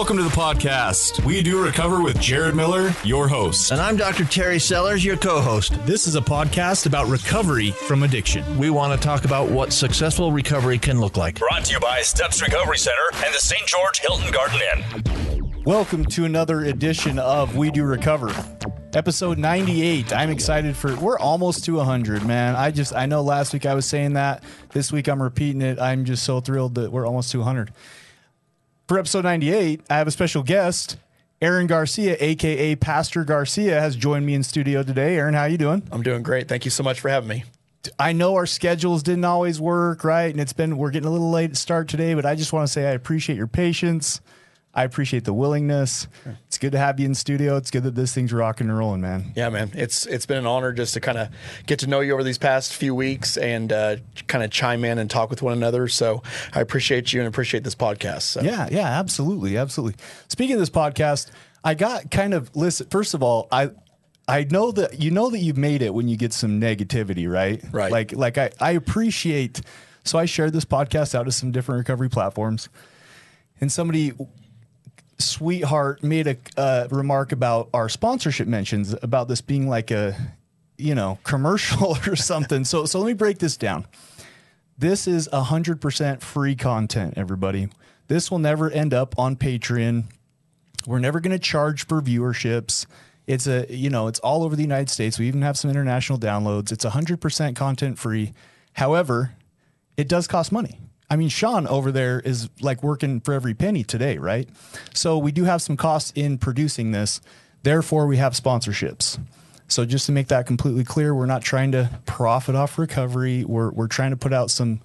Welcome 0.00 0.16
to 0.16 0.22
the 0.22 0.30
podcast. 0.30 1.22
We 1.26 1.42
do 1.42 1.62
recover 1.62 2.02
with 2.02 2.18
Jared 2.18 2.54
Miller, 2.54 2.94
your 3.04 3.28
host. 3.28 3.70
And 3.70 3.78
I'm 3.78 3.98
Dr. 3.98 4.24
Terry 4.24 4.58
Sellers, 4.58 5.04
your 5.04 5.18
co 5.18 5.42
host. 5.42 5.74
This 5.84 6.06
is 6.06 6.16
a 6.16 6.22
podcast 6.22 6.86
about 6.86 7.06
recovery 7.08 7.72
from 7.72 8.02
addiction. 8.02 8.56
We 8.56 8.70
want 8.70 8.98
to 8.98 9.06
talk 9.06 9.26
about 9.26 9.50
what 9.50 9.74
successful 9.74 10.32
recovery 10.32 10.78
can 10.78 11.00
look 11.00 11.18
like. 11.18 11.38
Brought 11.38 11.66
to 11.66 11.74
you 11.74 11.80
by 11.80 12.00
Steps 12.00 12.40
Recovery 12.40 12.78
Center 12.78 12.96
and 13.26 13.34
the 13.34 13.38
St. 13.38 13.66
George 13.66 13.98
Hilton 13.98 14.32
Garden 14.32 14.60
Inn. 14.74 15.62
Welcome 15.66 16.06
to 16.06 16.24
another 16.24 16.64
edition 16.64 17.18
of 17.18 17.54
We 17.54 17.70
Do 17.70 17.84
Recover. 17.84 18.32
Episode 18.94 19.36
98. 19.36 20.14
I'm 20.14 20.30
excited 20.30 20.78
for 20.78 20.96
we're 20.96 21.18
almost 21.18 21.66
to 21.66 21.74
100, 21.74 22.24
man. 22.24 22.56
I 22.56 22.70
just 22.70 22.94
I 22.94 23.04
know 23.04 23.20
last 23.20 23.52
week 23.52 23.66
I 23.66 23.74
was 23.74 23.84
saying 23.84 24.14
that. 24.14 24.44
This 24.70 24.90
week 24.90 25.08
I'm 25.08 25.22
repeating 25.22 25.60
it. 25.60 25.78
I'm 25.78 26.06
just 26.06 26.22
so 26.22 26.40
thrilled 26.40 26.76
that 26.76 26.90
we're 26.90 27.06
almost 27.06 27.32
to 27.32 27.38
100. 27.40 27.70
For 28.90 28.98
episode 28.98 29.22
98, 29.22 29.82
I 29.88 29.98
have 29.98 30.08
a 30.08 30.10
special 30.10 30.42
guest. 30.42 30.96
Aaron 31.40 31.68
Garcia, 31.68 32.16
aka 32.18 32.74
Pastor 32.74 33.22
Garcia, 33.22 33.80
has 33.80 33.94
joined 33.94 34.26
me 34.26 34.34
in 34.34 34.42
studio 34.42 34.82
today. 34.82 35.16
Aaron, 35.16 35.32
how 35.32 35.42
are 35.42 35.48
you 35.48 35.58
doing? 35.58 35.86
I'm 35.92 36.02
doing 36.02 36.24
great. 36.24 36.48
Thank 36.48 36.64
you 36.64 36.72
so 36.72 36.82
much 36.82 36.98
for 36.98 37.08
having 37.08 37.28
me. 37.28 37.44
I 38.00 38.12
know 38.12 38.34
our 38.34 38.46
schedules 38.46 39.04
didn't 39.04 39.24
always 39.24 39.60
work, 39.60 40.02
right? 40.02 40.28
And 40.28 40.40
it's 40.40 40.52
been 40.52 40.76
we're 40.76 40.90
getting 40.90 41.06
a 41.06 41.12
little 41.12 41.30
late 41.30 41.50
to 41.50 41.54
start 41.54 41.86
today, 41.86 42.14
but 42.14 42.26
I 42.26 42.34
just 42.34 42.52
want 42.52 42.66
to 42.66 42.72
say 42.72 42.88
I 42.88 42.90
appreciate 42.90 43.36
your 43.36 43.46
patience. 43.46 44.20
I 44.72 44.84
appreciate 44.84 45.24
the 45.24 45.32
willingness. 45.32 46.06
It's 46.46 46.56
good 46.56 46.72
to 46.72 46.78
have 46.78 47.00
you 47.00 47.06
in 47.06 47.16
studio. 47.16 47.56
It's 47.56 47.72
good 47.72 47.82
that 47.82 47.96
this 47.96 48.14
thing's 48.14 48.32
rocking 48.32 48.68
and 48.68 48.78
rolling, 48.78 49.00
man. 49.00 49.32
Yeah, 49.34 49.48
man. 49.48 49.72
It's 49.74 50.06
it's 50.06 50.26
been 50.26 50.38
an 50.38 50.46
honor 50.46 50.72
just 50.72 50.94
to 50.94 51.00
kind 51.00 51.18
of 51.18 51.28
get 51.66 51.80
to 51.80 51.88
know 51.88 51.98
you 52.00 52.12
over 52.12 52.22
these 52.22 52.38
past 52.38 52.74
few 52.74 52.94
weeks 52.94 53.36
and 53.36 53.72
uh, 53.72 53.96
kind 54.28 54.44
of 54.44 54.50
chime 54.52 54.84
in 54.84 54.98
and 54.98 55.10
talk 55.10 55.28
with 55.28 55.42
one 55.42 55.52
another. 55.52 55.88
So 55.88 56.22
I 56.54 56.60
appreciate 56.60 57.12
you 57.12 57.20
and 57.20 57.26
appreciate 57.26 57.64
this 57.64 57.74
podcast. 57.74 58.22
So. 58.22 58.42
Yeah, 58.42 58.68
yeah, 58.70 58.86
absolutely, 58.86 59.56
absolutely. 59.56 60.00
Speaking 60.28 60.54
of 60.54 60.60
this 60.60 60.70
podcast, 60.70 61.30
I 61.64 61.74
got 61.74 62.12
kind 62.12 62.32
of 62.32 62.54
listen. 62.54 62.86
First 62.90 63.14
of 63.14 63.24
all, 63.24 63.48
I 63.50 63.70
I 64.28 64.44
know 64.44 64.70
that 64.70 65.00
you 65.00 65.10
know 65.10 65.30
that 65.30 65.38
you've 65.38 65.58
made 65.58 65.82
it 65.82 65.92
when 65.92 66.06
you 66.06 66.16
get 66.16 66.32
some 66.32 66.60
negativity, 66.60 67.28
right? 67.28 67.60
Right. 67.72 67.90
Like 67.90 68.12
like 68.12 68.38
I 68.38 68.50
I 68.60 68.70
appreciate. 68.72 69.62
So 70.04 70.16
I 70.16 70.26
shared 70.26 70.52
this 70.52 70.64
podcast 70.64 71.14
out 71.16 71.24
to 71.24 71.32
some 71.32 71.50
different 71.50 71.80
recovery 71.80 72.08
platforms, 72.08 72.68
and 73.60 73.70
somebody 73.70 74.12
sweetheart 75.20 76.02
made 76.02 76.26
a 76.26 76.36
uh, 76.56 76.88
remark 76.90 77.32
about 77.32 77.68
our 77.72 77.88
sponsorship 77.88 78.48
mentions 78.48 78.94
about 79.02 79.28
this 79.28 79.40
being 79.40 79.68
like 79.68 79.90
a 79.90 80.16
you 80.76 80.94
know 80.94 81.18
commercial 81.22 81.96
or 82.06 82.16
something. 82.16 82.64
So 82.64 82.86
so 82.86 82.98
let 82.98 83.06
me 83.06 83.12
break 83.12 83.38
this 83.38 83.56
down. 83.56 83.86
This 84.78 85.06
is 85.06 85.28
100% 85.28 86.22
free 86.22 86.56
content 86.56 87.14
everybody. 87.16 87.68
This 88.08 88.30
will 88.30 88.38
never 88.38 88.70
end 88.70 88.94
up 88.94 89.18
on 89.18 89.36
patreon. 89.36 90.04
We're 90.86 90.98
never 90.98 91.20
going 91.20 91.32
to 91.32 91.38
charge 91.38 91.86
for 91.86 92.00
viewerships. 92.00 92.86
It's 93.26 93.46
a 93.46 93.66
you 93.68 93.90
know 93.90 94.08
it's 94.08 94.18
all 94.20 94.42
over 94.42 94.56
the 94.56 94.62
united 94.62 94.90
states. 94.90 95.18
We 95.18 95.28
even 95.28 95.42
have 95.42 95.58
some 95.58 95.70
international 95.70 96.18
downloads. 96.18 96.72
It's 96.72 96.84
100% 96.84 97.54
content 97.54 97.98
free. 97.98 98.32
However 98.74 99.32
it 99.96 100.08
does 100.08 100.26
cost 100.26 100.50
money 100.50 100.78
I 101.10 101.16
mean, 101.16 101.28
Sean 101.28 101.66
over 101.66 101.90
there 101.90 102.20
is 102.20 102.48
like 102.60 102.84
working 102.84 103.20
for 103.20 103.34
every 103.34 103.52
penny 103.52 103.82
today, 103.82 104.16
right? 104.16 104.48
So 104.94 105.18
we 105.18 105.32
do 105.32 105.44
have 105.44 105.60
some 105.60 105.76
costs 105.76 106.12
in 106.14 106.38
producing 106.38 106.92
this. 106.92 107.20
Therefore, 107.64 108.06
we 108.06 108.16
have 108.18 108.32
sponsorships. 108.32 109.18
So 109.66 109.84
just 109.84 110.06
to 110.06 110.12
make 110.12 110.28
that 110.28 110.46
completely 110.46 110.84
clear, 110.84 111.14
we're 111.14 111.26
not 111.26 111.42
trying 111.42 111.72
to 111.72 111.90
profit 112.06 112.54
off 112.54 112.78
recovery. 112.78 113.44
We're 113.44 113.70
we're 113.70 113.88
trying 113.88 114.10
to 114.10 114.16
put 114.16 114.32
out 114.32 114.50
some, 114.50 114.80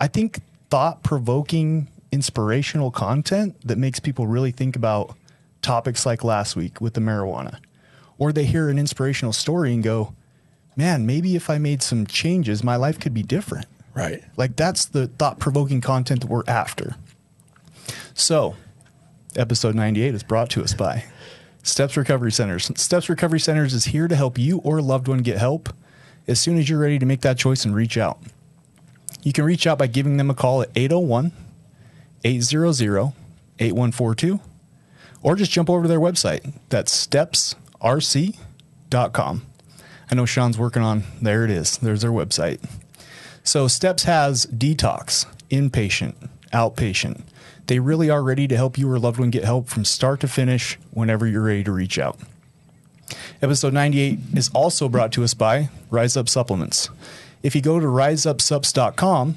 I 0.00 0.06
think, 0.06 0.40
thought 0.70 1.02
provoking, 1.02 1.88
inspirational 2.12 2.90
content 2.90 3.56
that 3.66 3.78
makes 3.78 4.00
people 4.00 4.26
really 4.26 4.52
think 4.52 4.74
about 4.74 5.16
topics 5.62 6.06
like 6.06 6.24
last 6.24 6.56
week 6.56 6.80
with 6.80 6.94
the 6.94 7.00
marijuana, 7.00 7.58
or 8.18 8.32
they 8.32 8.44
hear 8.44 8.68
an 8.68 8.78
inspirational 8.78 9.32
story 9.32 9.72
and 9.74 9.82
go, 9.82 10.14
"Man, 10.76 11.06
maybe 11.06 11.36
if 11.36 11.48
I 11.48 11.58
made 11.58 11.82
some 11.82 12.06
changes, 12.06 12.64
my 12.64 12.76
life 12.76 12.98
could 12.98 13.14
be 13.14 13.22
different." 13.22 13.66
Right. 13.96 14.22
Like 14.36 14.54
that's 14.56 14.84
the 14.84 15.08
thought 15.08 15.40
provoking 15.40 15.80
content 15.80 16.20
that 16.20 16.28
we're 16.28 16.44
after. 16.46 16.96
So, 18.12 18.54
episode 19.34 19.74
98 19.74 20.14
is 20.14 20.22
brought 20.22 20.50
to 20.50 20.62
us 20.62 20.74
by 20.74 21.04
Steps 21.62 21.96
Recovery 21.96 22.30
Centers. 22.30 22.70
Steps 22.78 23.08
Recovery 23.08 23.40
Centers 23.40 23.72
is 23.72 23.86
here 23.86 24.06
to 24.06 24.14
help 24.14 24.38
you 24.38 24.58
or 24.58 24.78
a 24.78 24.82
loved 24.82 25.08
one 25.08 25.18
get 25.18 25.38
help 25.38 25.70
as 26.28 26.38
soon 26.38 26.58
as 26.58 26.68
you're 26.68 26.78
ready 26.78 26.98
to 26.98 27.06
make 27.06 27.22
that 27.22 27.38
choice 27.38 27.64
and 27.64 27.74
reach 27.74 27.96
out. 27.96 28.20
You 29.22 29.32
can 29.32 29.44
reach 29.44 29.66
out 29.66 29.78
by 29.78 29.86
giving 29.86 30.18
them 30.18 30.30
a 30.30 30.34
call 30.34 30.62
at 30.62 30.70
801 30.76 31.32
800 32.22 33.12
8142 33.58 34.40
or 35.22 35.36
just 35.36 35.50
jump 35.50 35.70
over 35.70 35.82
to 35.82 35.88
their 35.88 36.00
website. 36.00 36.52
That's 36.68 37.06
stepsrc.com. 37.06 39.46
I 40.08 40.14
know 40.14 40.26
Sean's 40.26 40.58
working 40.58 40.82
on, 40.82 41.02
there 41.20 41.44
it 41.44 41.50
is. 41.50 41.78
There's 41.78 42.02
their 42.02 42.12
website. 42.12 42.60
So 43.46 43.68
Steps 43.68 44.02
has 44.02 44.44
detox, 44.46 45.24
inpatient, 45.50 46.14
outpatient. 46.52 47.22
They 47.68 47.78
really 47.78 48.10
are 48.10 48.22
ready 48.22 48.48
to 48.48 48.56
help 48.56 48.76
you 48.76 48.90
or 48.90 48.98
loved 48.98 49.20
one 49.20 49.30
get 49.30 49.44
help 49.44 49.68
from 49.68 49.84
start 49.84 50.18
to 50.20 50.28
finish 50.28 50.76
whenever 50.90 51.28
you're 51.28 51.44
ready 51.44 51.62
to 51.62 51.70
reach 51.70 51.96
out. 51.96 52.18
Episode 53.40 53.72
98 53.72 54.18
is 54.34 54.50
also 54.52 54.88
brought 54.88 55.12
to 55.12 55.22
us 55.22 55.32
by 55.32 55.68
Rise 55.90 56.16
Up 56.16 56.28
Supplements. 56.28 56.90
If 57.44 57.54
you 57.54 57.62
go 57.62 57.78
to 57.78 57.86
riseupsups.com, 57.86 59.36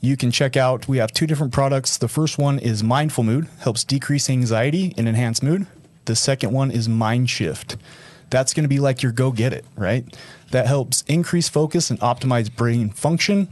you 0.00 0.16
can 0.16 0.30
check 0.30 0.56
out 0.56 0.86
we 0.86 0.98
have 0.98 1.10
two 1.12 1.26
different 1.26 1.52
products. 1.52 1.96
The 1.96 2.06
first 2.06 2.38
one 2.38 2.60
is 2.60 2.84
Mindful 2.84 3.24
Mood, 3.24 3.48
helps 3.58 3.82
decrease 3.82 4.30
anxiety 4.30 4.94
and 4.96 5.08
enhance 5.08 5.42
mood. 5.42 5.66
The 6.04 6.14
second 6.14 6.52
one 6.52 6.70
is 6.70 6.88
Mind 6.88 7.28
Shift. 7.28 7.76
That's 8.30 8.54
going 8.54 8.64
to 8.64 8.68
be 8.68 8.80
like 8.80 9.02
your 9.02 9.12
go 9.12 9.30
get 9.30 9.52
it, 9.52 9.64
right? 9.76 10.04
That 10.50 10.66
helps 10.66 11.02
increase 11.02 11.48
focus 11.48 11.90
and 11.90 11.98
optimize 12.00 12.54
brain 12.54 12.90
function. 12.90 13.48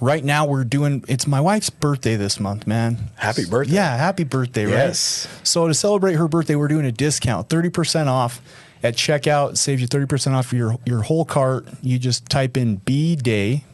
Right 0.00 0.24
now, 0.24 0.46
we're 0.46 0.64
doing 0.64 1.04
it's 1.08 1.26
my 1.26 1.40
wife's 1.40 1.70
birthday 1.70 2.16
this 2.16 2.40
month, 2.40 2.66
man. 2.66 3.10
Happy 3.16 3.44
birthday. 3.44 3.74
Yeah, 3.74 3.96
happy 3.96 4.24
birthday, 4.24 4.64
right? 4.64 4.72
Yes. 4.72 5.28
So, 5.42 5.66
to 5.68 5.74
celebrate 5.74 6.14
her 6.14 6.28
birthday, 6.28 6.54
we're 6.54 6.68
doing 6.68 6.86
a 6.86 6.92
discount 6.92 7.48
30% 7.48 8.06
off 8.06 8.40
at 8.82 8.94
checkout. 8.94 9.58
Saves 9.58 9.82
you 9.82 9.88
30% 9.88 10.32
off 10.32 10.52
your, 10.52 10.78
your 10.86 11.02
whole 11.02 11.24
cart. 11.24 11.66
You 11.82 11.98
just 11.98 12.26
type 12.26 12.56
in 12.56 12.76
B 12.76 13.14
Day 13.16 13.64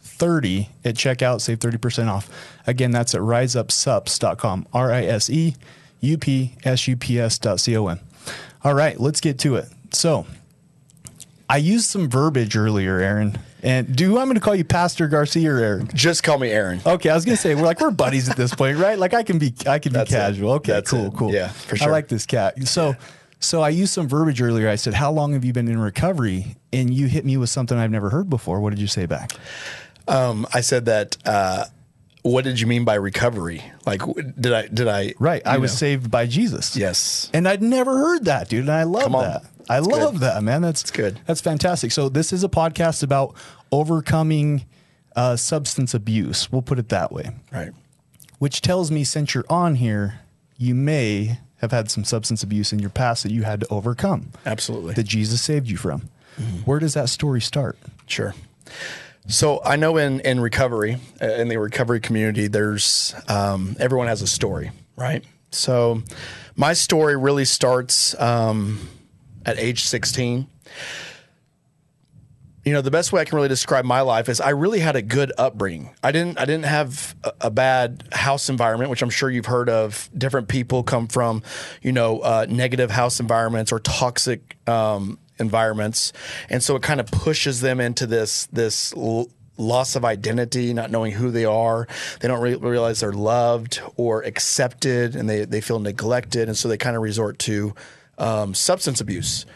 30 0.00 0.70
at 0.84 0.94
checkout, 0.94 1.40
save 1.40 1.58
30% 1.58 2.08
off. 2.08 2.30
Again, 2.66 2.90
that's 2.90 3.14
at 3.14 3.20
riseupsups.com. 3.20 4.66
R 4.72 4.92
I 4.92 5.04
S 5.04 5.28
E 5.28 5.54
U 6.00 6.18
P 6.18 6.54
S 6.64 6.88
U 6.88 6.96
P 6.96 7.18
S 7.18 7.38
dot 7.38 7.60
C 7.60 7.76
O 7.76 7.88
M. 7.88 8.00
All 8.64 8.74
right, 8.74 8.98
let's 8.98 9.20
get 9.20 9.38
to 9.40 9.56
it. 9.56 9.66
So, 9.92 10.26
I 11.48 11.58
used 11.58 11.86
some 11.86 12.08
verbiage 12.08 12.56
earlier, 12.56 12.98
Aaron. 12.98 13.38
And 13.62 13.94
do 13.94 14.04
you 14.04 14.12
want 14.12 14.28
me 14.28 14.34
to 14.34 14.40
call 14.40 14.54
you 14.54 14.64
Pastor 14.64 15.06
Garcia 15.08 15.50
or 15.52 15.58
Aaron? 15.58 15.88
Just 15.94 16.22
call 16.22 16.38
me 16.38 16.50
Aaron. 16.50 16.80
Okay, 16.84 17.08
I 17.10 17.14
was 17.14 17.24
gonna 17.24 17.36
say 17.36 17.54
we're 17.54 17.62
like 17.62 17.80
we're 17.80 17.90
buddies 17.90 18.28
at 18.28 18.36
this 18.36 18.54
point, 18.54 18.76
right? 18.78 18.98
Like 18.98 19.14
I 19.14 19.22
can 19.22 19.38
be 19.38 19.54
I 19.66 19.78
can 19.78 19.92
be 19.92 19.98
That's 19.98 20.10
it. 20.12 20.16
casual. 20.16 20.52
Okay, 20.54 20.72
That's 20.72 20.90
cool, 20.90 21.06
it. 21.06 21.14
cool. 21.14 21.32
Yeah, 21.32 21.48
for 21.48 21.76
sure. 21.76 21.88
I 21.88 21.90
like 21.90 22.08
this 22.08 22.26
cat. 22.26 22.62
So 22.66 22.94
so 23.40 23.62
I 23.62 23.70
used 23.70 23.92
some 23.92 24.06
verbiage 24.08 24.40
earlier. 24.42 24.68
I 24.68 24.74
said, 24.76 24.92
How 24.94 25.10
long 25.12 25.32
have 25.34 25.44
you 25.44 25.52
been 25.54 25.68
in 25.68 25.78
recovery? 25.78 26.56
And 26.72 26.92
you 26.92 27.06
hit 27.06 27.24
me 27.24 27.36
with 27.38 27.48
something 27.50 27.78
I've 27.78 27.90
never 27.90 28.10
heard 28.10 28.28
before. 28.28 28.60
What 28.60 28.70
did 28.70 28.78
you 28.80 28.86
say 28.86 29.06
back? 29.06 29.32
Um, 30.08 30.46
I 30.52 30.60
said 30.60 30.84
that. 30.86 31.16
Uh, 31.24 31.64
what 32.24 32.42
did 32.42 32.58
you 32.58 32.66
mean 32.66 32.84
by 32.84 32.94
recovery? 32.94 33.62
Like, 33.86 34.00
did 34.40 34.52
I 34.52 34.66
did 34.66 34.88
I? 34.88 35.12
Right. 35.18 35.42
I 35.46 35.56
you 35.56 35.60
was 35.60 35.72
know. 35.72 35.76
saved 35.76 36.10
by 36.10 36.26
Jesus. 36.26 36.74
Yes. 36.76 37.30
And 37.32 37.46
I'd 37.46 37.62
never 37.62 37.96
heard 37.96 38.24
that, 38.24 38.48
dude. 38.48 38.60
And 38.62 38.72
I 38.72 38.82
love 38.84 39.12
that. 39.12 39.42
I 39.68 39.78
love 39.78 40.14
good. 40.14 40.20
that, 40.22 40.42
man. 40.42 40.62
That's 40.62 40.90
good. 40.90 41.20
That's 41.26 41.40
fantastic. 41.42 41.92
So 41.92 42.08
this 42.08 42.32
is 42.32 42.42
a 42.42 42.48
podcast 42.48 43.02
about 43.02 43.34
overcoming 43.70 44.64
uh, 45.14 45.36
substance 45.36 45.92
abuse. 45.94 46.50
We'll 46.50 46.62
put 46.62 46.78
it 46.78 46.88
that 46.88 47.12
way. 47.12 47.30
Right. 47.52 47.72
which 48.38 48.60
tells 48.62 48.90
me 48.90 49.04
since 49.04 49.34
you're 49.34 49.44
on 49.48 49.74
here, 49.76 50.20
you 50.56 50.74
may 50.74 51.38
have 51.58 51.72
had 51.72 51.90
some 51.90 52.04
substance 52.04 52.42
abuse 52.42 52.72
in 52.72 52.78
your 52.78 52.90
past 52.90 53.22
that 53.22 53.32
you 53.32 53.42
had 53.42 53.60
to 53.60 53.68
overcome, 53.68 54.32
Absolutely. 54.44 54.94
that 54.94 55.04
Jesus 55.04 55.40
saved 55.42 55.68
you 55.68 55.76
from. 55.76 56.08
Where 56.64 56.78
does 56.78 56.94
that 56.94 57.08
story 57.08 57.40
start? 57.40 57.78
Sure. 58.06 58.34
So 59.26 59.62
I 59.64 59.76
know 59.76 59.96
in 59.96 60.20
in 60.20 60.40
recovery, 60.40 60.98
uh, 61.20 61.26
in 61.26 61.48
the 61.48 61.56
recovery 61.58 62.00
community, 62.00 62.46
there's 62.46 63.14
um, 63.28 63.76
everyone 63.80 64.06
has 64.08 64.20
a 64.20 64.26
story, 64.26 64.70
right? 64.96 65.24
So 65.50 66.02
my 66.56 66.74
story 66.74 67.16
really 67.16 67.44
starts 67.44 68.18
um, 68.20 68.88
at 69.46 69.58
age 69.58 69.84
16. 69.84 70.46
You 72.66 72.72
know, 72.72 72.80
the 72.80 72.90
best 72.90 73.12
way 73.12 73.20
I 73.20 73.24
can 73.24 73.36
really 73.36 73.48
describe 73.48 73.84
my 73.84 74.00
life 74.00 74.28
is 74.30 74.40
I 74.40 74.50
really 74.50 74.80
had 74.80 74.96
a 74.96 75.02
good 75.02 75.32
upbringing. 75.36 75.90
I 76.02 76.12
didn't 76.12 76.38
I 76.38 76.44
didn't 76.44 76.64
have 76.66 77.14
a, 77.24 77.32
a 77.42 77.50
bad 77.50 78.08
house 78.12 78.50
environment, 78.50 78.90
which 78.90 79.02
I'm 79.02 79.10
sure 79.10 79.30
you've 79.30 79.46
heard 79.46 79.70
of. 79.70 80.10
Different 80.16 80.48
people 80.48 80.82
come 80.82 81.06
from, 81.06 81.42
you 81.82 81.92
know, 81.92 82.20
uh, 82.20 82.46
negative 82.48 82.90
house 82.90 83.20
environments 83.20 83.72
or 83.72 83.80
toxic 83.80 84.56
um, 84.68 85.18
environments, 85.38 86.12
and 86.48 86.62
so 86.62 86.76
it 86.76 86.82
kind 86.82 87.00
of 87.00 87.06
pushes 87.10 87.60
them 87.60 87.80
into 87.80 88.06
this 88.06 88.46
this 88.46 88.94
l- 88.96 89.28
loss 89.56 89.96
of 89.96 90.04
identity, 90.04 90.74
not 90.74 90.90
knowing 90.90 91.12
who 91.12 91.30
they 91.30 91.44
are. 91.44 91.86
They 92.20 92.28
don't 92.28 92.40
re- 92.40 92.56
realize 92.56 93.00
they're 93.00 93.12
loved 93.12 93.80
or 93.96 94.22
accepted, 94.22 95.16
and 95.16 95.28
they 95.28 95.44
they 95.44 95.60
feel 95.60 95.78
neglected, 95.78 96.48
and 96.48 96.56
so 96.56 96.68
they 96.68 96.76
kind 96.76 96.96
of 96.96 97.02
resort 97.02 97.38
to 97.40 97.74
um, 98.18 98.54
substance 98.54 99.00
abuse. 99.00 99.46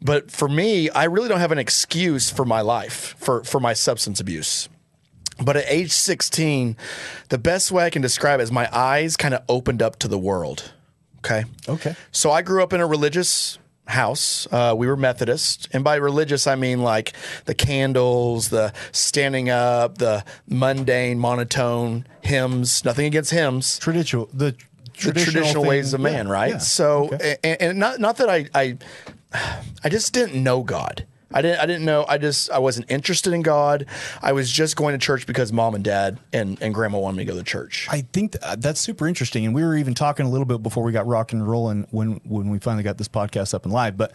But 0.00 0.30
for 0.30 0.48
me, 0.48 0.90
I 0.90 1.04
really 1.04 1.28
don't 1.28 1.38
have 1.38 1.52
an 1.52 1.58
excuse 1.58 2.30
for 2.30 2.44
my 2.44 2.60
life 2.60 3.14
for 3.18 3.44
for 3.44 3.60
my 3.60 3.72
substance 3.72 4.20
abuse. 4.20 4.68
But 5.40 5.56
at 5.56 5.64
age 5.66 5.92
16, 5.92 6.76
the 7.30 7.38
best 7.38 7.72
way 7.72 7.84
I 7.84 7.90
can 7.90 8.02
describe 8.02 8.40
it 8.40 8.42
is 8.42 8.52
my 8.52 8.68
eyes 8.72 9.16
kind 9.16 9.34
of 9.34 9.42
opened 9.48 9.82
up 9.82 9.98
to 10.00 10.08
the 10.08 10.18
world. 10.18 10.72
Okay. 11.18 11.44
Okay. 11.68 11.94
So 12.10 12.30
I 12.30 12.42
grew 12.42 12.62
up 12.62 12.72
in 12.72 12.80
a 12.80 12.86
religious 12.86 13.58
house. 13.92 14.46
Uh, 14.50 14.74
we 14.76 14.86
were 14.86 14.96
Methodist, 14.96 15.68
and 15.72 15.82
by 15.84 15.94
religious 15.96 16.46
I 16.46 16.54
mean 16.56 16.82
like 16.82 17.12
the 17.44 17.54
candles, 17.54 18.48
the 18.48 18.72
standing 18.92 19.48
up, 19.50 19.98
the 19.98 20.24
mundane, 20.48 21.18
monotone 21.18 22.06
hymns. 22.22 22.84
Nothing 22.84 23.06
against 23.06 23.30
hymns 23.30 23.78
Traditional 23.78 24.26
the 24.32 24.52
the 24.52 24.56
traditional, 24.94 25.32
traditional 25.42 25.64
ways 25.64 25.94
of 25.94 26.00
yeah, 26.00 26.10
man, 26.12 26.28
right? 26.28 26.50
yeah. 26.52 26.58
So, 26.58 27.04
Okay. 27.12 27.36
and, 27.42 27.62
and 27.62 27.78
not 27.78 27.98
not 28.00 28.16
that 28.18 28.28
I, 28.28 28.46
I 28.54 28.76
I 29.82 29.88
just 29.88 30.12
didn't 30.12 30.42
know 30.42 30.62
God. 30.62 31.06
I 31.34 31.42
didn't 31.42 31.60
I 31.60 31.66
didn't 31.66 31.84
know 31.84 32.04
I 32.08 32.18
just 32.18 32.50
I 32.50 32.58
wasn't 32.58 32.90
interested 32.90 33.32
in 33.32 33.42
God. 33.42 33.86
I 34.20 34.32
was 34.32 34.50
just 34.50 34.76
going 34.76 34.92
to 34.92 35.04
church 35.04 35.26
because 35.26 35.52
mom 35.52 35.74
and 35.74 35.84
dad 35.84 36.18
and, 36.32 36.60
and 36.62 36.74
grandma 36.74 36.98
wanted 36.98 37.18
me 37.18 37.24
to 37.24 37.32
go 37.32 37.38
to 37.38 37.44
church. 37.44 37.86
I 37.90 38.02
think 38.12 38.32
th- 38.32 38.56
that's 38.58 38.80
super 38.80 39.06
interesting, 39.06 39.44
and 39.46 39.54
we 39.54 39.62
were 39.62 39.76
even 39.76 39.94
talking 39.94 40.26
a 40.26 40.30
little 40.30 40.44
bit 40.44 40.62
before 40.62 40.82
we 40.82 40.92
got 40.92 41.06
rock 41.06 41.32
and 41.32 41.46
rolling 41.46 41.86
when 41.90 42.20
when 42.24 42.50
we 42.50 42.58
finally 42.58 42.82
got 42.82 42.98
this 42.98 43.08
podcast 43.08 43.54
up 43.54 43.64
and 43.64 43.72
live. 43.72 43.96
But 43.96 44.12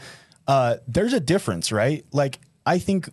uh, 0.47 0.77
there's 0.87 1.13
a 1.13 1.19
difference, 1.19 1.71
right? 1.71 2.05
Like 2.11 2.39
I 2.65 2.79
think 2.79 3.09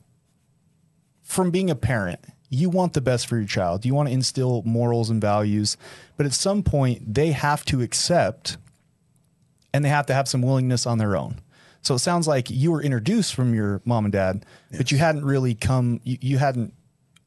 from 1.22 1.50
being 1.50 1.70
a 1.70 1.74
parent, 1.74 2.20
you 2.50 2.70
want 2.70 2.92
the 2.92 3.00
best 3.00 3.26
for 3.26 3.36
your 3.36 3.46
child. 3.46 3.84
You 3.84 3.94
want 3.94 4.08
to 4.08 4.12
instill 4.12 4.62
morals 4.64 5.10
and 5.10 5.20
values, 5.20 5.76
but 6.16 6.26
at 6.26 6.32
some 6.32 6.62
point 6.62 7.14
they 7.14 7.32
have 7.32 7.64
to 7.66 7.82
accept, 7.82 8.56
and 9.72 9.84
they 9.84 9.88
have 9.88 10.06
to 10.06 10.14
have 10.14 10.28
some 10.28 10.42
willingness 10.42 10.86
on 10.86 10.98
their 10.98 11.16
own. 11.16 11.40
So 11.84 11.94
it 11.94 11.98
sounds 12.00 12.26
like 12.26 12.50
you 12.50 12.72
were 12.72 12.82
introduced 12.82 13.34
from 13.34 13.54
your 13.54 13.82
mom 13.84 14.06
and 14.06 14.12
dad, 14.12 14.46
but 14.76 14.90
you 14.90 14.98
hadn't 14.98 15.24
really 15.24 15.54
come. 15.54 16.00
You, 16.02 16.18
you 16.20 16.38
hadn't 16.38 16.72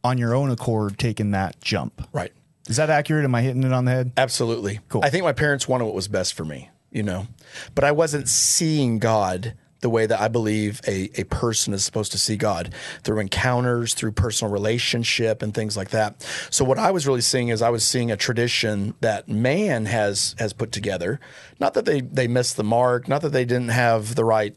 on 0.04 0.18
your 0.18 0.34
own 0.34 0.50
accord 0.50 0.98
taken 0.98 1.32
that 1.32 1.62
jump. 1.62 2.08
right. 2.12 2.32
Is 2.68 2.76
that 2.76 2.90
accurate? 2.90 3.24
Am 3.24 3.34
I 3.34 3.42
hitting 3.42 3.64
it 3.64 3.72
on 3.72 3.86
the 3.86 3.92
head? 3.92 4.12
Absolutely. 4.18 4.82
Cool. 4.90 5.02
I 5.02 5.10
think 5.10 5.24
my 5.24 5.32
parents 5.32 5.70
wanted 5.70 5.86
what 5.86 5.94
was 5.94 6.10
best 6.10 6.34
for 6.34 6.44
me, 6.44 6.70
you 6.92 7.02
know, 7.02 7.28
but 7.76 7.86
I 7.86 7.94
wasn't 7.94 8.28
seeing 8.28 9.00
God 9.00 9.54
the 9.82 9.90
way 9.90 10.06
that 10.06 10.20
I 10.20 10.28
believe 10.28 10.82
a, 10.88 11.10
a 11.20 11.24
person 11.26 11.74
is 11.74 11.86
supposed 11.86 12.12
to 12.14 12.18
see 12.18 12.36
God 12.36 12.74
through 13.04 13.20
encounters, 13.20 13.94
through 13.94 14.14
personal 14.14 14.52
relationship 14.52 15.42
and 15.42 15.54
things 15.54 15.78
like 15.78 15.90
that. 15.90 16.26
So 16.50 16.66
what 16.66 16.80
I 16.80 16.92
was 16.92 17.08
really 17.08 17.22
seeing 17.22 17.50
is 17.50 17.62
I 17.62 17.70
was 17.70 17.86
seeing 17.86 18.12
a 18.12 18.18
tradition 18.18 18.96
that 19.02 19.28
man 19.28 19.86
has 19.86 20.36
has 20.40 20.54
put 20.54 20.72
together. 20.72 21.20
Not 21.60 21.74
that 21.76 21.86
they 21.86 22.02
they 22.02 22.28
missed 22.28 22.58
the 22.58 22.64
mark, 22.64 23.08
not 23.08 23.22
that 23.22 23.32
they 23.32 23.46
didn't 23.46 23.70
have 23.70 24.16
the 24.16 24.26
right 24.26 24.56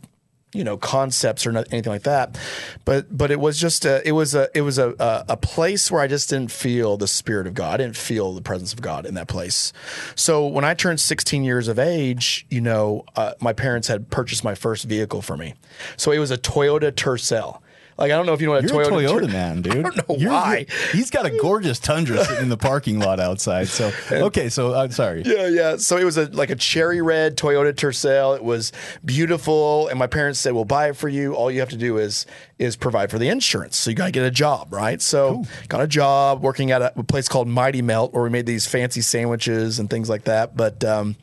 you 0.53 0.65
know 0.65 0.77
concepts 0.77 1.47
or 1.47 1.57
anything 1.71 1.93
like 1.93 2.03
that. 2.03 2.39
But 2.85 3.17
but 3.17 3.31
it 3.31 3.41
was 3.41 3.59
just 3.59 3.85
a 3.85 4.07
it 4.07 4.13
was 4.13 4.35
a 4.35 4.49
it 4.55 4.63
was 4.63 4.79
a, 4.79 4.95
a 4.99 5.25
a 5.31 5.37
place 5.37 5.91
where 5.91 6.01
I 6.01 6.07
just 6.07 6.29
didn't 6.29 6.51
feel 6.51 6.97
the 6.97 7.09
spirit 7.09 7.47
of 7.47 7.55
God. 7.55 7.75
I 7.75 7.85
didn't 7.85 7.97
feel 7.97 8.33
the 8.35 8.43
presence 8.43 8.73
of 8.73 8.81
God 8.81 9.07
in 9.07 9.15
that 9.15 9.29
place. 9.29 9.73
So 10.15 10.47
when 10.47 10.65
I 10.65 10.75
turned 10.75 11.01
16 11.01 11.45
years 11.45 11.69
of 11.69 11.79
age 11.79 12.47
you 12.51 12.61
know 12.61 13.05
uh, 13.17 13.35
my 13.41 13.53
parents 13.53 13.89
had 13.89 14.11
purchased 14.11 14.45
my 14.45 14.55
first 14.55 14.85
vehicle 14.85 15.23
for 15.23 15.37
me. 15.37 15.55
So 15.97 16.13
it 16.13 16.19
was 16.19 16.31
a 16.31 16.39
Toyota 16.39 16.91
Tercel 16.93 17.61
like 18.01 18.11
I 18.11 18.17
don't 18.17 18.25
know 18.25 18.33
if 18.33 18.41
you 18.41 18.47
know 18.47 18.55
what 18.55 18.65
a 18.65 18.67
You're 18.67 18.85
Toyota 18.85 19.05
a 19.05 19.09
Toyota 19.09 19.27
Ter- 19.27 19.33
man, 19.33 19.63
dude. 19.63 19.77
I 19.77 19.83
don't 19.83 20.09
know 20.09 20.29
why. 20.31 20.67
he's 20.93 21.11
got 21.11 21.27
a 21.27 21.31
gorgeous 21.31 21.79
Tundra 21.79 22.25
sitting 22.25 22.45
in 22.45 22.49
the 22.49 22.57
parking 22.57 22.99
lot 22.99 23.21
outside. 23.21 23.69
So 23.69 23.93
okay, 24.11 24.49
so 24.49 24.75
I'm 24.75 24.91
sorry. 24.91 25.23
Yeah, 25.25 25.49
yeah. 25.49 25.77
So 25.77 25.99
it 25.99 26.05
was 26.05 26.17
a 26.17 26.27
like 26.31 26.51
a 26.51 26.57
cherry 26.57 27.03
red 27.03 27.37
Toyota 27.37 27.73
Tercel. 27.75 28.37
It 28.37 28.43
was 28.43 28.73
beautiful, 29.05 29.89
and 29.89 29.99
my 29.99 30.07
parents 30.07 30.41
said, 30.41 30.55
"We'll 30.55 30.65
buy 30.65 30.89
it 30.89 30.97
for 30.97 31.09
you. 31.09 31.35
All 31.35 31.51
you 31.51 31.61
have 31.61 31.69
to 31.71 31.77
do 31.77 31.99
is 31.99 32.25
is 32.59 32.77
provide 32.77 33.11
for 33.11 33.19
the 33.19 33.29
insurance. 33.29 33.77
So 33.77 33.91
you 33.91 33.97
got 33.97 34.07
to 34.07 34.13
get 34.13 34.25
a 34.25 34.31
job, 34.31 34.73
right?" 34.73 35.01
So 35.03 35.45
got 35.69 35.83
a 35.83 35.87
job 35.87 36.43
working 36.43 36.71
at 36.71 36.81
a, 36.81 36.99
a 36.99 37.05
place 37.05 37.29
called 37.29 37.49
Mighty 37.49 37.83
Melt, 37.83 38.15
where 38.15 38.23
we 38.23 38.31
made 38.31 38.47
these 38.47 38.67
fancy 38.67 39.03
sandwiches 39.03 39.79
and 39.79 39.91
things 39.91 40.09
like 40.09 40.25
that. 40.25 40.57
But 40.57 40.83
um, 40.85 41.17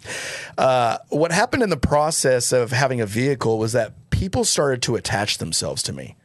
uh, 0.58 1.00
what 1.10 1.32
happened 1.32 1.64
in 1.64 1.70
the 1.70 1.78
process 1.78 2.52
of 2.52 2.72
having 2.72 3.02
a 3.02 3.06
vehicle 3.08 3.58
was 3.58 3.72
that 3.74 3.94
people 4.12 4.44
started 4.44 4.82
to 4.84 4.96
attach 4.96 5.38
themselves 5.38 5.82
to 5.84 5.94
me. 5.94 6.16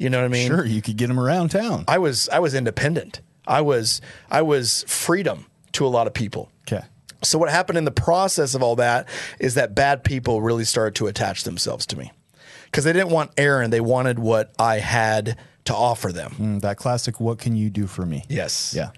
You 0.00 0.08
know 0.08 0.18
what 0.18 0.24
I 0.24 0.28
mean? 0.28 0.46
Sure, 0.46 0.64
you 0.64 0.80
could 0.80 0.96
get 0.96 1.08
them 1.08 1.20
around 1.20 1.50
town. 1.50 1.84
I 1.86 1.98
was 1.98 2.26
I 2.30 2.38
was 2.38 2.54
independent. 2.54 3.20
I 3.46 3.60
was 3.60 4.00
I 4.30 4.40
was 4.40 4.82
freedom 4.88 5.44
to 5.72 5.86
a 5.86 5.88
lot 5.88 6.06
of 6.06 6.14
people. 6.14 6.50
Okay. 6.62 6.82
So 7.22 7.38
what 7.38 7.50
happened 7.50 7.76
in 7.76 7.84
the 7.84 7.90
process 7.90 8.54
of 8.54 8.62
all 8.62 8.76
that 8.76 9.06
is 9.38 9.56
that 9.56 9.74
bad 9.74 10.02
people 10.02 10.40
really 10.40 10.64
started 10.64 10.94
to 10.96 11.06
attach 11.06 11.44
themselves 11.44 11.84
to 11.86 11.98
me 11.98 12.12
because 12.64 12.84
they 12.84 12.94
didn't 12.94 13.10
want 13.10 13.32
Aaron; 13.36 13.70
they 13.70 13.82
wanted 13.82 14.18
what 14.18 14.54
I 14.58 14.78
had 14.78 15.36
to 15.66 15.74
offer 15.74 16.12
them. 16.12 16.34
Mm, 16.38 16.60
that 16.62 16.78
classic. 16.78 17.20
What 17.20 17.38
can 17.38 17.54
you 17.54 17.68
do 17.68 17.86
for 17.86 18.06
me? 18.06 18.24
Yes. 18.30 18.72
Yeah. 18.74 18.92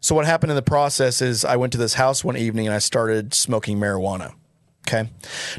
So 0.00 0.16
what 0.16 0.26
happened 0.26 0.50
in 0.50 0.56
the 0.56 0.62
process 0.62 1.22
is 1.22 1.44
I 1.44 1.54
went 1.54 1.72
to 1.74 1.78
this 1.78 1.94
house 1.94 2.24
one 2.24 2.36
evening 2.36 2.66
and 2.66 2.74
I 2.74 2.80
started 2.80 3.32
smoking 3.32 3.78
marijuana. 3.78 4.32
Okay. 4.88 5.10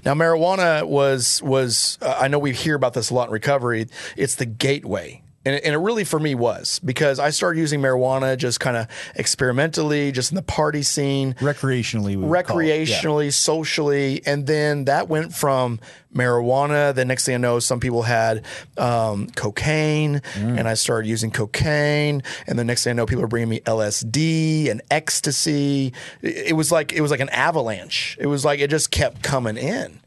Now 0.04 0.16
marijuana 0.16 0.84
was 0.88 1.40
was 1.44 2.00
uh, 2.02 2.18
I 2.20 2.28
know 2.30 2.40
we 2.40 2.52
hear 2.52 2.74
about 2.74 2.96
this 2.96 3.12
a 3.12 3.14
lot 3.14 3.28
in 3.28 3.32
recovery. 3.32 3.88
It's 4.18 4.34
the 4.34 4.48
gateway. 4.48 5.22
And 5.50 5.56
it, 5.58 5.64
and 5.66 5.74
it 5.74 5.80
really 5.80 6.04
for 6.04 6.20
me 6.20 6.36
was 6.36 6.80
because 6.86 7.18
I 7.18 7.32
started 7.32 7.60
using 7.60 7.82
marijuana 7.82 8.38
just 8.38 8.60
kind 8.60 8.78
of 8.78 8.86
experimentally, 9.16 10.12
just 10.12 10.32
in 10.32 10.36
the 10.36 10.42
party 10.44 10.84
scene 10.84 11.34
Recreationally, 11.40 12.10
we 12.10 12.18
would 12.18 12.46
call 12.46 12.60
it. 12.60 12.66
Yeah. 12.68 12.76
recreationally, 12.76 13.34
socially, 13.34 14.22
and 14.26 14.46
then 14.46 14.86
that 14.86 15.08
went 15.08 15.34
from 15.34 15.80
marijuana. 16.14 16.94
The 16.94 17.06
next 17.06 17.26
thing 17.26 17.36
I 17.36 17.38
know, 17.38 17.60
some 17.60 17.80
people 17.80 18.04
had 18.04 18.46
um, 18.78 19.28
cocaine, 19.36 20.22
Mm. 20.36 20.60
and 20.60 20.68
I 20.68 20.74
started 20.76 21.08
using 21.08 21.32
cocaine. 21.32 22.22
And 22.48 22.60
the 22.60 22.64
next 22.64 22.84
thing 22.84 22.92
I 22.92 22.94
know, 22.94 23.06
people 23.06 23.24
are 23.24 23.28
bringing 23.28 23.50
me 23.50 23.60
LSD 23.62 24.70
and 24.70 24.82
ecstasy. 24.92 25.94
It 26.22 26.56
was 26.56 26.72
like 26.72 26.94
it 26.94 27.02
was 27.02 27.12
like 27.12 27.20
an 27.20 27.30
avalanche. 27.30 28.18
It 28.20 28.28
was 28.28 28.46
like 28.46 28.60
it 28.60 28.70
just 28.70 28.92
kept 28.92 29.24
coming 29.24 29.58
in. 29.58 30.00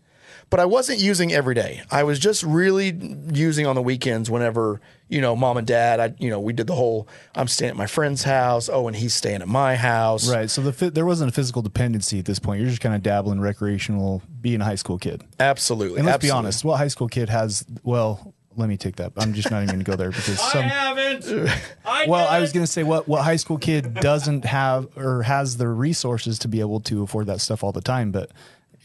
But 0.53 0.61
I 0.61 0.67
wasn't 0.67 0.99
using 0.99 1.33
every 1.33 1.55
day. 1.55 1.81
I 1.91 2.03
was 2.03 2.19
just 2.19 2.43
really 2.43 2.95
using 3.33 3.65
on 3.65 3.75
the 3.75 3.81
weekends 3.81 4.29
whenever, 4.29 4.83
you 5.09 5.23
know, 5.23 5.35
mom 5.35 5.57
and 5.57 5.67
dad, 5.67 5.99
I, 5.99 6.15
you 6.19 6.29
know, 6.29 6.41
we 6.41 6.53
did 6.53 6.67
the 6.67 6.75
whole 6.75 7.09
I'm 7.35 7.49
staying 7.49 7.71
at 7.71 7.77
my 7.77 7.87
friend's 7.87 8.25
house. 8.25 8.69
Oh, 8.71 8.87
and 8.87 8.95
he's 8.95 9.15
staying 9.15 9.41
at 9.41 9.49
my 9.49 9.77
house. 9.77 10.31
Right. 10.31 10.51
So 10.51 10.61
the 10.61 10.91
there 10.91 11.07
wasn't 11.07 11.31
a 11.31 11.33
physical 11.33 11.63
dependency 11.63 12.19
at 12.19 12.27
this 12.27 12.39
point. 12.39 12.61
You're 12.61 12.69
just 12.69 12.83
kind 12.83 12.95
of 12.95 13.03
dabbling 13.03 13.41
recreational, 13.41 14.21
being 14.43 14.61
a 14.61 14.65
high 14.67 14.75
school 14.75 14.99
kid. 14.99 15.25
Absolutely. 15.41 16.01
And 16.01 16.07
let's 16.07 16.23
be 16.23 16.31
honest, 16.31 16.67
what 16.67 16.77
high 16.77 16.89
school 16.89 17.09
kid 17.09 17.31
has? 17.31 17.65
Well, 17.83 18.35
let 18.55 18.69
me 18.69 18.77
take 18.77 18.97
that. 18.97 19.15
I'm 19.17 19.33
just 19.33 19.51
not 19.51 19.63
even 19.63 19.77
going 19.77 19.85
to 19.87 19.91
go 19.91 19.97
there 19.97 20.11
because 20.11 20.39
some. 20.53 20.65
haven't. 20.65 21.51
I 21.87 22.05
Well, 22.07 22.29
I 22.29 22.41
was 22.41 22.53
going 22.53 22.67
to 22.67 22.71
say 22.71 22.83
what 22.83 23.09
what 23.09 23.23
high 23.23 23.37
school 23.37 23.57
kid 23.57 23.95
doesn't 23.95 24.45
have 24.45 24.87
or 24.99 25.23
has 25.23 25.57
the 25.57 25.69
resources 25.69 26.39
to 26.41 26.49
be 26.49 26.61
able 26.61 26.81
to 26.81 27.03
afford 27.03 27.29
that 27.29 27.41
stuff 27.41 27.65
all 27.65 27.73
the 27.73 27.81
time, 27.81 28.13
but 28.13 28.31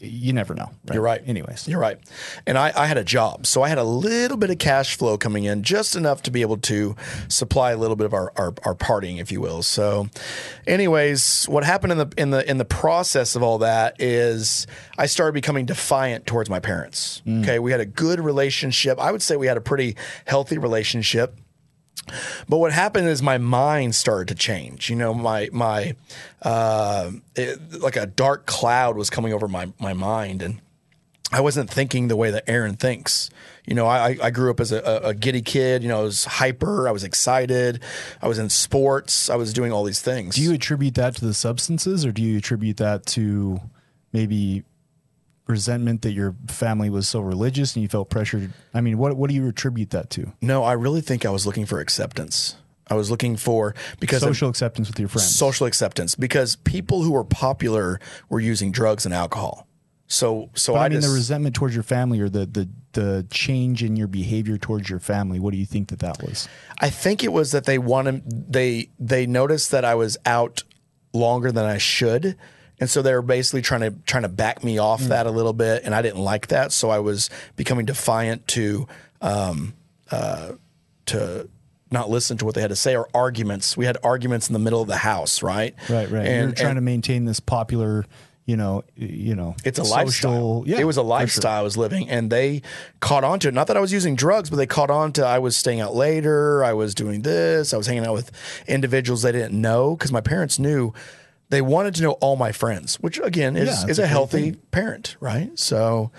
you 0.00 0.32
never 0.32 0.54
know. 0.54 0.70
You're 0.92 1.02
right. 1.02 1.20
Anyways, 1.26 1.66
You're 1.66 1.80
right. 1.80 1.98
And 2.46 2.56
I, 2.56 2.72
I 2.76 2.86
had 2.86 2.96
a 2.96 3.04
job. 3.04 3.46
So 3.46 3.62
I 3.62 3.68
had 3.68 3.78
a 3.78 3.84
little 3.84 4.36
bit 4.36 4.50
of 4.50 4.58
cash 4.58 4.96
flow 4.96 5.18
coming 5.18 5.44
in, 5.44 5.62
just 5.62 5.96
enough 5.96 6.22
to 6.22 6.30
be 6.30 6.42
able 6.42 6.58
to 6.58 6.94
supply 7.28 7.72
a 7.72 7.76
little 7.76 7.96
bit 7.96 8.04
of 8.04 8.14
our, 8.14 8.32
our, 8.36 8.54
our 8.64 8.74
partying, 8.74 9.20
if 9.20 9.32
you 9.32 9.40
will. 9.40 9.62
So 9.62 10.08
anyways, 10.66 11.46
what 11.46 11.64
happened 11.64 11.92
in 11.92 11.98
the 11.98 12.12
in 12.16 12.30
the 12.30 12.48
in 12.48 12.58
the 12.58 12.64
process 12.64 13.34
of 13.34 13.42
all 13.42 13.58
that 13.58 13.96
is 14.00 14.66
I 14.96 15.06
started 15.06 15.32
becoming 15.32 15.66
defiant 15.66 16.26
towards 16.26 16.48
my 16.48 16.60
parents. 16.60 17.22
Mm. 17.26 17.42
Okay. 17.42 17.58
We 17.58 17.72
had 17.72 17.80
a 17.80 17.86
good 17.86 18.20
relationship. 18.20 18.98
I 19.00 19.10
would 19.10 19.22
say 19.22 19.36
we 19.36 19.46
had 19.46 19.56
a 19.56 19.62
pretty 19.62 19.96
healthy 20.26 20.58
relationship. 20.58 21.36
But 22.48 22.58
what 22.58 22.72
happened 22.72 23.08
is 23.08 23.22
my 23.22 23.38
mind 23.38 23.94
started 23.94 24.28
to 24.28 24.34
change. 24.34 24.90
You 24.90 24.96
know, 24.96 25.14
my 25.14 25.48
my 25.52 25.94
uh, 26.42 27.10
it, 27.36 27.80
like 27.80 27.96
a 27.96 28.06
dark 28.06 28.46
cloud 28.46 28.96
was 28.96 29.10
coming 29.10 29.32
over 29.32 29.48
my 29.48 29.72
my 29.78 29.92
mind, 29.92 30.42
and 30.42 30.60
I 31.32 31.40
wasn't 31.40 31.70
thinking 31.70 32.08
the 32.08 32.16
way 32.16 32.30
that 32.30 32.44
Aaron 32.46 32.74
thinks. 32.74 33.30
You 33.66 33.74
know, 33.74 33.86
I, 33.86 34.16
I 34.22 34.30
grew 34.30 34.50
up 34.50 34.60
as 34.60 34.72
a, 34.72 34.78
a, 34.78 35.08
a 35.08 35.14
giddy 35.14 35.42
kid. 35.42 35.82
You 35.82 35.90
know, 35.90 36.00
I 36.00 36.02
was 36.02 36.24
hyper. 36.24 36.88
I 36.88 36.90
was 36.90 37.04
excited. 37.04 37.82
I 38.22 38.28
was 38.28 38.38
in 38.38 38.48
sports. 38.48 39.28
I 39.28 39.36
was 39.36 39.52
doing 39.52 39.72
all 39.72 39.84
these 39.84 40.00
things. 40.00 40.36
do 40.36 40.42
you 40.42 40.54
attribute 40.54 40.94
that 40.94 41.16
to 41.16 41.26
the 41.26 41.34
substances, 41.34 42.06
or 42.06 42.12
do 42.12 42.22
you 42.22 42.38
attribute 42.38 42.78
that 42.78 43.04
to 43.06 43.60
maybe 44.12 44.64
resentment 45.48 46.02
that 46.02 46.12
your 46.12 46.36
family 46.46 46.90
was 46.90 47.08
so 47.08 47.20
religious 47.20 47.74
and 47.74 47.82
you 47.82 47.88
felt 47.88 48.10
pressured? 48.10 48.52
I 48.74 48.80
mean, 48.80 48.98
what 48.98 49.16
what 49.16 49.28
do 49.28 49.34
you 49.34 49.48
attribute 49.48 49.90
that 49.90 50.10
to? 50.10 50.32
no, 50.40 50.62
I 50.64 50.72
really 50.74 51.00
think 51.00 51.24
I 51.26 51.30
was 51.30 51.46
looking 51.46 51.66
for 51.66 51.80
acceptance. 51.80 52.56
I 52.90 52.94
was 52.94 53.10
looking 53.10 53.36
for 53.36 53.74
because 54.00 54.22
Social 54.22 54.48
acceptance 54.48 54.88
with 54.88 54.98
your 54.98 55.08
friends. 55.10 55.34
social 55.34 55.66
acceptance 55.66 56.14
because 56.14 56.56
people 56.56 57.02
who 57.02 57.10
were 57.12 57.24
popular 57.24 58.00
were 58.30 58.40
using 58.40 58.72
drugs 58.72 59.04
and 59.04 59.12
alcohol. 59.14 59.66
So 60.06 60.48
so 60.54 60.74
I, 60.74 60.86
I 60.86 60.88
mean, 60.88 61.00
just 61.00 61.08
the 61.08 61.14
resentment 61.14 61.54
towards 61.54 61.74
your 61.74 61.82
family 61.82 62.18
or 62.20 62.30
the, 62.30 62.46
the 62.46 62.68
the 62.92 63.26
change 63.30 63.82
in 63.84 63.94
your 63.96 64.06
behavior 64.08 64.56
towards 64.56 64.88
your 64.88 65.00
family. 65.00 65.38
What 65.38 65.52
do 65.52 65.58
you 65.58 65.66
think 65.66 65.88
that 65.88 65.98
that 65.98 66.22
was? 66.22 66.48
I 66.80 66.88
think 66.88 67.22
it 67.22 67.30
was 67.32 67.52
that 67.52 67.64
they 67.66 67.76
wanted 67.76 68.22
they 68.50 68.88
they 68.98 69.26
noticed 69.26 69.70
that 69.70 69.84
I 69.84 69.94
was 69.94 70.16
out 70.24 70.62
longer 71.12 71.52
than 71.52 71.66
I 71.66 71.76
should. 71.76 72.36
And 72.80 72.88
so 72.88 73.02
they 73.02 73.12
were 73.12 73.22
basically 73.22 73.62
trying 73.62 73.80
to 73.80 73.90
trying 74.06 74.22
to 74.22 74.28
back 74.28 74.62
me 74.62 74.78
off 74.78 75.00
that 75.02 75.26
a 75.26 75.30
little 75.30 75.52
bit, 75.52 75.82
and 75.84 75.94
I 75.94 76.02
didn't 76.02 76.20
like 76.20 76.48
that. 76.48 76.72
So 76.72 76.90
I 76.90 77.00
was 77.00 77.28
becoming 77.56 77.86
defiant 77.86 78.46
to 78.48 78.86
um, 79.20 79.74
uh, 80.10 80.52
to 81.06 81.48
not 81.90 82.10
listen 82.10 82.36
to 82.38 82.44
what 82.44 82.54
they 82.54 82.60
had 82.60 82.70
to 82.70 82.76
say 82.76 82.96
or 82.96 83.08
arguments. 83.14 83.76
We 83.76 83.86
had 83.86 83.96
arguments 84.04 84.48
in 84.48 84.52
the 84.52 84.58
middle 84.58 84.80
of 84.80 84.88
the 84.88 84.96
house, 84.96 85.42
right? 85.42 85.74
Right, 85.88 86.10
right. 86.10 86.26
And, 86.26 86.48
You're 86.48 86.52
trying 86.52 86.70
and 86.70 86.76
to 86.76 86.82
maintain 86.82 87.24
this 87.24 87.40
popular, 87.40 88.04
you 88.44 88.56
know, 88.56 88.84
you 88.94 89.34
know, 89.34 89.56
it's 89.64 89.78
a 89.78 89.84
social- 89.84 89.96
lifestyle. 89.96 90.64
Yeah, 90.66 90.78
it 90.78 90.84
was 90.84 90.98
a 90.98 91.00
for 91.00 91.04
sure. 91.04 91.08
lifestyle 91.08 91.60
I 91.60 91.62
was 91.62 91.76
living, 91.76 92.08
and 92.08 92.30
they 92.30 92.62
caught 93.00 93.24
on 93.24 93.40
to 93.40 93.48
it. 93.48 93.54
Not 93.54 93.68
that 93.68 93.76
I 93.76 93.80
was 93.80 93.92
using 93.92 94.16
drugs, 94.16 94.50
but 94.50 94.56
they 94.56 94.66
caught 94.66 94.90
on 94.90 95.12
to 95.14 95.24
I 95.24 95.38
was 95.38 95.56
staying 95.56 95.80
out 95.80 95.94
later. 95.94 96.62
I 96.62 96.74
was 96.74 96.94
doing 96.94 97.22
this. 97.22 97.72
I 97.72 97.76
was 97.76 97.86
hanging 97.86 98.06
out 98.06 98.14
with 98.14 98.30
individuals 98.66 99.22
they 99.22 99.32
didn't 99.32 99.58
know 99.58 99.96
because 99.96 100.12
my 100.12 100.20
parents 100.20 100.58
knew. 100.58 100.92
They 101.50 101.62
wanted 101.62 101.94
to 101.96 102.02
know 102.02 102.12
all 102.12 102.36
my 102.36 102.52
friends, 102.52 102.96
which 102.96 103.18
again 103.18 103.56
is, 103.56 103.68
Yeah, 103.68 103.90
is 103.90 103.98
a 103.98 104.02
a 104.02 104.06
healthy 104.06 104.52
parent, 104.70 105.16
right? 105.18 105.50
So, 105.58 106.10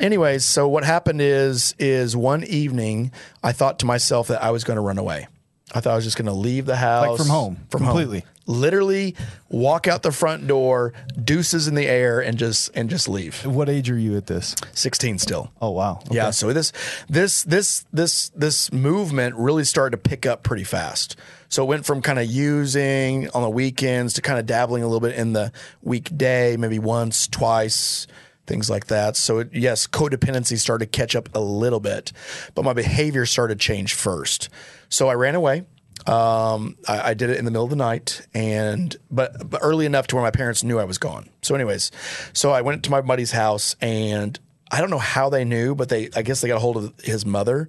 anyways, 0.00 0.44
so 0.44 0.66
what 0.66 0.84
happened 0.84 1.20
is 1.20 1.74
is 1.78 2.16
one 2.16 2.42
evening 2.44 3.12
I 3.42 3.52
thought 3.52 3.78
to 3.80 3.86
myself 3.86 4.28
that 4.28 4.42
I 4.42 4.50
was 4.50 4.64
going 4.64 4.76
to 4.76 4.82
run 4.82 4.98
away. 4.98 5.28
I 5.72 5.80
thought 5.80 5.92
I 5.92 5.96
was 5.96 6.04
just 6.04 6.16
going 6.16 6.26
to 6.26 6.32
leave 6.32 6.66
the 6.66 6.76
house 6.76 7.08
like 7.08 7.18
from 7.18 7.28
home, 7.28 7.56
from 7.70 7.84
completely. 7.84 8.20
home 8.20 8.28
literally 8.46 9.14
walk 9.48 9.86
out 9.88 10.02
the 10.02 10.12
front 10.12 10.46
door, 10.46 10.92
deuces 11.22 11.68
in 11.68 11.74
the 11.74 11.86
air, 11.86 12.20
and 12.20 12.38
just 12.38 12.70
and 12.74 12.90
just 12.90 13.08
leave. 13.08 13.44
What 13.46 13.68
age 13.68 13.90
are 13.90 13.98
you 13.98 14.16
at 14.16 14.26
this? 14.26 14.54
Sixteen 14.72 15.18
still. 15.18 15.52
Oh 15.60 15.70
wow. 15.70 16.00
Okay. 16.06 16.16
Yeah, 16.16 16.30
so 16.30 16.52
this 16.52 16.72
this 17.08 17.42
this 17.44 17.84
this 17.92 18.30
this 18.30 18.72
movement 18.72 19.34
really 19.36 19.64
started 19.64 19.96
to 20.02 20.08
pick 20.08 20.26
up 20.26 20.42
pretty 20.42 20.64
fast. 20.64 21.16
So 21.48 21.62
it 21.62 21.66
went 21.66 21.86
from 21.86 22.02
kind 22.02 22.18
of 22.18 22.26
using 22.26 23.28
on 23.30 23.42
the 23.42 23.50
weekends 23.50 24.14
to 24.14 24.22
kind 24.22 24.38
of 24.38 24.46
dabbling 24.46 24.82
a 24.82 24.86
little 24.86 25.00
bit 25.00 25.16
in 25.16 25.32
the 25.32 25.52
weekday, 25.82 26.56
maybe 26.56 26.78
once, 26.78 27.28
twice, 27.28 28.06
things 28.46 28.68
like 28.68 28.86
that. 28.86 29.16
So 29.16 29.40
it, 29.40 29.50
yes, 29.52 29.86
codependency 29.86 30.58
started 30.58 30.92
to 30.92 30.98
catch 30.98 31.16
up 31.16 31.28
a 31.34 31.40
little 31.40 31.80
bit, 31.80 32.12
but 32.54 32.64
my 32.64 32.72
behavior 32.72 33.26
started 33.26 33.58
to 33.58 33.64
change 33.64 33.94
first. 33.94 34.48
So 34.88 35.08
I 35.08 35.14
ran 35.14 35.34
away. 35.34 35.64
Um, 36.06 36.76
I, 36.86 37.10
I 37.10 37.14
did 37.14 37.30
it 37.30 37.38
in 37.38 37.44
the 37.44 37.50
middle 37.50 37.64
of 37.64 37.70
the 37.70 37.76
night, 37.76 38.26
and 38.34 38.94
but, 39.10 39.48
but 39.48 39.60
early 39.62 39.86
enough 39.86 40.06
to 40.08 40.16
where 40.16 40.22
my 40.22 40.30
parents 40.30 40.62
knew 40.62 40.78
I 40.78 40.84
was 40.84 40.98
gone. 40.98 41.30
So, 41.40 41.54
anyways, 41.54 41.90
so 42.34 42.50
I 42.50 42.60
went 42.60 42.82
to 42.84 42.90
my 42.90 43.00
buddy's 43.00 43.30
house, 43.30 43.74
and 43.80 44.38
I 44.70 44.80
don't 44.80 44.90
know 44.90 44.98
how 44.98 45.28
they 45.28 45.44
knew, 45.44 45.74
but 45.74 45.88
they 45.88 46.08
I 46.16 46.22
guess 46.22 46.40
they 46.40 46.48
got 46.48 46.56
a 46.56 46.60
hold 46.60 46.76
of 46.76 46.92
his 47.02 47.24
mother, 47.26 47.68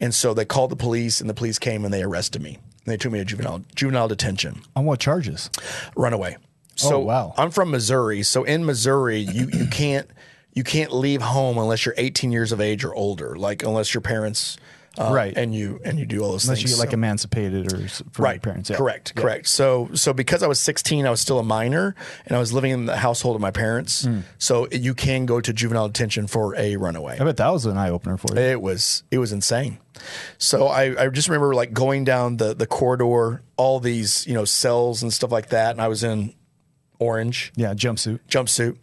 and 0.00 0.14
so 0.14 0.34
they 0.34 0.44
called 0.44 0.70
the 0.70 0.76
police, 0.76 1.20
and 1.20 1.28
the 1.28 1.34
police 1.34 1.58
came 1.58 1.84
and 1.84 1.92
they 1.92 2.02
arrested 2.02 2.40
me. 2.42 2.58
And 2.84 2.92
they 2.92 2.96
took 2.96 3.12
me 3.12 3.18
to 3.18 3.24
juvenile 3.24 3.62
juvenile 3.74 4.08
detention, 4.08 4.62
On 4.76 4.84
what 4.84 5.00
charges? 5.00 5.50
runaway. 5.96 6.36
Oh, 6.40 6.40
so 6.76 6.94
Oh, 6.96 6.98
wow. 7.00 7.34
I'm 7.36 7.50
from 7.50 7.70
Missouri, 7.70 8.22
so 8.22 8.44
in 8.44 8.64
Missouri, 8.64 9.18
you 9.18 9.48
you 9.52 9.66
can't 9.66 10.08
you 10.54 10.64
can't 10.64 10.92
leave 10.92 11.22
home 11.22 11.58
unless 11.58 11.84
you're 11.84 11.94
18 11.98 12.32
years 12.32 12.50
of 12.52 12.60
age 12.60 12.84
or 12.84 12.94
older, 12.94 13.36
like 13.36 13.62
unless 13.62 13.92
your 13.94 14.00
parents. 14.00 14.56
Uh, 14.98 15.12
Right. 15.12 15.32
and 15.36 15.54
you 15.54 15.80
and 15.84 15.98
you 15.98 16.04
do 16.06 16.22
all 16.22 16.32
those 16.32 16.42
things. 16.42 16.48
Unless 16.48 16.58
things. 16.62 16.70
you 16.70 16.76
get 16.76 16.80
like 16.80 16.90
So- 16.90 16.94
emancipated 16.94 17.72
or 17.72 17.88
from 17.88 18.10
your 18.18 18.24
right 18.24 18.42
parents. 18.42 18.68
Yeah. 18.70 18.76
correct 18.76 19.12
Yeah. 19.14 19.22
correct 19.22 19.48
so 19.48 19.88
so 19.94 20.12
because 20.12 20.42
i 20.42 20.46
was 20.48 20.58
16 20.58 21.06
i 21.06 21.10
was 21.10 21.20
still 21.20 21.38
a 21.38 21.42
minor 21.44 21.94
and 22.26 22.34
i 22.36 22.38
was 22.40 22.52
living 22.52 22.72
in 22.72 22.86
the 22.86 22.96
household 22.96 23.36
of 23.36 23.40
my 23.40 23.50
parents 23.52 24.04
Hmm. 24.04 24.20
so 24.38 24.66
you 24.72 24.94
can 24.94 25.24
go 25.26 25.40
to 25.40 25.52
juvenile 25.52 25.86
detention 25.88 26.26
for 26.26 26.54
a 26.56 26.76
runaway 26.76 27.16
I 27.20 27.24
bet 27.24 27.36
that 27.36 27.48
was 27.52 27.64
an 27.66 27.76
eye 27.78 27.90
opener 27.90 28.16
for 28.16 28.34
you. 28.34 28.40
it 28.40 28.60
was 28.60 29.04
it 29.10 29.18
was 29.18 29.30
insane 29.32 29.78
so 30.38 30.66
I, 30.68 31.04
I 31.04 31.08
just 31.08 31.28
remember 31.28 31.54
like 31.54 31.72
going 31.72 32.04
down 32.04 32.36
the 32.38 32.54
the 32.54 32.66
corridor 32.66 33.42
all 33.56 33.78
these 33.80 34.26
you 34.26 34.34
know 34.34 34.44
cells 34.44 35.02
and 35.02 35.12
stuff 35.12 35.30
like 35.30 35.50
that 35.50 35.70
and 35.72 35.80
i 35.80 35.88
was 35.88 36.02
in 36.02 36.34
orange 36.98 37.52
Yeah, 37.56 37.74
jumpsuit. 37.74 38.20
jumpsuit 38.28 38.76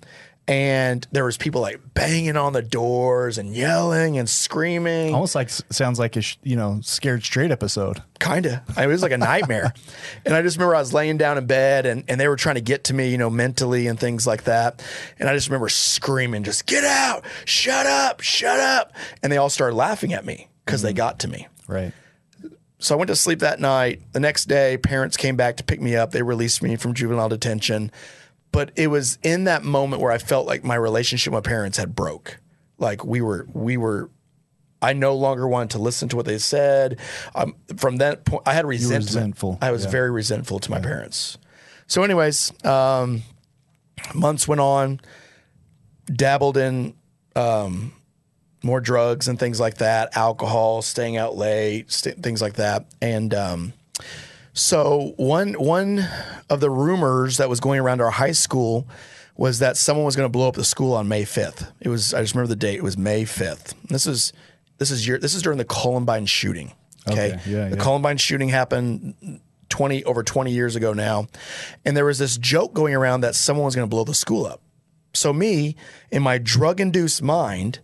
and 0.48 1.08
there 1.12 1.26
was 1.26 1.38
people 1.38 1.62
like 1.62 1.82
banging 1.96 2.38
on 2.38 2.54
the 2.54 2.62
doors 2.62 3.40
and 3.40 3.56
yelling 3.56 4.18
and 4.18 4.30
screaming 4.30 5.14
Almost 5.14 5.34
like 5.34 5.50
sounds 5.50 5.98
like 5.98 6.16
a 6.16 6.22
you 6.44 6.56
know 6.56 6.80
scared 6.84 7.24
straight 7.24 7.50
episode. 7.50 8.04
kind 8.20 8.46
of. 8.46 8.60
It 8.78 8.88
was 8.88 9.02
like 9.02 9.12
a 9.12 9.18
nightmare. 9.18 9.74
and 10.26 10.36
I 10.36 10.42
just 10.44 10.58
remember 10.58 10.76
I 10.76 10.80
was 10.80 10.94
laying 10.94 11.18
down 11.18 11.38
in 11.40 11.48
bed 11.48 11.86
and, 11.88 12.04
and 12.08 12.20
they 12.20 12.28
were 12.28 12.36
trying 12.36 12.56
to 12.56 12.62
get 12.62 12.86
to 12.86 12.94
me, 12.94 13.10
you 13.10 13.18
know, 13.18 13.30
mentally 13.30 13.88
and 13.88 14.00
things 14.00 14.28
like 14.28 14.44
that. 14.44 14.84
And 15.18 15.28
I 15.28 15.34
just 15.34 15.48
remember 15.48 15.70
screaming, 15.70 16.44
just 16.44 16.68
get 16.68 16.84
out, 16.84 17.26
shut 17.46 17.88
up, 17.88 18.22
shut 18.22 18.60
up. 18.60 18.94
And 19.24 19.32
they 19.32 19.38
all 19.38 19.50
started 19.50 19.76
laughing 19.76 20.14
at 20.14 20.26
me 20.26 20.48
because 20.64 20.84
they 20.84 20.90
mm-hmm. 20.90 20.98
got 20.98 21.20
to 21.20 21.28
me. 21.28 21.48
Right. 21.68 21.92
So 22.78 22.94
I 22.94 22.98
went 22.98 23.08
to 23.08 23.16
sleep 23.16 23.40
that 23.40 23.60
night. 23.60 24.02
The 24.12 24.20
next 24.20 24.46
day, 24.46 24.78
parents 24.78 25.18
came 25.18 25.36
back 25.36 25.58
to 25.58 25.64
pick 25.64 25.82
me 25.82 25.96
up. 25.96 26.12
They 26.12 26.22
released 26.22 26.62
me 26.62 26.76
from 26.76 26.94
juvenile 26.94 27.30
detention. 27.30 27.92
But 28.56 28.72
it 28.78 28.88
was 28.88 29.20
in 29.22 29.44
that 29.44 29.64
moment 29.64 30.02
where 30.02 30.12
I 30.12 30.18
felt 30.18 30.48
like 30.48 30.64
my 30.64 30.76
relationship 30.76 31.34
with 31.34 31.44
my 31.44 31.48
parents 31.50 31.78
had 31.78 31.94
broke. 31.94 32.40
Like 32.78 33.04
we 33.06 33.20
were, 33.22 33.48
we 33.54 33.76
were, 33.78 34.10
I 34.82 34.94
no 34.94 35.14
longer 35.16 35.48
wanted 35.48 35.72
to 35.72 35.80
listen 35.80 36.08
to 36.10 36.16
what 36.16 36.26
they 36.26 36.38
said. 36.38 37.00
Um, 37.36 37.56
from 37.78 37.98
that 37.98 38.24
point, 38.26 38.44
I 38.46 38.54
had 38.54 38.66
resentment. 38.66 39.06
resentful. 39.08 39.58
I 39.62 39.72
was 39.72 39.84
Yeah. 39.84 39.92
very 39.92 40.10
resentful 40.12 40.60
to 40.60 40.72
my 40.72 40.80
parents. 40.80 41.38
So, 41.88 42.02
anyways, 42.04 42.52
um, 42.66 43.24
months 44.14 44.48
went 44.48 44.62
on, 44.62 45.00
dabbled 46.06 46.58
in 46.58 46.94
um, 47.36 47.92
more 48.64 48.80
drugs 48.80 49.28
and 49.28 49.38
things 49.38 49.60
like 49.60 49.76
that, 49.80 50.16
alcohol, 50.16 50.82
staying 50.82 51.18
out 51.18 51.36
late, 51.36 51.92
st- 51.92 52.24
things 52.24 52.42
like 52.42 52.54
that. 52.54 52.86
And 53.02 53.34
um, 53.34 53.74
so 54.56 55.14
one 55.18 55.54
one 55.54 56.08
of 56.50 56.62
the 56.62 56.70
rumors 56.70 57.38
that 57.38 57.50
was 57.50 57.60
going 57.60 57.80
around 57.80 58.02
our 58.02 58.10
high 58.10 58.32
school 58.32 58.88
was 59.36 59.60
that 59.60 59.76
someone 59.76 60.06
was 60.06 60.16
going 60.16 60.26
to 60.26 60.32
blow 60.32 60.48
up 60.48 60.56
the 60.56 60.64
school 60.64 60.94
on 60.94 61.10
May 61.10 61.24
5th. 61.24 61.72
It 61.82 61.90
was 61.90 62.14
I 62.14 62.22
just 62.22 62.34
remember 62.34 62.48
the 62.48 62.56
date. 62.56 62.78
It 62.78 62.84
was 62.84 62.98
May 62.98 63.24
5th. 63.24 63.74
This 63.90 64.08
is 64.08 64.32
this 64.78 64.92
is 64.92 65.06
year 65.06 65.20
this 65.20 65.36
is 65.36 65.42
during 65.42 65.58
the 65.58 65.66
Columbine 65.66 66.26
shooting. 66.26 66.72
Okay. 67.08 67.34
Okay, 67.34 67.42
yeah, 67.52 67.70
the 67.70 67.76
yeah. 67.76 67.84
Columbine 67.84 68.18
shooting 68.18 68.50
happened 68.50 69.42
20 69.70 70.06
over 70.06 70.24
20 70.24 70.52
years 70.52 70.78
ago 70.78 70.94
now. 70.94 71.28
And 71.84 71.96
there 71.96 72.06
was 72.06 72.18
this 72.18 72.38
joke 72.38 72.74
going 72.74 72.96
around 72.96 73.22
that 73.22 73.36
someone 73.36 73.66
was 73.66 73.76
going 73.76 73.88
to 73.88 73.94
blow 73.94 74.06
the 74.06 74.16
school 74.16 74.46
up. 74.46 74.62
So 75.14 75.32
me, 75.32 75.76
in 76.12 76.24
my 76.24 76.38
drug-induced 76.38 77.22
mind, 77.22 77.80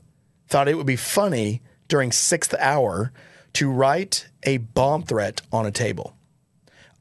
thought 0.48 0.68
it 0.68 0.76
would 0.76 0.88
be 0.88 0.96
funny 0.96 1.62
during 1.88 2.12
sixth 2.12 2.56
hour 2.60 3.12
to 3.54 3.70
write 3.70 4.28
a 4.44 4.58
bomb 4.58 5.04
threat 5.04 5.42
on 5.52 5.66
a 5.66 5.72
table. 5.72 6.16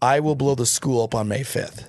I 0.02 0.20
will 0.20 0.34
blow 0.34 0.54
the 0.54 0.66
school 0.66 1.02
up 1.02 1.14
on 1.14 1.28
May 1.28 1.40
5th. 1.40 1.88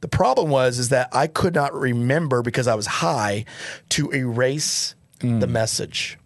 The 0.00 0.08
problem 0.08 0.48
was 0.48 0.78
is 0.78 0.90
that 0.90 1.08
I 1.12 1.26
could 1.26 1.54
not 1.54 1.74
remember 1.74 2.42
because 2.42 2.68
I 2.68 2.74
was 2.76 2.86
high 2.86 3.44
to 3.90 4.10
erase 4.10 4.94
the 5.40 5.46
message. 5.48 6.18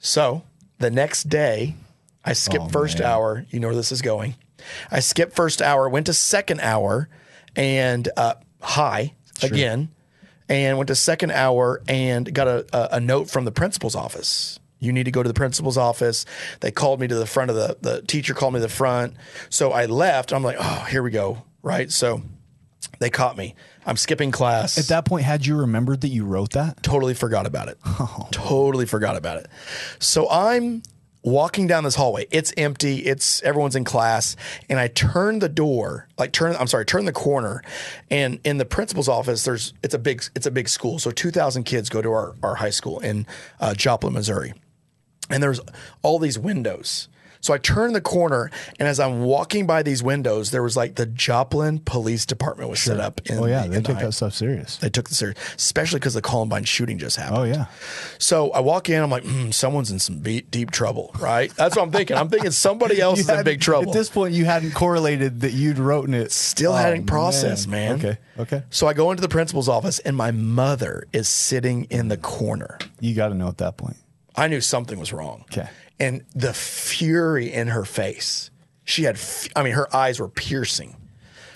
So 0.00 0.42
the 0.78 0.90
next 0.90 1.28
day, 1.28 1.76
I 2.24 2.32
skipped 2.32 2.64
first 2.72 3.00
hour. 3.00 3.46
You 3.50 3.60
know 3.60 3.68
where 3.68 3.76
this 3.76 3.92
is 3.92 4.02
going. 4.02 4.34
I 4.90 4.98
skipped 5.00 5.34
first 5.34 5.62
hour, 5.62 5.88
went 5.88 6.06
to 6.06 6.12
second 6.12 6.60
hour, 6.60 7.08
and 7.54 8.08
uh, 8.16 8.34
high 8.60 9.14
again, 9.42 9.90
and 10.48 10.76
went 10.78 10.88
to 10.88 10.94
second 10.96 11.30
hour 11.32 11.82
and 11.86 12.32
got 12.34 12.48
a, 12.48 12.66
a, 12.72 12.96
a 12.96 13.00
note 13.00 13.30
from 13.30 13.44
the 13.44 13.52
principal's 13.52 13.94
office. 13.94 14.58
You 14.82 14.92
need 14.92 15.04
to 15.04 15.10
go 15.12 15.22
to 15.22 15.28
the 15.28 15.34
principal's 15.34 15.76
office. 15.78 16.26
They 16.60 16.72
called 16.72 17.00
me 17.00 17.06
to 17.06 17.14
the 17.14 17.26
front 17.26 17.50
of 17.50 17.56
the 17.56 17.76
the 17.80 18.02
teacher 18.02 18.34
called 18.34 18.54
me 18.54 18.58
to 18.58 18.66
the 18.66 18.68
front. 18.68 19.14
So 19.48 19.70
I 19.70 19.86
left. 19.86 20.32
I'm 20.32 20.42
like, 20.42 20.56
oh, 20.58 20.86
here 20.90 21.02
we 21.02 21.10
go. 21.10 21.44
Right. 21.62 21.90
So 21.90 22.22
they 22.98 23.08
caught 23.08 23.36
me. 23.36 23.54
I'm 23.86 23.96
skipping 23.96 24.30
class 24.32 24.78
At 24.78 24.86
that 24.86 25.04
point, 25.04 25.24
had 25.24 25.46
you 25.46 25.56
remembered 25.56 26.00
that 26.02 26.08
you 26.08 26.24
wrote 26.24 26.52
that? 26.52 26.82
totally 26.82 27.14
forgot 27.14 27.46
about 27.46 27.68
it. 27.68 27.78
Totally 28.32 28.86
forgot 28.86 29.16
about 29.16 29.38
it. 29.38 29.46
So 29.98 30.28
I'm 30.28 30.82
walking 31.22 31.66
down 31.66 31.84
this 31.84 31.94
hallway. 31.94 32.26
It's 32.30 32.52
empty. 32.56 32.98
It's 32.98 33.42
everyone's 33.42 33.76
in 33.76 33.84
class, 33.84 34.36
and 34.68 34.78
I 34.78 34.88
turn 34.88 35.38
the 35.38 35.48
door, 35.48 36.08
like 36.18 36.32
turn. 36.32 36.54
I'm 36.58 36.66
sorry, 36.66 36.84
turn 36.84 37.04
the 37.04 37.12
corner, 37.12 37.62
and 38.10 38.40
in 38.44 38.58
the 38.58 38.64
principal's 38.64 39.08
office, 39.08 39.44
there's 39.44 39.74
it's 39.82 39.94
a 39.94 39.98
big 39.98 40.24
it's 40.34 40.46
a 40.46 40.50
big 40.50 40.68
school. 40.68 40.98
So 40.98 41.10
2,000 41.10 41.64
kids 41.64 41.88
go 41.88 42.02
to 42.02 42.10
our 42.10 42.34
our 42.42 42.56
high 42.56 42.70
school 42.70 42.98
in 43.00 43.26
uh, 43.60 43.74
Joplin, 43.74 44.12
Missouri, 44.12 44.54
and 45.30 45.42
there's 45.42 45.60
all 46.02 46.18
these 46.18 46.38
windows. 46.38 47.08
So 47.40 47.52
I 47.52 47.58
turned 47.58 47.92
the 47.96 48.00
corner, 48.00 48.52
and 48.78 48.86
as 48.86 49.00
I'm 49.00 49.22
walking 49.22 49.66
by 49.66 49.82
these 49.82 50.00
windows, 50.00 50.52
there 50.52 50.62
was 50.62 50.76
like 50.76 50.94
the 50.94 51.06
Joplin 51.06 51.80
Police 51.80 52.24
Department 52.24 52.70
was 52.70 52.78
set 52.80 53.00
up. 53.00 53.20
In 53.28 53.36
Oh 53.38 53.46
yeah, 53.46 53.62
the, 53.64 53.70
they 53.70 53.80
took 53.82 53.98
the- 53.98 54.04
that 54.06 54.12
stuff 54.12 54.32
serious. 54.34 54.76
They 54.76 54.88
took 54.88 55.08
the 55.08 55.16
serious, 55.16 55.36
especially 55.56 55.98
because 55.98 56.14
the 56.14 56.22
Columbine 56.22 56.62
shooting 56.62 56.98
just 56.98 57.16
happened. 57.16 57.38
Oh 57.38 57.42
yeah. 57.42 57.64
So 58.18 58.52
I 58.52 58.60
walk 58.60 58.88
in, 58.90 59.02
I'm 59.02 59.10
like, 59.10 59.24
mm, 59.24 59.52
someone's 59.52 59.90
in 59.90 59.98
some 59.98 60.18
be- 60.18 60.42
deep 60.42 60.70
trouble, 60.70 61.10
right? 61.18 61.52
That's 61.56 61.74
what 61.74 61.82
I'm 61.82 61.90
thinking. 61.90 62.16
I'm 62.16 62.28
thinking 62.28 62.52
somebody 62.52 63.00
else 63.00 63.18
is 63.18 63.28
in 63.28 63.42
big 63.42 63.60
trouble. 63.60 63.90
At 63.90 63.98
this 63.98 64.08
point, 64.08 64.34
you 64.34 64.44
hadn't 64.44 64.72
correlated 64.74 65.40
that 65.40 65.52
you'd 65.52 65.80
written 65.80 66.14
it. 66.14 66.30
Still 66.30 66.70
Oh, 66.74 66.76
hadn't 66.76 67.06
processed, 67.06 67.66
man. 67.66 67.96
Okay. 67.98 68.18
Okay. 68.38 68.62
So 68.70 68.86
I 68.86 68.92
go 68.92 69.10
into 69.10 69.20
the 69.20 69.28
principal's 69.28 69.68
office, 69.68 69.98
and 69.98 70.16
my 70.16 70.30
mother 70.30 71.08
is 71.12 71.26
sitting 71.26 71.84
in 71.90 72.06
the 72.06 72.16
corner. 72.18 72.78
You 73.00 73.16
got 73.16 73.30
to 73.30 73.34
know 73.34 73.48
at 73.48 73.58
that 73.58 73.76
point. 73.76 73.96
I 74.36 74.48
knew 74.48 74.60
something 74.60 74.98
was 74.98 75.12
wrong. 75.12 75.44
Okay. 75.52 75.68
And 76.00 76.24
the 76.34 76.52
fury 76.54 77.52
in 77.52 77.68
her 77.68 77.84
face, 77.84 78.50
she 78.84 79.04
had, 79.04 79.18
I 79.54 79.62
mean, 79.62 79.74
her 79.74 79.94
eyes 79.94 80.18
were 80.20 80.28
piercing. 80.28 80.96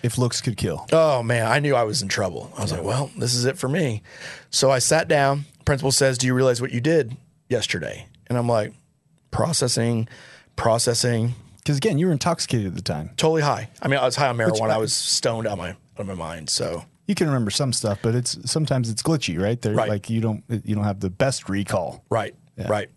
If 0.03 0.19
looks 0.19 0.41
could 0.41 0.57
kill. 0.57 0.87
Oh 0.93 1.23
man, 1.23 1.47
I 1.51 1.59
knew 1.59 1.75
I 1.75 1.83
was 1.83 2.01
in 2.03 2.09
trouble. 2.09 2.53
I 2.57 2.63
was 2.63 2.71
like, 2.71 2.85
well, 2.85 3.11
this 3.19 3.35
is 3.35 3.45
it 3.45 3.59
for 3.59 3.69
me. 3.69 4.03
So 4.51 4.71
I 4.71 4.79
sat 4.79 5.09
down. 5.09 5.47
Principal 5.65 5.91
says, 5.91 6.17
Do 6.19 6.27
you 6.29 6.35
realize 6.35 6.61
what 6.61 6.71
you 6.71 6.81
did 6.81 7.17
yesterday? 7.49 8.07
And 8.29 8.39
I'm 8.39 8.47
like, 8.49 8.73
processing, 9.33 10.09
processing, 10.55 11.35
Because 11.59 11.77
again, 11.79 11.99
you 11.99 12.07
were 12.07 12.13
intoxicated 12.13 12.67
at 12.69 12.75
the 12.77 12.83
time. 12.83 13.11
totally 13.17 13.43
high. 13.43 13.69
I 13.83 13.89
mean, 13.89 13.99
I 13.99 14.05
was 14.05 14.17
high 14.17 14.29
on 14.29 14.37
marijuana. 14.37 14.71
I- 14.71 14.75
I 14.75 14.79
was 14.79 14.95
stoned 14.95 15.47
out 15.47 15.55
of 15.55 15.59
my 15.59 15.71
out 15.71 15.77
of 15.99 16.07
my 16.07 16.15
mind. 16.15 16.51
So 16.51 16.85
You 17.07 17.15
can 17.15 17.27
remember 17.27 17.51
some 17.51 17.73
stuff, 17.73 17.99
but 18.03 18.15
it's 18.15 18.39
sometimes 18.51 18.91
it's 18.91 19.03
glitchy, 19.03 19.41
right? 19.41 19.61
There, 19.61 19.75
Right. 19.75 19.89
like 19.89 20.09
you 20.11 20.21
don't 20.21 20.45
you 20.49 20.75
don't 20.75 20.85
have 20.85 21.01
the 21.01 21.11
best 21.11 21.49
recall. 21.49 22.05
Right, 22.11 22.35
right. 22.59 22.89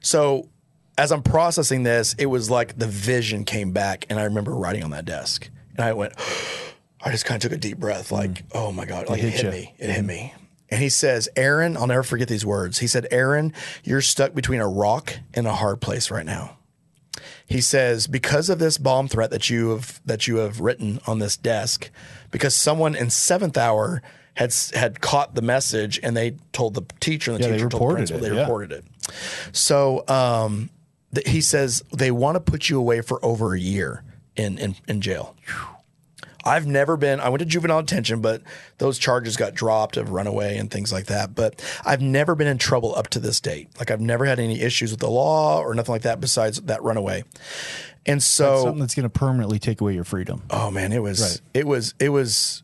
So 0.00 0.48
as 0.96 1.10
I'm 1.12 1.22
processing 1.22 1.82
this, 1.82 2.14
it 2.18 2.26
was 2.26 2.50
like 2.50 2.78
the 2.78 2.86
vision 2.86 3.44
came 3.44 3.72
back, 3.72 4.06
and 4.08 4.18
I 4.20 4.24
remember 4.24 4.54
writing 4.54 4.84
on 4.84 4.90
that 4.90 5.04
desk, 5.04 5.48
and 5.76 5.84
I 5.84 5.92
went, 5.92 6.12
I 7.04 7.10
just 7.10 7.24
kind 7.26 7.36
of 7.36 7.50
took 7.50 7.56
a 7.56 7.60
deep 7.60 7.78
breath, 7.78 8.10
like, 8.12 8.44
oh 8.52 8.72
my 8.72 8.84
god, 8.86 9.08
like 9.08 9.20
it, 9.22 9.26
Mm. 9.26 9.30
hit 9.30 9.40
hit 9.42 9.52
me, 9.52 9.74
it 9.78 9.90
hit 9.90 10.04
me. 10.04 10.34
And 10.70 10.80
he 10.82 10.88
says, 10.88 11.28
Aaron, 11.36 11.76
I'll 11.76 11.86
never 11.86 12.02
forget 12.02 12.26
these 12.26 12.46
words. 12.46 12.78
He 12.78 12.86
said, 12.86 13.06
Aaron, 13.10 13.52
you're 13.84 14.00
stuck 14.00 14.34
between 14.34 14.60
a 14.60 14.68
rock 14.68 15.18
and 15.34 15.46
a 15.46 15.52
hard 15.52 15.80
place 15.80 16.10
right 16.10 16.24
now. 16.24 16.56
He 17.46 17.60
says, 17.60 18.06
because 18.06 18.48
of 18.48 18.58
this 18.58 18.78
bomb 18.78 19.06
threat 19.06 19.30
that 19.30 19.50
you 19.50 19.68
have 19.70 20.00
that 20.06 20.26
you 20.26 20.36
have 20.38 20.60
written 20.60 20.98
on 21.06 21.18
this 21.18 21.36
desk, 21.36 21.90
because 22.30 22.56
someone 22.56 22.94
in 22.96 23.10
seventh 23.10 23.56
hour 23.58 24.02
had 24.34 24.52
had 24.74 25.00
caught 25.00 25.34
the 25.34 25.42
message 25.42 25.98
and 26.02 26.16
they 26.16 26.36
told 26.52 26.74
the 26.74 26.82
teacher 27.00 27.30
and 27.32 27.40
the 27.42 27.46
Yeah, 27.48 27.52
teacher 27.54 27.68
told 27.68 27.90
the 27.90 27.94
principal, 27.94 28.24
it, 28.24 28.28
they 28.28 28.34
yeah. 28.34 28.40
reported 28.42 28.72
it. 28.72 28.84
So 29.52 30.04
um, 30.08 30.70
th- 31.14 31.28
he 31.28 31.40
says 31.40 31.82
they 31.92 32.10
want 32.10 32.34
to 32.36 32.40
put 32.40 32.68
you 32.68 32.78
away 32.78 33.00
for 33.00 33.24
over 33.24 33.54
a 33.54 33.60
year 33.60 34.02
in 34.36 34.58
in, 34.58 34.74
in 34.88 35.00
jail. 35.00 35.36
I've 36.46 36.66
never 36.66 36.98
been. 36.98 37.20
I 37.20 37.30
went 37.30 37.38
to 37.38 37.46
juvenile 37.46 37.80
detention, 37.80 38.20
but 38.20 38.42
those 38.76 38.98
charges 38.98 39.38
got 39.38 39.54
dropped 39.54 39.96
of 39.96 40.10
runaway 40.10 40.58
and 40.58 40.70
things 40.70 40.92
like 40.92 41.06
that. 41.06 41.34
But 41.34 41.64
I've 41.86 42.02
never 42.02 42.34
been 42.34 42.48
in 42.48 42.58
trouble 42.58 42.94
up 42.94 43.08
to 43.10 43.18
this 43.18 43.40
date. 43.40 43.68
Like 43.78 43.90
I've 43.90 44.00
never 44.02 44.26
had 44.26 44.38
any 44.38 44.60
issues 44.60 44.90
with 44.90 45.00
the 45.00 45.08
law 45.08 45.60
or 45.60 45.74
nothing 45.74 45.92
like 45.94 46.02
that 46.02 46.20
besides 46.20 46.60
that 46.62 46.82
runaway. 46.82 47.24
And 48.04 48.22
so, 48.22 48.62
Something 48.64 48.80
that's 48.80 48.94
going 48.94 49.04
to 49.04 49.08
permanently 49.18 49.58
take 49.58 49.80
away 49.80 49.94
your 49.94 50.04
freedom. 50.04 50.42
oh 50.50 50.70
man, 50.70 50.92
it 50.92 51.02
was 51.02 51.22
Right. 51.22 51.40
it 51.54 51.66
was 51.66 51.94
it 51.98 52.10
was 52.10 52.62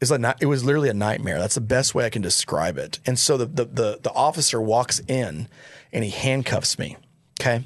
it's 0.00 0.10
like 0.10 0.20
not, 0.20 0.42
it 0.42 0.46
was 0.46 0.64
literally 0.64 0.88
a 0.88 0.94
nightmare. 0.94 1.38
That's 1.38 1.54
the 1.56 1.60
best 1.60 1.94
way 1.94 2.04
I 2.06 2.10
can 2.10 2.22
describe 2.22 2.78
it. 2.78 2.98
And 3.06 3.18
so 3.18 3.36
the 3.36 3.46
the 3.46 3.64
the, 3.64 3.98
the 4.02 4.12
officer 4.12 4.60
walks 4.60 5.00
in 5.00 5.48
and 5.92 6.04
he 6.04 6.10
handcuffs 6.10 6.78
me. 6.78 6.96
Okay. 7.40 7.64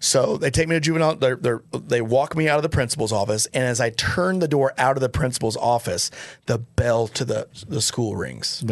So 0.00 0.36
they 0.36 0.50
take 0.50 0.68
me 0.68 0.76
to 0.76 0.80
juvenile. 0.80 1.16
They're, 1.16 1.36
they're, 1.36 1.62
they 1.72 2.02
walk 2.02 2.36
me 2.36 2.46
out 2.46 2.58
of 2.58 2.62
the 2.62 2.68
principal's 2.68 3.10
office, 3.10 3.46
and 3.54 3.64
as 3.64 3.80
I 3.80 3.88
turn 3.88 4.38
the 4.38 4.48
door 4.48 4.74
out 4.76 4.98
of 4.98 5.00
the 5.00 5.08
principal's 5.08 5.56
office, 5.56 6.10
the 6.44 6.58
bell 6.58 7.08
to 7.08 7.24
the 7.24 7.48
the 7.66 7.80
school 7.80 8.16
rings. 8.16 8.62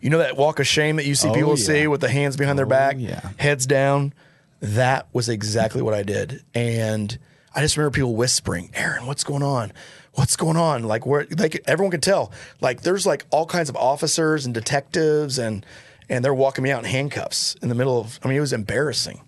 You 0.00 0.10
know 0.10 0.18
that 0.18 0.36
walk 0.36 0.60
of 0.60 0.66
shame 0.68 0.96
that 0.96 1.06
you 1.06 1.14
see 1.14 1.28
Oh, 1.28 1.34
people 1.34 1.58
yeah. 1.58 1.64
see 1.64 1.86
with 1.88 2.00
the 2.00 2.08
hands 2.08 2.36
behind 2.36 2.58
their 2.58 2.66
oh, 2.66 2.68
back, 2.68 2.96
yeah. 2.98 3.30
heads 3.38 3.66
down. 3.66 4.12
That 4.60 5.08
was 5.12 5.28
exactly 5.28 5.82
what 5.82 5.94
I 5.94 6.02
did, 6.04 6.44
and 6.54 7.18
I 7.54 7.60
just 7.60 7.76
remember 7.76 7.94
people 7.94 8.14
whispering, 8.14 8.70
"Aaron, 8.74 9.06
what's 9.06 9.24
going 9.24 9.42
on? 9.42 9.72
What's 10.14 10.36
going 10.36 10.56
on?" 10.56 10.82
Like 10.84 11.06
where 11.06 11.26
like 11.36 11.62
everyone 11.66 11.90
could 11.90 12.02
tell. 12.02 12.32
Like 12.60 12.82
there's 12.82 13.06
like 13.06 13.24
all 13.30 13.46
kinds 13.46 13.68
of 13.68 13.76
officers 13.76 14.44
and 14.44 14.54
detectives, 14.54 15.38
and 15.38 15.64
and 16.08 16.24
they're 16.24 16.34
walking 16.34 16.64
me 16.64 16.70
out 16.70 16.84
in 16.84 16.90
handcuffs 16.90 17.54
in 17.62 17.68
the 17.68 17.74
middle 17.74 17.98
of. 18.00 18.18
I 18.22 18.28
mean, 18.28 18.36
it 18.36 18.40
was 18.40 18.52
embarrassing. 18.52 19.22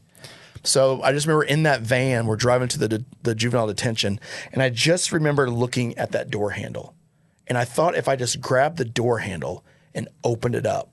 So 0.64 1.02
I 1.02 1.12
just 1.12 1.26
remember 1.26 1.42
in 1.44 1.64
that 1.64 1.80
van, 1.80 2.26
we're 2.26 2.36
driving 2.36 2.68
to 2.68 2.78
the 2.78 3.04
the 3.22 3.34
juvenile 3.34 3.66
detention, 3.66 4.20
and 4.52 4.62
I 4.62 4.70
just 4.70 5.10
remember 5.12 5.50
looking 5.50 5.96
at 5.98 6.12
that 6.12 6.30
door 6.30 6.50
handle, 6.50 6.94
and 7.48 7.58
I 7.58 7.64
thought 7.64 7.96
if 7.96 8.08
I 8.08 8.14
just 8.16 8.40
grabbed 8.40 8.76
the 8.78 8.84
door 8.84 9.18
handle 9.18 9.64
and 9.94 10.08
opened 10.22 10.54
it 10.54 10.64
up, 10.66 10.90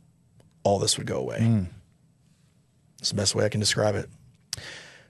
all 0.63 0.79
this 0.79 0.97
would 0.97 1.05
go 1.07 1.17
away. 1.19 1.65
It's 2.97 3.09
the 3.09 3.15
best 3.15 3.35
way 3.35 3.45
I 3.45 3.49
can 3.49 3.59
describe 3.59 3.95
it. 3.95 4.09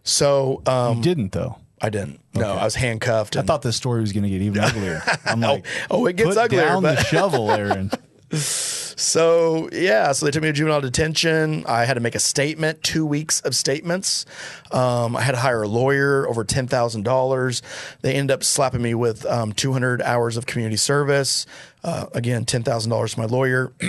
So 0.04 0.62
um, 0.66 0.98
You 0.98 1.04
didn't 1.04 1.32
though. 1.32 1.58
I 1.82 1.90
didn't. 1.90 2.20
No, 2.34 2.54
I 2.54 2.66
was 2.66 2.76
handcuffed. 2.76 3.38
I 3.38 3.42
thought 3.42 3.62
this 3.62 3.76
story 3.76 4.02
was 4.02 4.12
going 4.14 4.24
to 4.24 4.30
get 4.30 4.42
even 4.42 4.62
uglier. 4.64 5.02
I'm 5.26 5.40
like, 5.40 5.66
oh, 5.92 6.06
it 6.08 6.16
gets 6.16 6.30
put 6.30 6.38
uglier. 6.38 6.62
down 6.66 6.84
the 6.84 6.96
but- 6.96 7.06
shovel, 7.08 7.52
Aaron. 7.52 7.92
So 8.32 9.70
yeah, 9.72 10.12
so 10.12 10.26
they 10.26 10.32
took 10.32 10.44
me 10.44 10.50
to 10.50 10.54
juvenile 10.54 10.82
detention. 10.82 11.66
I 11.66 11.86
had 11.86 11.96
to 11.96 12.00
make 12.00 12.16
a 12.16 12.20
statement, 12.20 12.84
two 12.84 13.06
weeks 13.06 13.40
of 13.42 13.56
statements. 13.56 14.26
Um, 14.72 15.16
I 15.16 15.22
had 15.22 15.32
to 15.32 15.40
hire 15.40 15.64
a 15.64 15.68
lawyer, 15.68 16.28
over 16.28 16.44
ten 16.44 16.68
thousand 16.68 17.04
dollars. 17.04 17.62
They 18.02 18.14
ended 18.14 18.34
up 18.36 18.44
slapping 18.44 18.82
me 18.82 18.94
with 18.94 19.26
um, 19.26 19.54
two 19.54 19.74
hundred 19.74 20.02
hours 20.02 20.38
of 20.38 20.46
community 20.46 20.78
service. 20.78 21.46
Uh, 21.84 22.08
again, 22.14 22.46
ten 22.46 22.62
thousand 22.62 22.92
dollars 22.92 23.14
to 23.14 23.20
my 23.20 23.26
lawyer. 23.26 23.72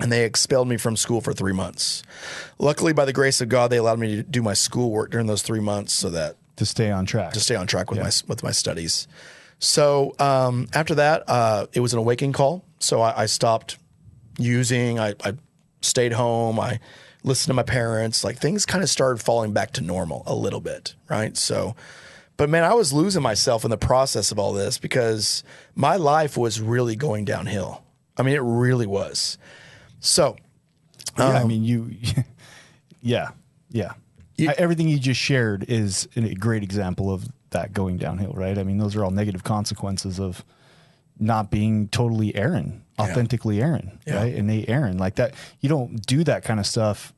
And 0.00 0.12
they 0.12 0.24
expelled 0.24 0.68
me 0.68 0.76
from 0.76 0.96
school 0.96 1.20
for 1.20 1.32
three 1.32 1.52
months. 1.52 2.04
Luckily, 2.60 2.92
by 2.92 3.04
the 3.04 3.12
grace 3.12 3.40
of 3.40 3.48
God, 3.48 3.68
they 3.70 3.78
allowed 3.78 3.98
me 3.98 4.14
to 4.14 4.22
do 4.22 4.42
my 4.42 4.54
schoolwork 4.54 5.10
during 5.10 5.26
those 5.26 5.42
three 5.42 5.58
months, 5.58 5.92
so 5.92 6.08
that 6.10 6.36
to 6.58 6.66
stay 6.66 6.90
on 6.90 7.06
track. 7.06 7.32
to 7.32 7.40
stay 7.40 7.54
on 7.56 7.66
track 7.66 7.90
with 7.90 7.98
my 8.00 8.10
with 8.28 8.42
my 8.42 8.52
studies. 8.52 9.08
So 9.58 10.14
um, 10.20 10.68
after 10.72 10.94
that, 10.96 11.24
uh, 11.28 11.66
it 11.72 11.80
was 11.80 11.92
an 11.92 11.98
awakening 11.98 12.32
call. 12.32 12.64
So 12.78 13.00
I, 13.00 13.22
I 13.22 13.26
stopped 13.26 13.76
using. 14.38 15.00
I, 15.00 15.14
I 15.24 15.34
stayed 15.80 16.12
home. 16.12 16.60
I 16.60 16.78
listened 17.24 17.50
to 17.50 17.54
my 17.54 17.64
parents. 17.64 18.22
Like 18.22 18.38
things 18.38 18.64
kind 18.66 18.84
of 18.84 18.90
started 18.90 19.20
falling 19.20 19.52
back 19.52 19.72
to 19.72 19.80
normal 19.80 20.22
a 20.26 20.34
little 20.34 20.60
bit, 20.60 20.94
right? 21.10 21.36
So, 21.36 21.74
but 22.36 22.48
man, 22.48 22.62
I 22.62 22.74
was 22.74 22.92
losing 22.92 23.22
myself 23.22 23.64
in 23.64 23.70
the 23.70 23.76
process 23.78 24.30
of 24.30 24.38
all 24.38 24.52
this 24.52 24.78
because 24.78 25.42
my 25.74 25.96
life 25.96 26.36
was 26.36 26.60
really 26.60 26.94
going 26.94 27.24
downhill. 27.24 27.82
I 28.16 28.22
mean, 28.22 28.34
it 28.36 28.42
really 28.42 28.86
was. 28.86 29.38
So 30.00 30.36
yeah, 31.18 31.30
I 31.30 31.42
Um, 31.42 31.48
mean, 31.48 31.64
you, 31.64 31.96
yeah, 33.02 33.30
yeah. 33.70 33.92
Everything 34.38 34.88
you 34.88 34.98
just 34.98 35.20
shared 35.20 35.64
is 35.68 36.08
a 36.16 36.34
great 36.34 36.62
example 36.62 37.12
of 37.12 37.26
that 37.50 37.72
going 37.72 37.96
downhill, 37.96 38.32
right? 38.32 38.56
I 38.58 38.62
mean, 38.62 38.78
those 38.78 38.94
are 38.96 39.04
all 39.04 39.10
negative 39.10 39.42
consequences 39.44 40.20
of 40.20 40.44
not 41.18 41.50
being 41.50 41.88
totally 41.88 42.34
Aaron, 42.36 42.84
authentically 42.98 43.60
Aaron, 43.60 43.98
Yeah. 44.06 44.16
right? 44.18 44.34
Innate 44.34 44.68
Aaron, 44.68 44.98
like 44.98 45.16
that. 45.16 45.34
You 45.60 45.68
don't 45.68 46.04
do 46.06 46.22
that 46.24 46.44
kind 46.44 46.60
of 46.60 46.66
stuff. 46.66 47.12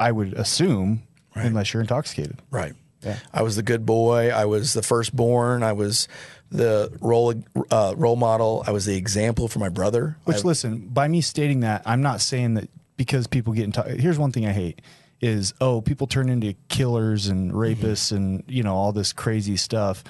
I 0.00 0.10
would 0.12 0.32
assume, 0.34 1.02
unless 1.34 1.72
you're 1.74 1.82
intoxicated. 1.82 2.40
Right. 2.50 2.72
Yeah. 3.02 3.18
I 3.34 3.42
was 3.42 3.56
the 3.56 3.62
good 3.62 3.84
boy. 3.84 4.30
I 4.30 4.46
was 4.46 4.72
the 4.72 4.82
firstborn. 4.82 5.62
I 5.62 5.72
was 5.72 6.08
the 6.50 6.90
role 7.00 7.34
uh, 7.70 7.92
role 7.98 8.16
model. 8.16 8.64
I 8.66 8.70
was 8.70 8.86
the 8.86 8.96
example 8.96 9.46
for 9.48 9.58
my 9.58 9.68
brother. 9.68 10.16
Which, 10.24 10.38
I- 10.38 10.40
listen, 10.40 10.88
by 10.88 11.08
me 11.08 11.20
stating 11.20 11.60
that, 11.60 11.82
I'm 11.84 12.00
not 12.00 12.22
saying 12.22 12.54
that 12.54 12.70
because 12.96 13.26
people 13.26 13.52
get 13.52 13.64
into. 13.64 13.82
Here's 13.82 14.18
one 14.18 14.32
thing 14.32 14.46
I 14.46 14.52
hate 14.52 14.80
is 15.20 15.54
oh, 15.60 15.80
people 15.80 16.06
turn 16.06 16.28
into 16.28 16.54
killers 16.68 17.26
and 17.28 17.52
rapists 17.52 18.12
and 18.12 18.42
you 18.46 18.62
know 18.62 18.74
all 18.74 18.92
this 18.92 19.12
crazy 19.12 19.56
stuff 19.56 20.04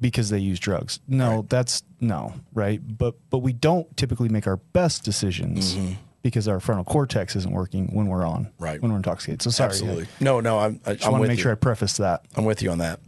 because 0.00 0.28
they 0.30 0.38
use 0.38 0.58
drugs. 0.58 1.00
No, 1.08 1.44
that's 1.48 1.82
no 2.00 2.34
right. 2.52 2.80
But 2.98 3.14
but 3.30 3.38
we 3.38 3.52
don't 3.52 3.94
typically 3.96 4.28
make 4.28 4.46
our 4.46 4.56
best 4.56 5.04
decisions 5.04 5.76
because 6.22 6.48
our 6.48 6.60
frontal 6.60 6.84
cortex 6.84 7.36
isn't 7.36 7.52
working 7.52 7.88
when 7.94 8.06
we're 8.06 8.24
on 8.24 8.50
Right. 8.58 8.80
when 8.80 8.90
we're 8.90 8.96
intoxicated. 8.98 9.42
So 9.42 9.50
sorry, 9.50 9.68
absolutely. 9.70 10.06
No, 10.20 10.40
no. 10.40 10.58
I'm. 10.58 10.80
I, 10.86 10.92
I 10.92 10.98
I'm 11.04 11.12
want 11.12 11.22
to 11.24 11.28
make 11.28 11.36
you. 11.38 11.42
sure 11.42 11.52
I 11.52 11.56
preface 11.56 11.98
that. 11.98 12.24
I'm 12.36 12.44
with 12.44 12.62
you 12.62 12.70
on 12.70 12.78
that. 12.78 12.98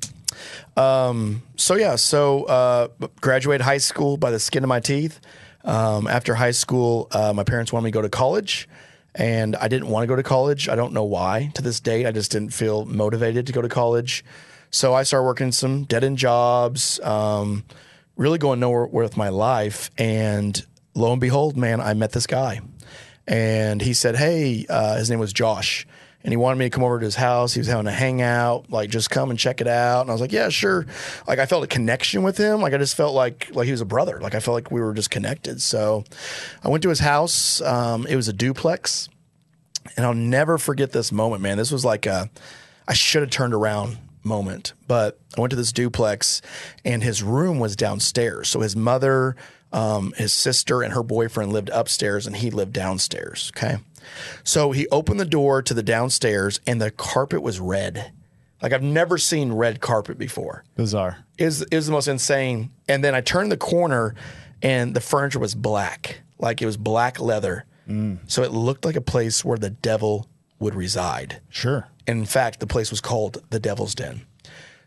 Um, 0.77 1.43
so 1.57 1.75
yeah, 1.77 1.97
so 1.97 2.45
uh, 2.45 2.89
graduated 3.21 3.63
high 3.65 3.79
school 3.79 4.17
by 4.17 4.31
the 4.31 4.39
skin 4.39 4.63
of 4.63 4.69
my 4.69 4.81
teeth. 4.81 5.21
Um, 5.65 6.07
after 6.07 6.35
high 6.35 6.51
school, 6.53 7.09
uh, 7.11 7.33
my 7.33 7.43
parents 7.43 7.73
wanted 7.73 7.85
me 7.85 7.91
to 7.91 7.95
go 7.95 8.03
to 8.03 8.09
college, 8.09 8.69
and 9.17 9.57
I 9.57 9.69
didn't 9.69 9.89
want 9.89 10.03
to 10.03 10.07
go 10.07 10.15
to 10.15 10.23
college. 10.23 10.69
I 10.69 10.77
don't 10.77 10.93
know 10.93 11.05
why. 11.05 11.51
To 11.55 11.63
this 11.63 11.81
date, 11.81 12.07
I 12.07 12.13
just 12.13 12.31
didn't 12.31 12.51
feel 12.51 12.85
motivated 12.85 13.47
to 13.47 13.53
go 13.53 13.63
to 13.63 13.69
college. 13.69 14.25
So 14.71 14.93
I 14.93 15.05
started 15.05 15.25
working 15.25 15.53
some 15.53 15.85
dead 15.85 16.05
end 16.05 16.19
jobs, 16.19 17.01
um, 17.01 17.65
really 18.17 18.39
going 18.39 18.61
nowhere 18.61 18.87
with 18.87 19.17
my 19.17 19.31
life. 19.31 19.91
And 19.97 20.65
lo 20.95 21.13
and 21.13 21.21
behold, 21.21 21.57
man, 21.57 21.81
I 21.81 21.95
met 21.95 22.13
this 22.13 22.27
guy, 22.27 22.61
and 23.27 23.81
he 23.81 23.95
said, 23.95 24.17
"Hey," 24.17 24.67
uh, 24.69 24.97
his 24.97 25.09
name 25.09 25.19
was 25.19 25.33
Josh. 25.33 25.87
And 26.27 26.33
he 26.33 26.37
wanted 26.37 26.59
me 26.59 26.67
to 26.67 26.71
come 26.71 26.83
over 26.83 26.99
to 26.99 27.05
his 27.05 27.15
house. 27.15 27.55
He 27.55 27.61
was 27.61 27.69
having 27.69 27.87
a 27.87 27.93
hangout, 27.93 28.69
like 28.69 28.91
just 28.91 29.11
come 29.11 29.31
and 29.31 29.39
check 29.39 29.61
it 29.61 29.69
out. 29.69 30.01
And 30.01 30.11
I 30.11 30.13
was 30.13 30.21
like, 30.21 30.33
yeah, 30.33 30.49
sure. 30.49 30.85
Like 31.29 31.39
I 31.39 31.47
felt 31.47 31.63
a 31.63 31.69
connection 31.69 32.25
with 32.25 32.37
him. 32.37 32.61
Like 32.61 32.75
I 32.75 32.79
just 32.79 32.97
felt 32.97 33.15
like 33.15 33.49
like 33.53 33.67
he 33.67 33.71
was 33.71 33.81
a 33.81 33.87
brother. 33.87 34.21
Like 34.21 34.35
I 34.35 34.41
felt 34.41 34.55
like 34.55 34.71
we 34.73 34.81
were 34.81 34.93
just 34.93 35.11
connected. 35.11 35.63
So 35.63 36.05
I 36.65 36.69
went 36.69 36.83
to 36.83 36.89
his 36.89 36.99
house. 36.99 37.61
Um, 37.61 38.07
it 38.09 38.17
was 38.17 38.27
a 38.27 38.33
duplex, 38.33 39.09
and 39.97 40.05
I'll 40.05 40.15
never 40.15 40.59
forget 40.59 40.91
this 40.91 41.13
moment, 41.13 41.43
man. 41.43 41.59
This 41.59 41.71
was 41.71 41.85
like 41.85 42.07
a 42.07 42.29
I 42.89 42.95
should 42.95 43.23
have 43.23 43.31
turned 43.31 43.55
around 43.55 43.99
moment, 44.25 44.73
but 44.89 45.21
I 45.37 45.41
went 45.41 45.51
to 45.51 45.57
this 45.57 45.71
duplex, 45.71 46.43
and 46.85 47.05
his 47.05 47.23
room 47.23 47.61
was 47.61 47.77
downstairs. 47.77 48.49
So 48.49 48.61
his 48.61 48.77
mother. 48.77 49.37
Um, 49.73 50.15
his 50.17 50.33
sister 50.33 50.81
and 50.81 50.95
her 50.95 51.03
boyfriend 51.03 51.53
lived 51.53 51.71
upstairs 51.71 52.27
and 52.27 52.37
he 52.37 52.51
lived 52.51 52.73
downstairs. 52.73 53.53
Okay. 53.55 53.79
So 54.45 54.73
he 54.73 54.89
opened 54.89 55.21
the 55.21 55.25
door 55.25 55.63
to 55.63 55.75
the 55.75 55.83
downstairs 55.83 56.61
and 56.67 56.81
the 56.81 56.91
carpet 56.91 57.43
was 57.43 57.61
red. 57.61 58.13
Like 58.63 58.73
I've 58.73 58.83
never 58.83 59.19
seen 59.19 59.53
red 59.53 59.81
carpet 59.81 60.19
before. 60.19 60.65
Bizarre. 60.77 61.19
Is 61.39 61.63
is 61.71 61.87
the 61.87 61.93
most 61.93 62.09
insane. 62.09 62.71
And 62.89 63.05
then 63.05 63.15
I 63.15 63.21
turned 63.21 63.53
the 63.53 63.57
corner 63.57 64.15
and 64.63 64.95
the 64.95 65.01
furniture 65.01 65.39
was 65.39 65.55
black. 65.55 66.21
Like 66.39 66.63
it 66.63 66.67
was 66.67 66.77
black 66.77 67.21
leather. 67.21 67.65
Mm. 67.89 68.19
So 68.27 68.43
it 68.43 68.53
looked 68.53 68.85
like 68.85 68.97
a 68.97 69.01
place 69.01 69.45
where 69.45 69.59
the 69.59 69.71
devil 69.71 70.27
would 70.59 70.75
reside. 70.75 71.41
Sure. 71.49 71.89
And 72.07 72.21
in 72.21 72.27
fact, 72.27 72.61
the 72.61 72.67
place 72.67 72.91
was 72.91 73.01
called 73.01 73.43
the 73.51 73.61
Devil's 73.61 73.95
Den. 73.95 74.23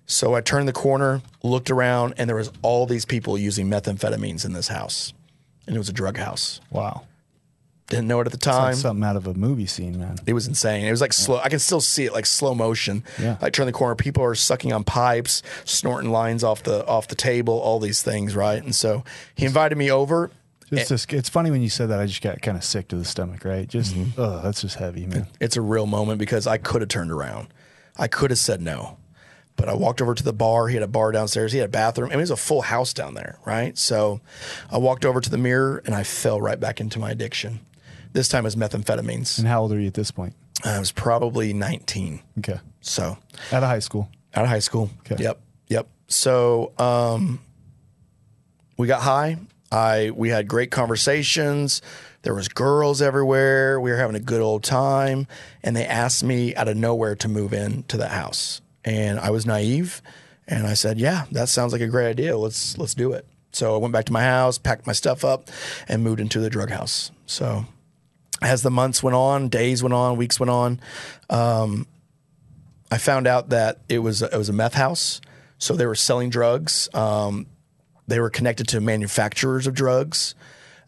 So 0.06 0.34
I 0.34 0.42
turned 0.42 0.68
the 0.68 0.74
corner, 0.74 1.22
looked 1.44 1.70
around, 1.70 2.16
and 2.18 2.28
there 2.28 2.36
was 2.36 2.52
all 2.64 2.88
these 2.88 3.06
people 3.06 3.38
using 3.38 3.70
methamphetamines 3.70 4.44
in 4.44 4.54
this 4.54 4.68
house. 4.68 5.14
And 5.68 5.76
it 5.76 5.80
was 5.80 5.90
a 5.90 5.94
drug 5.94 6.18
house. 6.18 6.60
Wow. 6.72 7.04
Didn't 7.90 8.08
know 8.08 8.20
it 8.22 8.28
at 8.28 8.32
the 8.32 8.38
It's 8.38 8.46
like 8.46 8.56
time. 8.56 8.76
something 8.76 9.04
out 9.04 9.16
of 9.16 9.26
a 9.26 9.34
movie 9.34 9.66
scene, 9.66 10.00
man. 10.00 10.18
It 10.28 10.34
was 10.34 10.48
insane. 10.48 10.86
It 10.86 10.92
was 10.92 11.02
like 11.02 11.12
slow. 11.12 11.38
I 11.40 11.50
can 11.50 11.58
still 11.60 11.82
see 11.82 12.06
it 12.06 12.14
like 12.14 12.28
slow 12.28 12.54
motion. 12.54 13.04
Yeah. 13.20 13.38
I 13.42 13.50
turn 13.50 13.66
the 13.66 13.72
corner. 13.72 13.96
People 13.96 14.24
are 14.24 14.36
sucking 14.36 14.72
on 14.72 14.84
pipes, 14.84 15.42
snorting 15.66 16.12
lines 16.12 16.44
off 16.44 16.62
the 16.62 16.86
off 16.86 17.08
the 17.08 17.16
table. 17.16 17.60
All 17.60 17.80
these 17.80 18.04
things, 18.04 18.36
right? 18.36 18.62
And 18.62 18.76
so 18.76 19.04
he 19.34 19.46
invited 19.46 19.78
me 19.78 19.90
over. 19.92 20.30
It's 20.72 20.90
just 20.90 21.12
it's 21.12 21.30
funny 21.30 21.50
when 21.50 21.64
you 21.64 21.70
said 21.70 21.90
that. 21.90 22.00
I 22.00 22.06
just 22.06 22.22
got 22.22 22.40
kind 22.44 22.56
of 22.56 22.64
sick 22.64 22.90
to 22.90 22.96
the 22.96 23.04
stomach, 23.06 23.44
right? 23.44 23.68
Just 23.68 23.96
oh, 24.20 24.40
that's 24.44 24.62
just 24.62 24.76
heavy, 24.76 25.08
man. 25.08 25.26
It's 25.42 25.58
a 25.58 25.62
real 25.62 25.88
moment 25.88 26.20
because 26.20 26.46
I 26.46 26.58
could 26.60 26.82
have 26.84 26.90
turned 26.90 27.12
around. 27.12 27.48
I 27.98 28.08
could 28.08 28.30
have 28.30 28.38
said 28.38 28.62
no, 28.62 28.98
but 29.56 29.68
I 29.68 29.74
walked 29.74 30.00
over 30.00 30.14
to 30.14 30.24
the 30.24 30.32
bar. 30.32 30.68
He 30.68 30.76
had 30.76 30.84
a 30.84 30.88
bar 30.88 31.12
downstairs. 31.12 31.54
He 31.54 31.58
had 31.58 31.66
a 31.70 31.72
bathroom. 31.72 32.10
I 32.10 32.12
mean, 32.12 32.20
it 32.20 32.22
was 32.22 32.30
a 32.32 32.36
full 32.38 32.62
house 32.62 32.94
down 32.94 33.16
there, 33.16 33.40
right? 33.48 33.76
So 33.80 34.22
I 34.72 34.78
walked 34.78 35.06
over 35.06 35.20
to 35.20 35.30
the 35.32 35.40
mirror 35.40 35.82
and 35.88 35.96
I 35.96 36.04
fell 36.04 36.40
right 36.40 36.60
back 36.60 36.80
into 36.80 37.00
my 37.00 37.10
addiction. 37.10 37.62
This 38.14 38.28
time 38.28 38.44
was 38.44 38.56
methamphetamines. 38.56 39.38
And 39.40 39.48
how 39.48 39.62
old 39.62 39.72
are 39.74 39.80
you 39.80 39.88
at 39.88 39.94
this 39.94 40.12
point? 40.12 40.34
I 40.66 40.80
was 40.80 40.92
probably 40.92 41.54
19. 41.54 42.22
Okay, 42.40 42.60
So 42.82 43.18
out 43.52 43.64
of 43.64 43.70
high 43.70 43.80
school. 43.80 44.10
out 44.36 44.44
of 44.44 44.50
high 44.50 44.60
school. 44.60 44.90
Okay. 45.00 45.24
Yep. 45.24 45.40
Yep. 45.68 45.88
So 46.08 46.74
um, 46.78 47.40
we 48.78 48.88
got 48.88 49.02
high. 49.02 49.38
I 49.72 50.12
we 50.16 50.30
had 50.30 50.48
great 50.48 50.72
conversations. 50.72 51.82
There 52.24 52.34
was 52.34 52.48
girls 52.50 53.02
everywhere. 53.02 53.80
We 53.80 53.92
were 53.92 53.98
having 53.98 54.16
a 54.16 54.20
good 54.20 54.42
old 54.42 54.64
time, 54.64 55.28
and 55.64 55.76
they 55.76 55.86
asked 55.86 56.24
me 56.24 56.56
out 56.56 56.68
of 56.68 56.76
nowhere 56.76 57.16
to 57.18 57.28
move 57.28 57.54
in 57.54 57.84
to 57.84 57.98
that 57.98 58.12
house. 58.12 58.62
And 58.84 59.20
I 59.20 59.30
was 59.30 59.46
naive, 59.46 60.02
and 60.48 60.66
I 60.66 60.74
said, 60.74 60.98
"Yeah, 61.00 61.26
that 61.32 61.50
sounds 61.50 61.72
like 61.72 61.82
a 61.82 61.88
great 61.88 62.08
idea. 62.10 62.36
Let's 62.38 62.78
let's 62.80 62.96
do 62.96 63.12
it." 63.14 63.26
So 63.52 63.76
I 63.76 63.78
went 63.78 63.94
back 63.94 64.06
to 64.06 64.14
my 64.14 64.24
house, 64.24 64.58
packed 64.58 64.88
my 64.88 64.94
stuff 64.94 65.24
up, 65.24 65.50
and 65.88 66.04
moved 66.04 66.20
into 66.20 66.40
the 66.40 66.50
drug 66.50 66.72
house. 66.72 67.12
So 67.28 67.66
as 68.42 68.62
the 68.62 68.72
months 68.72 69.04
went 69.04 69.16
on, 69.16 69.50
days 69.50 69.84
went 69.84 69.94
on, 69.94 70.18
weeks 70.18 70.40
went 70.40 70.50
on, 70.50 70.80
I 72.92 72.98
found 72.98 73.28
out 73.28 73.50
that 73.50 73.80
it 73.88 74.00
was 74.00 74.22
it 74.22 74.36
was 74.36 74.50
a 74.50 74.54
meth 74.54 74.74
house. 74.74 75.22
So 75.58 75.76
they 75.76 75.86
were 75.86 75.96
selling 75.96 76.30
drugs. 76.30 76.90
Um, 76.94 77.48
they 78.08 78.20
were 78.20 78.30
connected 78.30 78.68
to 78.70 78.82
manufacturers 78.82 79.68
of 79.68 79.74
drugs. 79.74 80.34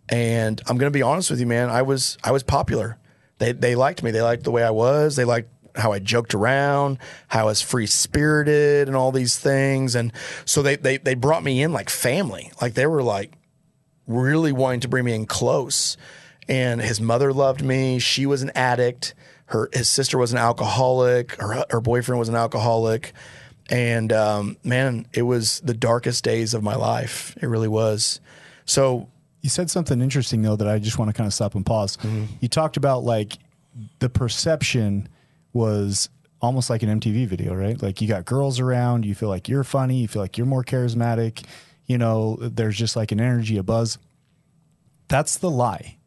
And 0.09 0.61
I'm 0.67 0.77
going 0.77 0.91
to 0.91 0.97
be 0.97 1.03
honest 1.03 1.29
with 1.29 1.39
you, 1.39 1.45
man. 1.45 1.69
I 1.69 1.83
was 1.83 2.17
I 2.23 2.31
was 2.31 2.43
popular. 2.43 2.97
They 3.37 3.51
they 3.51 3.75
liked 3.75 4.01
me. 4.01 4.11
They 4.11 4.21
liked 4.21 4.43
the 4.43 4.51
way 4.51 4.63
I 4.63 4.71
was. 4.71 5.15
They 5.15 5.25
liked 5.25 5.49
how 5.75 5.93
I 5.93 5.99
joked 5.99 6.33
around, 6.33 6.97
how 7.27 7.41
I 7.41 7.45
was 7.45 7.61
free 7.61 7.85
spirited, 7.85 8.87
and 8.87 8.97
all 8.97 9.11
these 9.11 9.37
things. 9.37 9.95
And 9.95 10.11
so 10.45 10.61
they 10.61 10.75
they 10.75 10.97
they 10.97 11.13
brought 11.13 11.43
me 11.43 11.61
in 11.61 11.71
like 11.71 11.89
family. 11.89 12.51
Like 12.61 12.73
they 12.73 12.87
were 12.87 13.03
like 13.03 13.33
really 14.07 14.51
wanting 14.51 14.81
to 14.81 14.87
bring 14.87 15.05
me 15.05 15.13
in 15.13 15.25
close. 15.25 15.97
And 16.51 16.81
his 16.81 16.99
mother 16.99 17.31
loved 17.31 17.63
me. 17.63 17.97
She 17.99 18.25
was 18.25 18.41
an 18.41 18.51
addict. 18.55 19.13
Her 19.45 19.69
his 19.73 19.87
sister 19.87 20.17
was 20.17 20.31
an 20.33 20.37
alcoholic. 20.37 21.35
Her 21.35 21.63
her 21.69 21.79
boyfriend 21.81 22.19
was 22.19 22.29
an 22.29 22.35
alcoholic. 22.35 23.13
And 23.69 24.11
um, 24.11 24.57
man, 24.63 25.07
it 25.13 25.21
was 25.21 25.61
the 25.61 25.73
darkest 25.73 26.23
days 26.25 26.53
of 26.53 26.61
my 26.61 26.75
life. 26.75 27.37
It 27.41 27.47
really 27.47 27.69
was. 27.69 28.19
So 28.65 29.07
You 29.41 29.49
said 29.49 29.71
something 29.71 30.01
interesting 30.01 30.41
though 30.41 30.57
that 30.57 30.67
I 30.67 30.77
just 30.77 30.99
want 30.99 31.09
to 31.09 31.13
kind 31.13 31.25
of 31.27 31.33
stop 31.33 31.55
and 31.55 31.65
pause. 31.65 31.97
You 32.41 32.47
talked 32.49 32.75
about 32.77 33.03
like 33.03 33.37
the 33.99 34.09
perception 34.09 35.07
was 35.53 36.09
almost 36.41 36.69
like 36.69 36.83
an 36.83 36.99
MTV 36.99 37.27
video, 37.27 37.53
right? 37.55 37.81
Like 37.81 38.01
you 38.01 38.07
got 38.09 38.25
girls 38.25 38.59
around, 38.59 39.05
you 39.05 39.15
feel 39.15 39.29
like 39.29 39.47
you're 39.47 39.63
funny, 39.63 39.99
you 40.01 40.07
feel 40.07 40.21
like 40.21 40.37
you're 40.37 40.47
more 40.47 40.63
charismatic, 40.63 41.45
you 41.85 41.97
know, 41.97 42.37
there's 42.41 42.77
just 42.77 42.95
like 42.95 43.11
an 43.13 43.19
energy, 43.21 43.57
a 43.57 43.63
buzz. 43.63 43.97
That's 45.07 45.37
the 45.37 45.49
lie. 45.49 45.97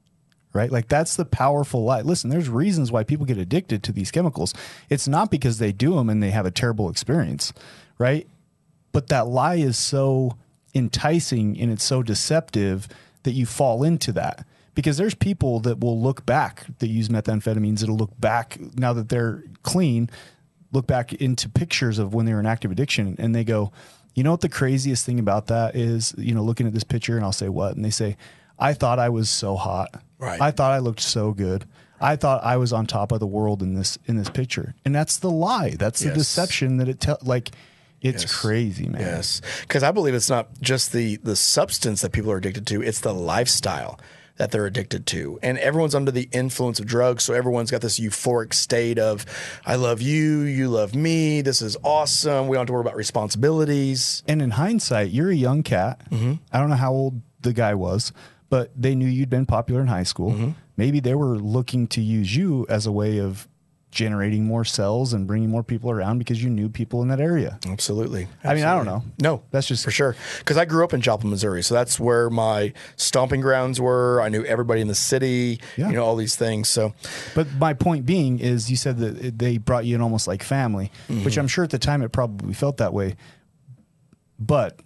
Right? 0.54 0.70
Like 0.70 0.88
that's 0.88 1.16
the 1.16 1.24
powerful 1.24 1.84
lie. 1.84 2.00
Listen, 2.00 2.30
there's 2.30 2.48
reasons 2.48 2.90
why 2.90 3.04
people 3.04 3.26
get 3.26 3.38
addicted 3.38 3.82
to 3.82 3.92
these 3.92 4.10
chemicals. 4.10 4.54
It's 4.88 5.08
not 5.08 5.30
because 5.30 5.58
they 5.58 5.72
do 5.72 5.96
them 5.96 6.08
and 6.08 6.22
they 6.22 6.30
have 6.30 6.46
a 6.46 6.50
terrible 6.50 6.88
experience, 6.88 7.52
right? 7.98 8.26
but 8.94 9.08
that 9.08 9.26
lie 9.26 9.56
is 9.56 9.76
so 9.76 10.38
enticing 10.74 11.60
and 11.60 11.70
it's 11.70 11.84
so 11.84 12.02
deceptive 12.02 12.88
that 13.24 13.32
you 13.32 13.44
fall 13.44 13.82
into 13.84 14.12
that 14.12 14.46
because 14.74 14.96
there's 14.96 15.14
people 15.14 15.60
that 15.60 15.80
will 15.80 16.00
look 16.00 16.24
back 16.24 16.64
that 16.78 16.88
use 16.88 17.08
methamphetamines 17.08 17.80
that'll 17.80 17.96
look 17.96 18.18
back 18.18 18.58
now 18.76 18.92
that 18.94 19.10
they're 19.10 19.42
clean 19.62 20.08
look 20.72 20.86
back 20.86 21.12
into 21.12 21.48
pictures 21.48 21.98
of 21.98 22.14
when 22.14 22.24
they 22.24 22.32
were 22.32 22.40
in 22.40 22.46
active 22.46 22.70
addiction 22.70 23.14
and 23.18 23.34
they 23.34 23.44
go 23.44 23.70
you 24.14 24.22
know 24.22 24.30
what 24.30 24.40
the 24.40 24.48
craziest 24.48 25.04
thing 25.04 25.18
about 25.18 25.48
that 25.48 25.74
is 25.76 26.14
you 26.16 26.34
know 26.34 26.42
looking 26.42 26.66
at 26.66 26.72
this 26.72 26.84
picture 26.84 27.16
and 27.16 27.24
i'll 27.24 27.32
say 27.32 27.48
what 27.48 27.74
and 27.74 27.84
they 27.84 27.90
say 27.90 28.16
i 28.58 28.72
thought 28.74 28.98
i 28.98 29.08
was 29.08 29.28
so 29.30 29.56
hot 29.56 30.02
Right. 30.18 30.40
i 30.40 30.50
thought 30.50 30.72
i 30.72 30.78
looked 30.78 31.00
so 31.00 31.32
good 31.32 31.64
i 32.00 32.16
thought 32.16 32.42
i 32.44 32.56
was 32.56 32.72
on 32.72 32.86
top 32.86 33.12
of 33.12 33.20
the 33.20 33.26
world 33.26 33.62
in 33.62 33.74
this 33.74 33.98
in 34.06 34.16
this 34.16 34.30
picture 34.30 34.74
and 34.84 34.94
that's 34.94 35.18
the 35.18 35.30
lie 35.30 35.70
that's 35.78 36.00
the 36.00 36.06
Yes. 36.08 36.16
deception 36.16 36.76
that 36.78 36.88
it 36.88 37.00
tell 37.00 37.18
like 37.22 37.50
it's 38.00 38.24
Yes. 38.24 38.34
crazy 38.40 38.86
man 38.88 39.00
Yes, 39.00 39.40
because 39.62 39.82
I 39.82 39.90
believe 39.90 40.12
it's 40.14 40.28
not 40.28 40.48
just 40.60 40.92
the 40.92 41.16
the 41.16 41.34
substance 41.36 42.02
that 42.02 42.12
people 42.12 42.30
are 42.32 42.36
addicted 42.36 42.66
to; 42.66 42.82
it's 42.82 43.00
the 43.00 43.14
lifestyle 43.14 43.98
that 44.36 44.50
they're 44.50 44.66
addicted 44.66 45.06
to. 45.06 45.38
And 45.42 45.56
everyone's 45.58 45.94
under 45.94 46.10
the 46.10 46.28
influence 46.32 46.78
of 46.80 46.84
drugs, 46.86 47.24
so 47.24 47.32
everyone's 47.32 47.70
got 47.70 47.80
this 47.80 47.98
euphoric 47.98 48.52
state 48.52 48.98
of 48.98 49.24
"I 49.64 49.76
love 49.76 50.02
you, 50.02 50.40
you 50.42 50.68
love 50.68 50.94
me, 50.94 51.40
this 51.40 51.62
is 51.62 51.78
awesome. 51.82 52.46
We 52.48 52.56
don't 52.56 52.62
have 52.62 52.66
to 52.66 52.72
worry 52.74 52.82
about 52.82 52.96
responsibilities." 52.96 54.22
And 54.28 54.42
in 54.42 54.50
hindsight, 54.50 55.10
you're 55.10 55.30
a 55.30 55.34
young 55.34 55.62
cat. 55.62 56.00
Mm-hmm. 56.10 56.34
I 56.52 56.58
don't 56.60 56.68
know 56.70 56.76
how 56.76 56.92
old 56.92 57.22
the 57.40 57.52
guy 57.52 57.74
was, 57.74 58.12
but 58.54 58.70
they 58.80 58.94
knew 58.94 59.08
you'd 59.08 59.28
been 59.28 59.46
popular 59.46 59.80
in 59.80 59.88
high 59.88 60.04
school. 60.04 60.30
Mm-hmm. 60.30 60.50
Maybe 60.76 61.00
they 61.00 61.16
were 61.16 61.36
looking 61.36 61.88
to 61.88 62.00
use 62.00 62.36
you 62.36 62.64
as 62.68 62.86
a 62.86 62.92
way 62.92 63.18
of 63.18 63.48
generating 63.90 64.44
more 64.44 64.64
cells 64.64 65.12
and 65.12 65.26
bringing 65.26 65.50
more 65.50 65.64
people 65.64 65.90
around 65.90 66.18
because 66.18 66.40
you 66.40 66.48
knew 66.48 66.68
people 66.68 67.02
in 67.02 67.08
that 67.08 67.18
area. 67.18 67.58
Absolutely. 67.66 68.28
I 68.44 68.54
mean, 68.54 68.62
I 68.62 68.76
don't 68.76 68.84
know. 68.84 69.02
No, 69.20 69.42
That's 69.50 69.66
just- 69.66 69.82
for 69.82 69.90
sure. 69.90 70.14
Because 70.38 70.56
I 70.56 70.66
grew 70.66 70.84
up 70.84 70.94
in 70.94 71.00
Joplin, 71.00 71.30
Missouri, 71.30 71.64
so 71.64 71.74
that's 71.74 71.98
where 71.98 72.30
my 72.30 72.72
stomping 72.94 73.40
grounds 73.40 73.80
were. 73.80 74.20
I 74.22 74.28
knew 74.28 74.44
everybody 74.44 74.80
in 74.80 74.86
the 74.86 74.94
city. 74.94 75.58
Yeah. 75.76 75.88
You 75.88 75.96
know 75.96 76.04
all 76.04 76.14
these 76.14 76.36
things. 76.36 76.68
So 76.68 76.94
But 77.34 77.48
my 77.54 77.74
point 77.74 78.06
being 78.06 78.38
is, 78.38 78.70
you 78.70 78.76
said 78.76 78.98
that 78.98 79.36
they 79.36 79.58
brought 79.58 79.84
you 79.84 79.96
in 79.96 80.00
almost 80.00 80.28
like 80.28 80.44
family, 80.44 80.92
which 81.08 81.18
mm-hmm. 81.18 81.40
I'm 81.40 81.48
sure 81.48 81.64
at 81.64 81.70
the 81.70 81.80
time 81.80 82.02
it 82.02 82.12
probably 82.12 82.54
felt 82.54 82.76
that 82.76 82.92
way. 82.92 83.16
But, 84.38 84.78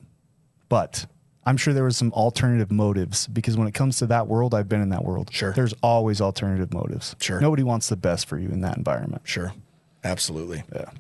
but 0.71 1.05
I'm 1.49 1.57
sure 1.57 1.73
there 1.73 1.85
was 1.85 1.97
some 1.97 2.13
alternative 2.13 2.71
motives 2.71 3.27
because 3.27 3.57
when 3.57 3.67
it 3.67 3.73
comes 3.73 3.97
to 4.01 4.07
that 4.09 4.27
world, 4.27 4.55
I've 4.55 4.69
been 4.69 4.83
in 4.83 4.91
that 4.91 5.03
world. 5.03 5.31
Sure. 5.33 5.53
there's 5.55 5.73
always 5.83 6.21
alternative 6.21 6.75
motives. 6.75 7.17
Sure. 7.21 7.41
nobody 7.41 7.63
wants 7.63 7.89
the 7.89 7.97
best 7.97 8.27
for 8.27 8.39
you 8.39 8.51
in 8.51 8.61
that 8.61 8.77
environment. 8.77 9.23
Sure. 9.25 9.55
Absolutely. 10.05 10.65
Yeah. 10.75 10.91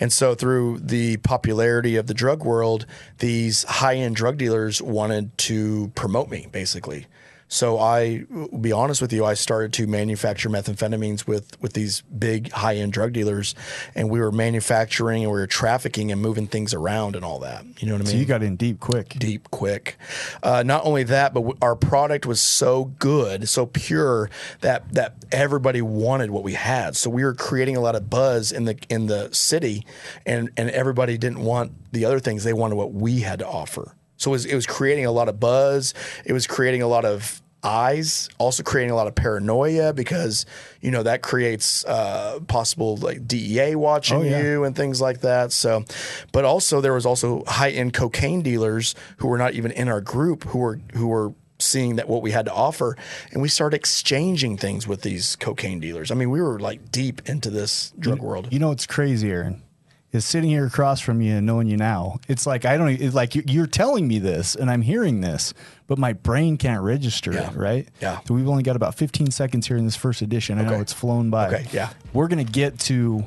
And 0.00 0.12
so, 0.12 0.34
through 0.34 0.80
the 0.80 1.18
popularity 1.18 1.94
of 1.94 2.08
the 2.08 2.14
drug 2.14 2.44
world, 2.44 2.86
these 3.18 3.62
high 3.64 3.94
end 3.94 4.16
drug 4.16 4.36
dealers 4.36 4.82
wanted 4.82 5.36
to 5.38 5.92
promote 5.94 6.28
me, 6.28 6.48
basically. 6.50 7.06
So 7.48 7.78
I 7.78 8.24
will 8.30 8.58
be 8.58 8.72
honest 8.72 9.00
with 9.00 9.12
you, 9.12 9.24
I 9.24 9.34
started 9.34 9.72
to 9.74 9.86
manufacture 9.86 10.50
methamphetamines 10.50 11.26
with 11.26 11.60
with 11.62 11.72
these 11.72 12.02
big 12.02 12.52
high 12.52 12.76
end 12.76 12.92
drug 12.92 13.14
dealers, 13.14 13.54
and 13.94 14.10
we 14.10 14.20
were 14.20 14.30
manufacturing 14.30 15.22
and 15.22 15.32
we 15.32 15.38
were 15.38 15.46
trafficking 15.46 16.12
and 16.12 16.20
moving 16.20 16.46
things 16.46 16.74
around 16.74 17.16
and 17.16 17.24
all 17.24 17.38
that. 17.40 17.64
You 17.80 17.88
know 17.88 17.94
what 17.94 18.02
I 18.02 18.04
mean? 18.04 18.12
So 18.12 18.18
you 18.18 18.24
got 18.26 18.42
in 18.42 18.56
deep 18.56 18.80
quick. 18.80 19.08
deep 19.10 19.50
quick. 19.50 19.96
Uh, 20.42 20.62
not 20.62 20.84
only 20.84 21.04
that, 21.04 21.32
but 21.32 21.40
w- 21.40 21.58
our 21.62 21.74
product 21.74 22.26
was 22.26 22.40
so 22.40 22.86
good, 22.98 23.48
so 23.48 23.66
pure 23.66 24.30
that 24.60 24.92
that 24.92 25.14
everybody 25.32 25.80
wanted 25.80 26.30
what 26.30 26.42
we 26.42 26.52
had. 26.52 26.96
So 26.96 27.08
we 27.08 27.24
were 27.24 27.34
creating 27.34 27.76
a 27.76 27.80
lot 27.80 27.96
of 27.96 28.10
buzz 28.10 28.52
in 28.52 28.66
the 28.66 28.78
in 28.90 29.06
the 29.06 29.32
city, 29.32 29.86
and 30.26 30.50
and 30.56 30.68
everybody 30.70 31.16
didn't 31.16 31.40
want 31.40 31.72
the 31.92 32.04
other 32.04 32.20
things; 32.20 32.44
they 32.44 32.52
wanted 32.52 32.74
what 32.76 32.92
we 32.92 33.20
had 33.20 33.38
to 33.38 33.46
offer. 33.46 33.94
So 34.18 34.30
it 34.30 34.32
was, 34.32 34.44
it 34.44 34.54
was 34.54 34.66
creating 34.66 35.06
a 35.06 35.12
lot 35.12 35.28
of 35.30 35.40
buzz. 35.40 35.94
It 36.26 36.32
was 36.34 36.46
creating 36.46 36.82
a 36.82 36.86
lot 36.88 37.04
of 37.06 37.40
eyes, 37.64 38.28
also 38.38 38.62
creating 38.62 38.90
a 38.92 38.94
lot 38.94 39.08
of 39.08 39.14
paranoia 39.16 39.92
because 39.92 40.46
you 40.80 40.90
know 40.92 41.02
that 41.02 41.22
creates 41.22 41.84
uh, 41.86 42.38
possible 42.46 42.96
like 42.98 43.26
DEA 43.26 43.74
watching 43.74 44.18
Oh, 44.18 44.22
yeah. 44.22 44.40
you 44.42 44.64
and 44.64 44.76
things 44.76 45.00
like 45.00 45.22
that. 45.22 45.50
So, 45.52 45.84
but 46.32 46.44
also 46.44 46.80
there 46.80 46.92
was 46.94 47.04
also 47.06 47.42
high 47.46 47.70
end 47.70 47.94
cocaine 47.94 48.42
dealers 48.42 48.94
who 49.16 49.26
were 49.28 49.38
not 49.38 49.54
even 49.54 49.72
in 49.72 49.88
our 49.88 50.00
group 50.00 50.44
who 50.44 50.58
were 50.58 50.80
who 50.94 51.08
were 51.08 51.32
seeing 51.60 51.96
that 51.96 52.08
what 52.08 52.22
we 52.22 52.30
had 52.30 52.44
to 52.46 52.52
offer 52.52 52.96
and 53.32 53.42
we 53.42 53.48
started 53.48 53.76
exchanging 53.76 54.56
things 54.56 54.86
with 54.86 55.02
these 55.02 55.34
cocaine 55.34 55.80
dealers. 55.80 56.12
I 56.12 56.14
mean, 56.14 56.30
we 56.30 56.40
were 56.40 56.60
like 56.60 56.92
deep 56.92 57.28
into 57.28 57.50
this 57.50 57.92
drug 57.98 58.20
world. 58.20 58.46
You 58.52 58.60
know 58.60 58.70
it's 58.70 58.86
crazy, 58.86 59.30
Aaron? 59.32 59.62
Is 60.10 60.24
sitting 60.24 60.48
here 60.48 60.64
across 60.64 61.00
from 61.02 61.20
you 61.20 61.36
and 61.36 61.44
knowing 61.46 61.68
you 61.68 61.76
now. 61.76 62.18
It's 62.28 62.46
like 62.46 62.64
I 62.64 62.78
don't. 62.78 62.88
It's 62.88 63.14
like 63.14 63.34
you- 63.34 63.42
you're 63.46 63.66
telling 63.66 64.08
me 64.08 64.18
this, 64.18 64.54
and 64.54 64.70
I'm 64.70 64.80
hearing 64.80 65.20
this, 65.20 65.52
but 65.86 65.98
my 65.98 66.14
brain 66.14 66.56
can't 66.56 66.80
register 66.82 67.30
Yeah. 67.34 67.50
it. 67.50 67.54
Right? 67.56 67.86
Yeah. 68.00 68.20
So 68.26 68.32
we've 68.32 68.48
only 68.48 68.62
got 68.62 68.74
about 68.74 68.94
15 68.94 69.30
seconds 69.30 69.66
here 69.68 69.76
in 69.76 69.84
this 69.84 69.96
first 69.96 70.22
edition. 70.22 70.58
I 70.58 70.62
know 70.62 70.80
it's 70.80 70.94
flown 70.94 71.28
by. 71.28 71.48
Okay, 71.48 71.66
yeah. 71.72 71.90
We're 72.14 72.28
gonna 72.28 72.44
get 72.44 72.78
to. 72.80 73.22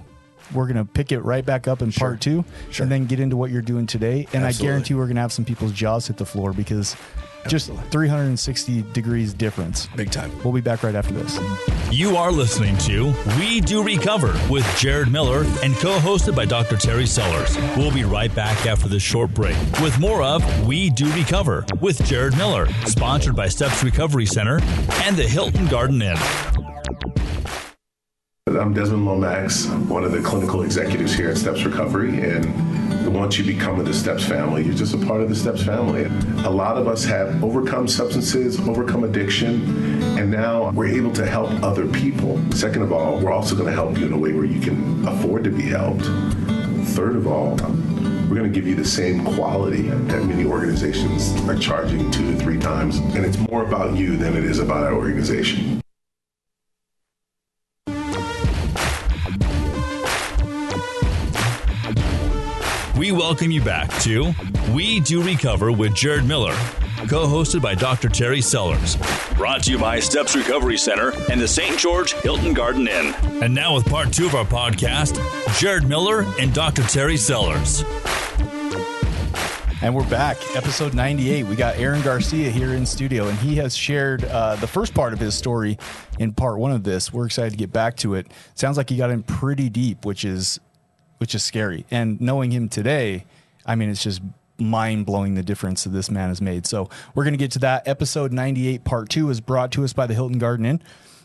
We're 0.55 0.65
gonna 0.67 0.83
pick 0.83 1.11
it 1.11 1.19
right 1.19 1.45
back 1.45 1.67
up 1.67 1.83
in 1.83 1.91
part 1.91 2.19
two, 2.19 2.43
Sure. 2.71 2.83
and 2.83 2.91
then 2.91 3.05
get 3.05 3.19
into 3.19 3.37
what 3.37 3.51
you're 3.51 3.61
doing 3.61 3.85
today. 3.85 4.27
And 4.33 4.43
I 4.43 4.51
guarantee 4.51 4.95
we're 4.95 5.07
gonna 5.07 5.21
have 5.21 5.31
some 5.31 5.45
people's 5.45 5.73
jaws 5.73 6.07
hit 6.07 6.17
the 6.17 6.25
floor 6.25 6.51
because 6.51 6.95
just 7.47 7.71
360 7.91 8.83
degrees 8.93 9.33
difference. 9.33 9.87
Big 9.95 10.11
time. 10.11 10.31
We'll 10.43 10.53
be 10.53 10.61
back 10.61 10.83
right 10.83 10.95
after 10.95 11.13
this. 11.13 11.39
You 11.91 12.15
are 12.15 12.31
listening 12.31 12.77
to 12.79 13.13
We 13.37 13.61
Do 13.61 13.83
Recover 13.83 14.33
with 14.49 14.65
Jared 14.77 15.11
Miller 15.11 15.43
and 15.63 15.75
co 15.75 15.97
hosted 15.99 16.35
by 16.35 16.45
Dr. 16.45 16.77
Terry 16.77 17.05
Sellers. 17.05 17.57
We'll 17.75 17.93
be 17.93 18.03
right 18.03 18.33
back 18.33 18.65
after 18.65 18.87
this 18.87 19.03
short 19.03 19.33
break 19.33 19.55
with 19.81 19.97
more 19.99 20.23
of 20.23 20.67
We 20.67 20.89
Do 20.89 21.11
Recover 21.13 21.65
with 21.81 22.03
Jared 22.05 22.37
Miller, 22.37 22.67
sponsored 22.85 23.35
by 23.35 23.47
Steps 23.47 23.83
Recovery 23.83 24.25
Center 24.25 24.59
and 25.03 25.15
the 25.15 25.23
Hilton 25.27 25.67
Garden 25.67 26.01
Inn. 26.01 26.17
I'm 28.47 28.73
Desmond 28.73 29.05
Lomax, 29.05 29.67
one 29.87 30.03
of 30.03 30.11
the 30.11 30.21
clinical 30.21 30.63
executives 30.63 31.13
here 31.13 31.29
at 31.29 31.37
Steps 31.37 31.63
Recovery. 31.63 32.21
And 32.21 32.90
once 33.09 33.37
you 33.37 33.45
become 33.45 33.79
of 33.79 33.85
the 33.85 33.93
Steps 33.93 34.25
family, 34.25 34.63
you're 34.63 34.73
just 34.73 34.93
a 34.93 34.97
part 34.97 35.21
of 35.21 35.29
the 35.29 35.35
Steps 35.35 35.63
family. 35.63 36.05
A 36.45 36.49
lot 36.49 36.77
of 36.77 36.87
us 36.87 37.03
have 37.05 37.43
overcome 37.43 37.87
substances, 37.87 38.59
overcome 38.59 39.03
addiction, 39.03 40.01
and 40.17 40.29
now 40.29 40.71
we're 40.71 40.87
able 40.87 41.11
to 41.13 41.25
help 41.25 41.49
other 41.63 41.87
people. 41.87 42.39
Second 42.51 42.81
of 42.83 42.91
all, 42.91 43.19
we're 43.19 43.31
also 43.31 43.55
going 43.55 43.67
to 43.67 43.73
help 43.73 43.97
you 43.97 44.05
in 44.05 44.13
a 44.13 44.17
way 44.17 44.33
where 44.33 44.45
you 44.45 44.59
can 44.59 45.07
afford 45.07 45.43
to 45.45 45.49
be 45.49 45.63
helped. 45.63 46.05
Third 46.95 47.15
of 47.15 47.27
all, 47.27 47.55
we're 47.55 48.37
going 48.37 48.43
to 48.43 48.49
give 48.49 48.67
you 48.67 48.75
the 48.75 48.85
same 48.85 49.25
quality 49.25 49.83
that 49.83 50.23
many 50.25 50.45
organizations 50.45 51.31
are 51.49 51.57
charging 51.57 52.09
two 52.11 52.31
to 52.31 52.39
three 52.39 52.59
times. 52.59 52.97
And 52.97 53.25
it's 53.25 53.37
more 53.49 53.63
about 53.63 53.97
you 53.97 54.15
than 54.17 54.37
it 54.37 54.43
is 54.43 54.59
about 54.59 54.83
our 54.83 54.93
organization. 54.93 55.81
We 63.11 63.17
welcome 63.17 63.51
you 63.51 63.61
back 63.61 63.89
to 64.03 64.33
We 64.73 65.01
Do 65.01 65.21
Recover 65.21 65.69
with 65.69 65.93
Jared 65.93 66.23
Miller, 66.23 66.53
co 67.09 67.27
hosted 67.27 67.61
by 67.61 67.75
Dr. 67.75 68.07
Terry 68.07 68.39
Sellers. 68.39 68.95
Brought 69.35 69.63
to 69.63 69.71
you 69.71 69.77
by 69.77 69.99
Steps 69.99 70.33
Recovery 70.33 70.77
Center 70.77 71.11
and 71.29 71.41
the 71.41 71.47
St. 71.47 71.77
George 71.77 72.13
Hilton 72.13 72.53
Garden 72.53 72.87
Inn. 72.87 73.13
And 73.43 73.53
now, 73.53 73.75
with 73.75 73.85
part 73.85 74.13
two 74.13 74.27
of 74.27 74.35
our 74.35 74.45
podcast, 74.45 75.19
Jared 75.59 75.83
Miller 75.89 76.23
and 76.39 76.53
Dr. 76.53 76.83
Terry 76.83 77.17
Sellers. 77.17 77.83
And 79.81 79.93
we're 79.93 80.09
back, 80.09 80.37
episode 80.55 80.93
98. 80.93 81.47
We 81.47 81.57
got 81.57 81.75
Aaron 81.75 82.01
Garcia 82.03 82.49
here 82.49 82.73
in 82.73 82.85
studio, 82.85 83.27
and 83.27 83.37
he 83.39 83.57
has 83.57 83.75
shared 83.75 84.23
uh, 84.23 84.55
the 84.55 84.67
first 84.67 84.93
part 84.93 85.11
of 85.11 85.19
his 85.19 85.35
story 85.35 85.77
in 86.17 86.31
part 86.31 86.59
one 86.59 86.71
of 86.71 86.85
this. 86.85 87.11
We're 87.11 87.25
excited 87.25 87.51
to 87.51 87.57
get 87.57 87.73
back 87.73 87.97
to 87.97 88.15
it. 88.15 88.31
Sounds 88.53 88.77
like 88.77 88.89
he 88.89 88.95
got 88.95 89.11
in 89.11 89.23
pretty 89.23 89.69
deep, 89.69 90.05
which 90.05 90.23
is 90.23 90.61
which 91.21 91.35
is 91.35 91.43
scary. 91.43 91.85
And 91.91 92.19
knowing 92.19 92.49
him 92.49 92.67
today, 92.67 93.25
I 93.63 93.75
mean, 93.75 93.91
it's 93.91 94.01
just 94.01 94.23
mind 94.57 95.05
blowing 95.05 95.35
the 95.35 95.43
difference 95.43 95.83
that 95.83 95.91
this 95.91 96.09
man 96.09 96.29
has 96.29 96.41
made. 96.41 96.65
So 96.65 96.89
we're 97.13 97.23
going 97.23 97.35
to 97.35 97.37
get 97.37 97.51
to 97.51 97.59
that. 97.59 97.87
Episode 97.87 98.33
98, 98.33 98.83
part 98.83 99.09
two, 99.09 99.29
is 99.29 99.39
brought 99.39 99.71
to 99.73 99.83
us 99.83 99.93
by 99.93 100.07
the 100.07 100.15
Hilton 100.15 100.39
Garden 100.39 100.65
Inn. 100.65 100.81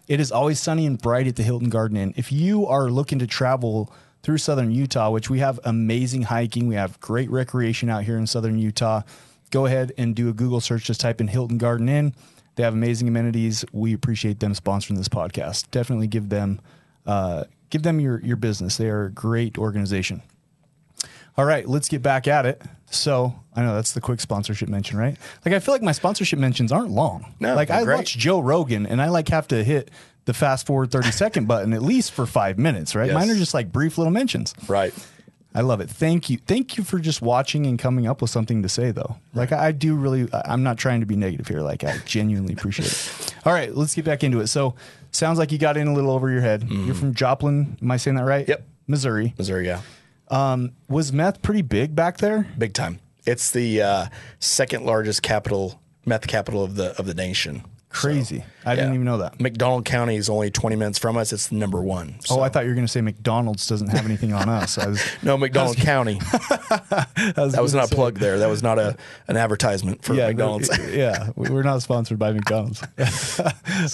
It 0.06 0.20
is 0.20 0.30
always 0.30 0.60
sunny 0.60 0.84
and 0.84 1.00
bright 1.00 1.26
at 1.26 1.36
the 1.36 1.42
Hilton 1.42 1.70
Garden 1.70 1.96
Inn. 1.96 2.12
If 2.14 2.30
you 2.30 2.66
are 2.66 2.90
looking 2.90 3.18
to 3.20 3.26
travel 3.26 3.90
through 4.22 4.36
southern 4.36 4.70
Utah, 4.70 5.08
which 5.08 5.30
we 5.30 5.38
have 5.38 5.58
amazing 5.64 6.24
hiking, 6.24 6.68
we 6.68 6.74
have 6.74 7.00
great 7.00 7.30
recreation 7.30 7.88
out 7.88 8.04
here 8.04 8.18
in 8.18 8.26
southern 8.26 8.58
Utah, 8.58 9.00
go 9.50 9.64
ahead 9.64 9.92
and 9.96 10.14
do 10.14 10.28
a 10.28 10.34
Google 10.34 10.60
search. 10.60 10.84
Just 10.84 11.00
type 11.00 11.22
in 11.22 11.28
Hilton 11.28 11.56
Garden 11.56 11.88
Inn. 11.88 12.14
They 12.56 12.64
have 12.64 12.74
amazing 12.74 13.08
amenities. 13.08 13.64
We 13.72 13.94
appreciate 13.94 14.40
them 14.40 14.52
sponsoring 14.52 14.98
this 14.98 15.08
podcast. 15.08 15.70
Definitely 15.70 16.08
give 16.08 16.28
them 16.28 16.60
uh, 17.06 17.44
give 17.70 17.82
them 17.82 18.00
your 18.00 18.20
your 18.20 18.36
business. 18.36 18.76
They 18.76 18.88
are 18.88 19.04
a 19.04 19.10
great 19.10 19.58
organization. 19.58 20.22
All 21.36 21.44
right, 21.44 21.68
let's 21.68 21.88
get 21.88 22.02
back 22.02 22.26
at 22.26 22.46
it. 22.46 22.62
So 22.90 23.34
I 23.54 23.62
know 23.62 23.74
that's 23.74 23.92
the 23.92 24.00
quick 24.00 24.20
sponsorship 24.20 24.68
mention, 24.68 24.96
right? 24.96 25.16
Like 25.44 25.54
I 25.54 25.58
feel 25.58 25.74
like 25.74 25.82
my 25.82 25.92
sponsorship 25.92 26.38
mentions 26.38 26.72
aren't 26.72 26.90
long. 26.90 27.34
No, 27.40 27.54
like 27.54 27.70
I 27.70 27.84
great. 27.84 27.96
watch 27.96 28.16
Joe 28.16 28.40
Rogan 28.40 28.86
and 28.86 29.02
I 29.02 29.08
like 29.08 29.28
have 29.28 29.48
to 29.48 29.62
hit 29.62 29.90
the 30.24 30.34
fast 30.34 30.66
forward 30.66 30.90
30 30.90 31.10
second 31.10 31.46
button 31.48 31.72
at 31.72 31.82
least 31.82 32.12
for 32.12 32.26
five 32.26 32.58
minutes, 32.58 32.94
right? 32.94 33.06
Yes. 33.06 33.14
Mine 33.14 33.30
are 33.30 33.36
just 33.36 33.54
like 33.54 33.70
brief 33.70 33.98
little 33.98 34.12
mentions. 34.12 34.54
Right. 34.66 34.94
I 35.54 35.62
love 35.62 35.80
it. 35.80 35.88
Thank 35.88 36.28
you. 36.28 36.36
Thank 36.36 36.76
you 36.76 36.84
for 36.84 36.98
just 36.98 37.22
watching 37.22 37.64
and 37.64 37.78
coming 37.78 38.06
up 38.06 38.20
with 38.20 38.30
something 38.30 38.62
to 38.62 38.68
say 38.68 38.90
though. 38.90 39.16
Like 39.34 39.52
I, 39.52 39.72
do 39.72 39.94
really 39.94 40.28
I'm 40.32 40.62
not 40.62 40.76
trying 40.76 41.00
to 41.00 41.06
be 41.06 41.16
negative 41.16 41.48
here. 41.48 41.60
Like 41.60 41.82
I 41.82 41.96
genuinely 42.04 42.52
appreciate 42.52 42.92
it. 42.92 43.34
All 43.46 43.54
right, 43.54 43.74
let's 43.74 43.94
get 43.94 44.04
back 44.04 44.22
into 44.22 44.40
it. 44.40 44.48
So 44.48 44.74
sounds 45.16 45.38
like 45.38 45.50
you 45.50 45.58
got 45.58 45.76
in 45.76 45.88
a 45.88 45.94
little 45.94 46.10
over 46.10 46.30
your 46.30 46.42
head. 46.42 46.68
You're 46.70 46.94
from 46.94 47.14
Joplin. 47.14 47.76
Am 47.80 47.90
I 47.90 47.96
saying 47.96 48.16
that 48.16 48.24
right? 48.24 48.42
Mm-hmm. 48.42 48.50
Yep. 48.50 48.66
Missouri. 48.86 49.34
Missouri, 49.36 49.66
yeah. 49.66 49.80
Was 50.88 51.12
meth 51.12 51.42
pretty 51.42 51.62
big 51.62 51.94
back 51.94 52.18
there? 52.18 52.46
Big 52.58 52.72
time. 52.74 53.00
It's 53.24 53.50
the 53.50 53.82
uh, 53.82 54.06
second 54.38 54.84
largest 54.86 55.22
capital, 55.22 55.80
meth 56.04 56.26
capital 56.28 56.62
of 56.62 56.76
the 56.76 56.96
of 56.98 57.06
the 57.06 57.14
nation. 57.14 57.64
Crazy. 57.96 58.44
I 58.64 58.74
didn't 58.74 58.94
even 58.94 59.04
know 59.04 59.18
that. 59.18 59.40
McDonald 59.40 59.84
County 59.84 60.16
is 60.16 60.28
only 60.28 60.50
20 60.50 60.76
minutes 60.76 60.98
from 60.98 61.16
us. 61.16 61.32
It's 61.32 61.50
number 61.52 61.80
one. 61.80 62.16
Oh, 62.18 62.36
So- 62.36 62.40
I 62.42 62.48
thought 62.48 62.64
you 62.64 62.70
were 62.70 62.74
going 62.74 62.86
to 62.86 62.92
say 62.92 63.00
McDonald's 63.00 63.66
doesn't 63.66 63.88
have 63.88 64.04
anything 64.04 64.32
on 64.32 64.48
us. 64.48 64.76
I 64.76 64.88
was, 64.88 65.02
no, 65.22 65.36
McDonald 65.38 65.76
County. 65.76 66.20
I 66.32 67.32
was 67.36 67.52
That 67.54 67.62
was 67.62 67.74
not 67.74 67.90
a 67.90 67.94
plug 67.94 68.18
there. 68.18 68.38
That 68.40 68.48
was 68.48 68.62
not 68.62 68.78
a 68.78 68.96
an 69.28 69.36
advertisement 69.36 70.02
for 70.02 70.14
Yeah, 70.14 70.28
McDonald's. 70.28 70.70
yeah, 70.94 71.30
we- 71.36 71.48
we're 71.50 71.62
not 71.62 71.82
sponsored 71.82 72.18
by 72.18 72.32
McDonald's. 72.32 72.82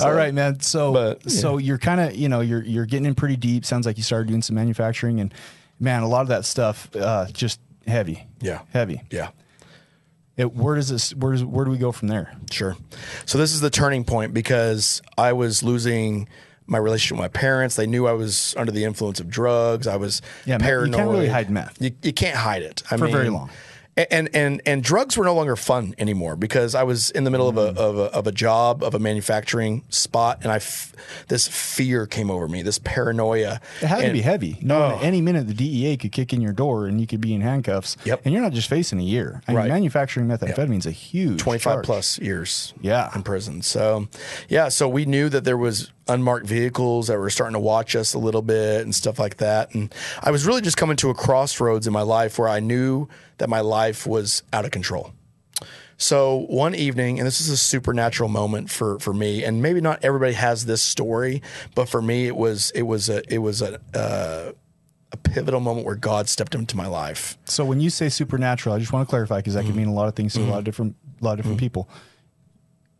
All 0.00 0.12
right, 0.12 0.32
man. 0.34 0.60
So, 0.60 0.92
but, 0.92 1.30
so 1.30 1.58
you're 1.58 1.78
kind 1.78 2.00
of, 2.00 2.16
you 2.16 2.28
know, 2.28 2.40
you're 2.40 2.62
you're 2.64 2.86
getting 2.86 3.06
in 3.06 3.14
pretty 3.14 3.36
deep. 3.36 3.64
Sounds 3.64 3.86
like 3.86 3.96
you 3.98 4.02
started 4.02 4.28
doing 4.28 4.42
some 4.42 4.56
manufacturing, 4.56 5.20
and 5.20 5.32
man, 5.80 6.02
a 6.02 6.08
lot 6.08 6.22
of 6.22 6.28
that 6.28 6.44
stuff 6.44 6.88
uh, 6.96 7.26
just 7.32 7.60
heavy. 7.86 8.26
Yeah. 8.40 8.62
heavy. 8.72 9.02
yeah. 9.10 9.28
It, 10.36 10.54
where 10.54 10.76
does 10.76 10.88
this? 10.88 11.14
Where 11.14 11.32
does 11.32 11.44
where 11.44 11.64
do 11.64 11.70
we 11.70 11.78
go 11.78 11.92
from 11.92 12.08
there? 12.08 12.34
Sure. 12.50 12.76
So 13.26 13.38
this 13.38 13.52
is 13.52 13.60
the 13.60 13.70
turning 13.70 14.04
point 14.04 14.32
because 14.32 15.02
I 15.18 15.34
was 15.34 15.62
losing 15.62 16.28
my 16.66 16.78
relationship 16.78 17.18
with 17.18 17.24
my 17.24 17.28
parents. 17.28 17.76
They 17.76 17.86
knew 17.86 18.06
I 18.06 18.12
was 18.12 18.54
under 18.56 18.72
the 18.72 18.84
influence 18.84 19.20
of 19.20 19.28
drugs. 19.28 19.86
I 19.86 19.96
was 19.96 20.22
Yeah, 20.46 20.56
meth- 20.58 20.68
you 20.86 20.92
can't 20.92 21.10
really 21.10 21.28
hide 21.28 21.50
meth. 21.50 21.80
You, 21.80 21.90
you 22.02 22.12
can't 22.12 22.36
hide 22.36 22.62
it. 22.62 22.82
I 22.90 22.94
mean 22.94 22.98
For 22.98 23.04
mean, 23.06 23.14
very 23.14 23.28
long. 23.28 23.50
And 23.94 24.34
and 24.34 24.62
and 24.64 24.82
drugs 24.82 25.18
were 25.18 25.24
no 25.26 25.34
longer 25.34 25.54
fun 25.54 25.94
anymore 25.98 26.34
because 26.34 26.74
I 26.74 26.82
was 26.82 27.10
in 27.10 27.24
the 27.24 27.30
middle 27.30 27.46
of 27.46 27.58
a, 27.58 27.78
of 27.78 27.98
a 27.98 28.04
of 28.04 28.26
a 28.26 28.32
job 28.32 28.82
of 28.82 28.94
a 28.94 28.98
manufacturing 28.98 29.84
spot, 29.90 30.38
and 30.42 30.50
I 30.50 30.56
f- 30.56 30.94
this 31.28 31.46
fear 31.46 32.06
came 32.06 32.30
over 32.30 32.48
me, 32.48 32.62
this 32.62 32.78
paranoia. 32.78 33.60
It 33.82 33.86
had 33.88 34.06
to 34.06 34.12
be 34.12 34.22
heavy. 34.22 34.56
No, 34.62 34.82
at 34.82 34.92
oh. 34.94 34.98
any 35.00 35.20
minute 35.20 35.46
the 35.46 35.52
DEA 35.52 35.98
could 35.98 36.10
kick 36.10 36.32
in 36.32 36.40
your 36.40 36.54
door 36.54 36.86
and 36.86 37.02
you 37.02 37.06
could 37.06 37.20
be 37.20 37.34
in 37.34 37.42
handcuffs. 37.42 37.98
Yep. 38.04 38.22
And 38.24 38.32
you're 38.32 38.42
not 38.42 38.52
just 38.54 38.68
facing 38.70 38.98
a 38.98 39.02
year. 39.04 39.42
I 39.46 39.52
mean, 39.52 39.58
Right. 39.58 39.68
manufacturing 39.68 40.26
methamphetamine 40.26 40.78
is 40.78 40.86
a 40.86 40.90
huge 40.90 41.40
25 41.40 41.82
plus 41.82 42.18
years 42.18 42.72
Yeah. 42.80 43.10
in 43.14 43.22
prison. 43.22 43.60
So, 43.60 44.08
yeah, 44.48 44.68
so 44.70 44.88
we 44.88 45.04
knew 45.04 45.28
that 45.28 45.44
there 45.44 45.58
was 45.58 45.92
unmarked 46.08 46.46
vehicles 46.46 47.06
that 47.06 47.18
were 47.18 47.30
starting 47.30 47.54
to 47.54 47.60
watch 47.60 47.94
us 47.94 48.14
a 48.14 48.18
little 48.18 48.42
bit 48.42 48.82
and 48.82 48.94
stuff 48.94 49.18
like 49.18 49.36
that. 49.38 49.72
And 49.74 49.94
I 50.22 50.30
was 50.30 50.46
really 50.46 50.60
just 50.60 50.76
coming 50.76 50.96
to 50.98 51.10
a 51.10 51.14
crossroads 51.14 51.86
in 51.86 51.92
my 51.92 52.02
life 52.02 52.38
where 52.38 52.48
I 52.48 52.60
knew 52.60 53.08
that 53.38 53.48
my 53.48 53.60
life 53.60 54.06
was 54.06 54.42
out 54.52 54.64
of 54.64 54.70
control. 54.70 55.12
So 55.98 56.46
one 56.48 56.74
evening, 56.74 57.18
and 57.20 57.26
this 57.26 57.40
is 57.40 57.48
a 57.48 57.56
supernatural 57.56 58.28
moment 58.28 58.70
for 58.70 58.98
for 58.98 59.14
me, 59.14 59.44
and 59.44 59.62
maybe 59.62 59.80
not 59.80 60.04
everybody 60.04 60.32
has 60.32 60.64
this 60.66 60.82
story, 60.82 61.42
but 61.76 61.88
for 61.88 62.02
me, 62.02 62.26
it 62.26 62.34
was 62.34 62.72
it 62.74 62.82
was 62.82 63.08
a 63.08 63.22
it 63.32 63.38
was 63.38 63.62
a 63.62 63.78
uh, 63.94 64.52
a 65.12 65.16
pivotal 65.18 65.60
moment 65.60 65.86
where 65.86 65.94
God 65.94 66.28
stepped 66.28 66.56
into 66.56 66.76
my 66.76 66.86
life. 66.88 67.38
So 67.44 67.64
when 67.64 67.78
you 67.80 67.88
say 67.90 68.08
supernatural, 68.08 68.74
I 68.74 68.78
just 68.80 68.92
want 68.92 69.06
to 69.06 69.10
clarify 69.10 69.36
because 69.36 69.54
that 69.54 69.60
Mm-hmm. 69.60 69.68
can 69.68 69.76
mean 69.76 69.88
a 69.88 69.92
lot 69.94 70.08
of 70.08 70.16
things 70.16 70.34
to 70.34 70.42
a 70.42 70.44
lot 70.44 70.58
of 70.58 70.64
different 70.64 70.96
a 71.20 71.24
lot 71.24 71.32
of 71.32 71.36
different 71.38 71.60
people. 71.60 71.88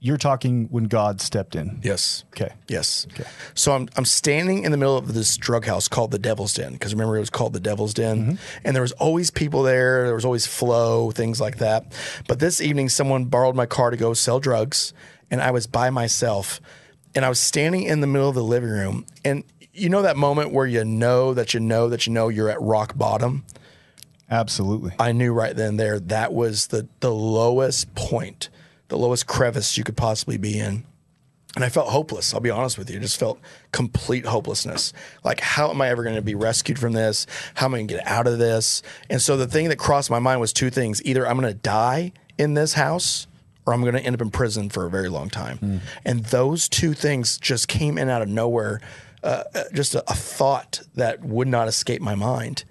You're 0.05 0.17
talking 0.17 0.67
when 0.67 0.85
God 0.85 1.21
stepped 1.21 1.55
in. 1.55 1.79
Yes. 1.85 2.25
Okay. 2.31 2.53
Yes. 2.67 3.07
Okay. 3.13 3.23
So 3.55 3.71
I'm 3.73 3.89
I'm 3.97 4.05
standing 4.05 4.65
in 4.65 4.73
the 4.73 4.77
middle 4.77 4.97
of 4.97 5.15
this 5.15 5.37
drug 5.37 5.65
house 5.65 5.87
called 5.87 6.11
the 6.11 6.19
Devil's 6.19 6.53
Den 6.55 6.73
because 6.73 6.93
remember 6.93 7.17
it 7.17 7.21
was 7.21 7.31
called 7.31 7.53
the 7.53 7.61
Devil's 7.61 7.95
Den, 7.95 8.19
mm-hmm. 8.19 8.59
and 8.65 8.75
there 8.75 8.83
was 8.83 8.91
always 8.93 9.31
people 9.31 9.63
there. 9.63 10.07
There 10.07 10.15
was 10.17 10.25
always 10.25 10.45
flow, 10.45 11.13
things 11.13 11.41
like 11.41 11.59
that. 11.59 11.93
But 12.27 12.41
this 12.41 12.61
evening, 12.61 12.89
someone 12.89 13.27
borrowed 13.27 13.55
my 13.55 13.65
car 13.65 13.91
to 13.91 13.97
go 13.97 14.13
sell 14.13 14.41
drugs, 14.41 14.93
and 15.31 15.41
I 15.41 15.53
was 15.53 15.69
by 15.69 15.89
myself, 15.91 16.61
and 17.15 17.25
I 17.25 17.29
was 17.29 17.39
standing 17.39 17.85
in 17.85 18.01
the 18.01 18.09
middle 18.09 18.29
of 18.29 18.35
the 18.35 18.43
living 18.43 18.71
room, 18.71 19.07
and 19.25 19.45
you 19.73 19.89
know 19.89 20.03
that 20.03 20.17
moment 20.17 20.53
where 20.53 20.67
you 20.67 20.85
know 20.85 21.33
that 21.33 21.55
you 21.55 21.61
know 21.61 21.89
that 21.89 22.09
you 22.09 22.13
know 22.13 22.29
you're 22.29 22.51
at 22.51 22.61
rock 22.61 22.99
bottom. 22.99 23.45
Absolutely. 24.29 24.93
I 24.99 25.13
knew 25.13 25.33
right 25.33 25.55
then 25.55 25.69
and 25.69 25.81
there 25.81 26.01
that 26.01 26.33
was 26.33 26.69
the 26.69 26.89
the 26.99 27.13
lowest 27.13 27.95
point, 27.95 28.49
the 28.93 28.99
lowest 28.99 29.27
crevice 29.27 29.79
you 29.79 29.85
could 29.85 29.97
possibly 29.97 30.37
be 30.37 30.59
in. 30.59 30.85
And 31.57 31.65
I 31.65 31.71
felt 31.71 31.89
hopeless. 31.89 32.35
I'll 32.35 32.41
be 32.41 32.51
honest 32.51 32.77
with 32.77 32.91
you. 32.91 32.99
I 32.99 33.01
just 33.01 33.19
felt 33.19 33.41
complete 33.73 34.27
hopelessness. 34.27 34.93
Like, 35.25 35.41
how 35.41 35.71
am 35.71 35.81
I 35.81 35.89
ever 35.89 36.03
going 36.03 36.17
to 36.17 36.23
be 36.23 36.35
rescued 36.35 36.79
from 36.79 36.93
this? 36.93 37.27
How 37.55 37.67
am 37.67 37.75
I 37.75 37.79
going 37.79 37.89
to 37.89 37.95
get 37.95 38.07
out 38.07 38.27
of 38.27 38.39
this? 38.39 38.83
And 39.09 39.21
so 39.21 39.39
the 39.39 39.47
thing 39.47 39.71
that 39.71 39.79
crossed 39.79 40.11
my 40.11 40.19
mind 40.19 40.41
was 40.41 40.53
two 40.53 40.69
things: 40.69 41.03
either 41.07 41.27
I'm 41.27 41.39
going 41.39 41.53
to 41.53 41.59
die 41.59 42.13
in 42.37 42.53
this 42.53 42.75
house, 42.75 43.27
or 43.65 43.73
I'm 43.73 43.81
going 43.81 43.95
to 43.95 44.01
end 44.01 44.15
up 44.15 44.21
in 44.21 44.31
prison 44.31 44.69
for 44.69 44.85
a 44.85 44.91
very 44.91 45.09
long 45.09 45.31
time. 45.31 45.81
And 46.05 46.25
those 46.27 46.69
two 46.69 46.93
things 46.93 47.39
just 47.39 47.69
came 47.69 47.97
in 47.97 48.11
out 48.11 48.21
of 48.21 48.29
nowhere. 48.29 48.81
Uh, 49.23 49.45
uh, 49.55 49.65
just 49.73 49.95
a, 49.95 50.03
a 50.11 50.15
thought 50.15 50.83
that 50.97 51.25
would 51.25 51.49
not 51.49 51.69
escape 51.69 52.03
my 52.03 52.15
mind. 52.15 52.65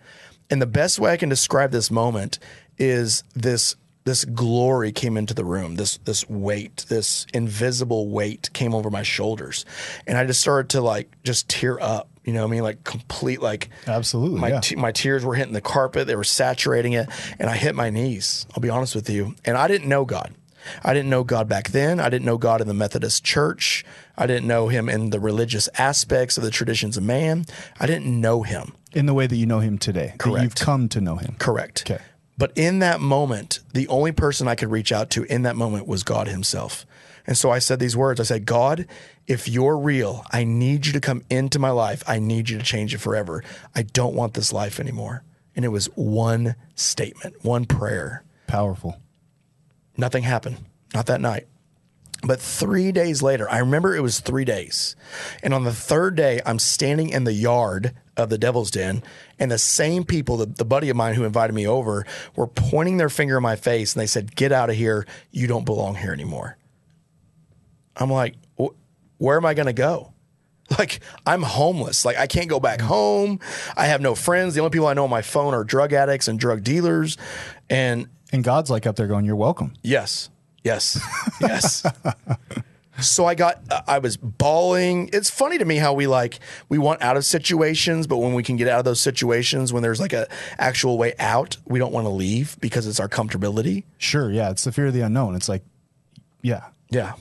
And 0.50 0.62
the 0.62 0.68
best 0.68 1.00
way 1.00 1.12
I 1.14 1.18
can 1.18 1.30
describe 1.30 1.72
this 1.72 1.90
moment 1.90 2.38
is 2.78 3.24
this 3.34 3.76
this 4.04 4.26
glory 4.26 4.92
came 4.92 5.18
into 5.18 5.34
the 5.34 5.46
room. 5.46 5.76
This 5.76 5.98
this 6.00 6.28
weight, 6.30 6.86
this 6.90 7.26
invisible 7.34 8.10
weight 8.10 8.52
came 8.54 8.74
over 8.74 8.90
my 8.90 9.04
shoulders. 9.04 9.66
And 10.08 10.18
I 10.18 10.26
just 10.26 10.42
started 10.42 10.70
to 10.72 10.82
like 10.82 11.16
just 11.24 11.50
tear 11.50 11.82
up. 11.82 12.10
You 12.24 12.34
know 12.34 12.42
what 12.42 12.50
I 12.50 12.52
mean? 12.52 12.64
Like 12.64 12.84
complete 12.84 13.42
like 13.42 13.70
Absolutely, 13.88 14.40
My 14.40 14.50
yeah. 14.50 14.60
te- 14.60 14.76
my 14.76 14.92
tears 14.92 15.26
were 15.26 15.36
hitting 15.36 15.54
the 15.54 15.62
carpet, 15.62 16.08
they 16.08 16.16
were 16.16 16.24
saturating 16.24 16.94
it, 16.94 17.10
and 17.40 17.50
I 17.50 17.56
hit 17.56 17.76
my 17.76 17.90
knees. 17.90 18.46
I'll 18.56 18.62
be 18.62 18.70
honest 18.70 18.94
with 18.96 19.10
you. 19.10 19.36
And 19.46 19.58
I 19.58 19.68
didn't 19.68 19.90
know 19.90 20.06
God. 20.06 20.34
I 20.84 20.94
didn't 20.94 21.10
know 21.10 21.24
God 21.24 21.50
back 21.50 21.70
then. 21.70 22.00
I 22.00 22.10
didn't 22.10 22.26
know 22.26 22.38
God 22.38 22.62
in 22.62 22.68
the 22.68 22.74
Methodist 22.76 23.24
church. 23.24 23.84
I 24.18 24.28
didn't 24.28 24.48
know 24.48 24.68
him 24.68 24.90
in 24.90 25.10
the 25.10 25.20
religious 25.20 25.68
aspects 25.78 26.38
of 26.38 26.44
the 26.44 26.52
traditions 26.52 26.98
of 26.98 27.04
man. 27.04 27.46
I 27.80 27.88
didn't 27.88 28.22
know 28.22 28.44
him. 28.44 28.74
In 28.94 29.06
the 29.06 29.14
way 29.14 29.26
that 29.26 29.36
you 29.36 29.46
know 29.46 29.60
him 29.60 29.78
today. 29.78 30.14
That 30.20 30.44
you've 30.44 30.56
come 30.56 30.90
to 30.90 31.02
know 31.02 31.16
him. 31.16 31.36
Correct. 31.40 31.90
Okay. 31.90 32.04
But 32.42 32.54
in 32.58 32.80
that 32.80 33.00
moment, 33.00 33.60
the 33.72 33.88
only 33.88 34.12
person 34.12 34.48
I 34.48 34.56
could 34.56 34.72
reach 34.72 34.92
out 34.92 35.12
to 35.12 35.26
in 35.26 35.44
that 35.44 35.56
moment 35.56 35.88
was 35.88 36.02
God 36.02 36.28
Himself. 36.28 36.88
And 37.28 37.38
so 37.38 37.52
I 37.52 37.60
said 37.60 37.78
these 37.78 37.96
words 37.96 38.20
I 38.20 38.24
said, 38.24 38.48
God, 38.48 38.88
if 39.28 39.48
you're 39.48 39.78
real, 39.78 40.26
I 40.32 40.44
need 40.44 40.88
you 40.88 40.94
to 40.94 41.00
come 41.00 41.22
into 41.30 41.60
my 41.60 41.70
life. 41.70 42.04
I 42.08 42.18
need 42.18 42.50
you 42.50 42.58
to 42.58 42.64
change 42.64 42.96
it 42.96 42.98
forever. 42.98 43.44
I 43.76 43.84
don't 43.84 44.16
want 44.16 44.34
this 44.34 44.52
life 44.52 44.80
anymore. 44.80 45.24
And 45.56 45.64
it 45.64 45.68
was 45.68 45.86
one 45.94 46.56
statement, 46.74 47.46
one 47.46 47.66
prayer. 47.66 48.24
Powerful. 48.48 49.00
Nothing 49.96 50.24
happened. 50.24 50.66
Not 50.96 51.06
that 51.06 51.22
night. 51.22 51.46
But 52.22 52.40
three 52.40 52.92
days 52.92 53.24
later, 53.24 53.50
I 53.50 53.60
remember 53.60 53.96
it 53.96 54.02
was 54.02 54.20
three 54.20 54.46
days. 54.46 54.96
And 55.42 55.54
on 55.54 55.64
the 55.64 55.74
third 55.74 56.16
day, 56.16 56.40
I'm 56.46 56.60
standing 56.60 57.10
in 57.10 57.24
the 57.24 57.34
yard 57.34 57.96
of 58.16 58.30
the 58.30 58.38
Devil's 58.38 58.70
Den, 58.70 59.02
and 59.40 59.52
the 59.52 59.58
same 59.58 60.04
people, 60.04 60.38
the, 60.38 60.46
the 60.46 60.66
buddy 60.66 60.90
of 60.90 60.96
mine 60.96 61.16
who 61.16 61.24
invited 61.24 61.54
me 61.54 61.68
over, 61.68 62.06
were 62.36 62.48
pointing 62.48 62.98
their 62.98 63.10
finger 63.10 63.38
in 63.38 63.44
my 63.44 63.56
face 63.56 63.94
and 63.94 64.02
they 64.02 64.08
said, 64.08 64.36
Get 64.36 64.52
out 64.52 64.70
of 64.70 64.76
here. 64.76 65.06
You 65.32 65.48
don't 65.48 65.66
belong 65.66 65.96
here 65.96 66.14
anymore. 66.14 66.58
I'm 67.96 68.12
like, 68.12 68.36
Where 69.18 69.38
am 69.38 69.46
I 69.46 69.54
going 69.54 69.68
to 69.68 69.74
go? 69.74 70.14
Like, 70.80 71.02
I'm 71.26 71.42
homeless. 71.42 72.06
Like, 72.06 72.16
I 72.16 72.28
can't 72.28 72.48
go 72.48 72.58
back 72.58 72.80
mm. 72.80 72.84
home. 72.84 73.40
I 73.76 73.88
have 73.88 74.00
no 74.00 74.16
friends. 74.16 74.54
The 74.54 74.62
only 74.62 74.70
people 74.70 74.88
I 74.88 74.94
know 74.94 75.04
on 75.04 75.10
my 75.10 75.22
phone 75.22 75.54
are 75.54 75.66
drug 75.66 75.92
addicts 75.92 76.30
and 76.30 76.40
drug 76.40 76.64
dealers. 76.64 77.18
And 77.70 78.08
And 78.32 78.42
God's 78.42 78.70
like 78.70 78.88
up 78.88 78.96
there 78.96 79.08
going, 79.08 79.26
You're 79.26 79.36
welcome. 79.36 79.74
Yes. 79.82 80.30
Yes. 80.64 81.00
Yes. 81.42 81.84
so 83.02 83.26
I 83.26 83.34
got 83.34 83.62
I 83.88 83.98
was 83.98 84.16
bawling. 84.16 85.10
It's 85.12 85.30
funny 85.30 85.58
to 85.58 85.66
me 85.66 85.78
how 85.78 85.94
we 85.94 86.06
like 86.06 86.40
we 86.70 86.78
want 86.78 87.02
out 87.02 87.18
of 87.18 87.26
situations, 87.26 88.06
but 88.06 88.18
when 88.18 88.34
we 88.36 88.44
can 88.44 88.58
get 88.58 88.68
out 88.68 88.78
of 88.78 88.86
those 88.86 89.02
situations 89.02 89.74
when 89.74 89.82
there's 89.82 90.00
like 90.00 90.14
a 90.14 90.28
actual 90.60 91.00
way 91.00 91.14
out, 91.18 91.58
we 91.66 91.80
don't 91.80 91.92
want 91.92 92.06
to 92.06 92.10
leave 92.12 92.58
because 92.62 92.86
it's 92.86 93.00
our 93.00 93.10
comfortability. 93.10 93.86
Sure. 93.98 94.32
Yeah. 94.32 94.52
It's 94.52 94.64
the 94.64 94.72
fear 94.72 94.88
of 94.88 94.94
the 94.94 95.02
unknown. 95.02 95.36
It's 95.36 95.50
like, 95.50 95.64
yeah. 96.44 96.66
Yeah. 96.92 97.14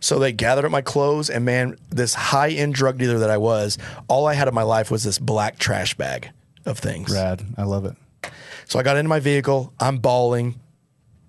So 0.00 0.18
they 0.18 0.32
gathered 0.32 0.64
up 0.64 0.70
my 0.70 0.80
clothes, 0.80 1.28
and 1.30 1.44
man, 1.44 1.76
this 1.90 2.14
high 2.14 2.50
end 2.50 2.74
drug 2.74 2.98
dealer 2.98 3.18
that 3.18 3.30
I 3.30 3.38
was, 3.38 3.76
all 4.06 4.26
I 4.26 4.34
had 4.34 4.48
in 4.48 4.54
my 4.54 4.62
life 4.62 4.90
was 4.90 5.02
this 5.04 5.18
black 5.18 5.58
trash 5.58 5.94
bag 5.94 6.30
of 6.64 6.78
things. 6.78 7.12
Rad. 7.12 7.44
I 7.56 7.64
love 7.64 7.84
it. 7.84 7.96
So 8.66 8.78
I 8.78 8.82
got 8.82 8.96
into 8.96 9.08
my 9.08 9.20
vehicle. 9.20 9.72
I'm 9.80 9.98
bawling. 9.98 10.60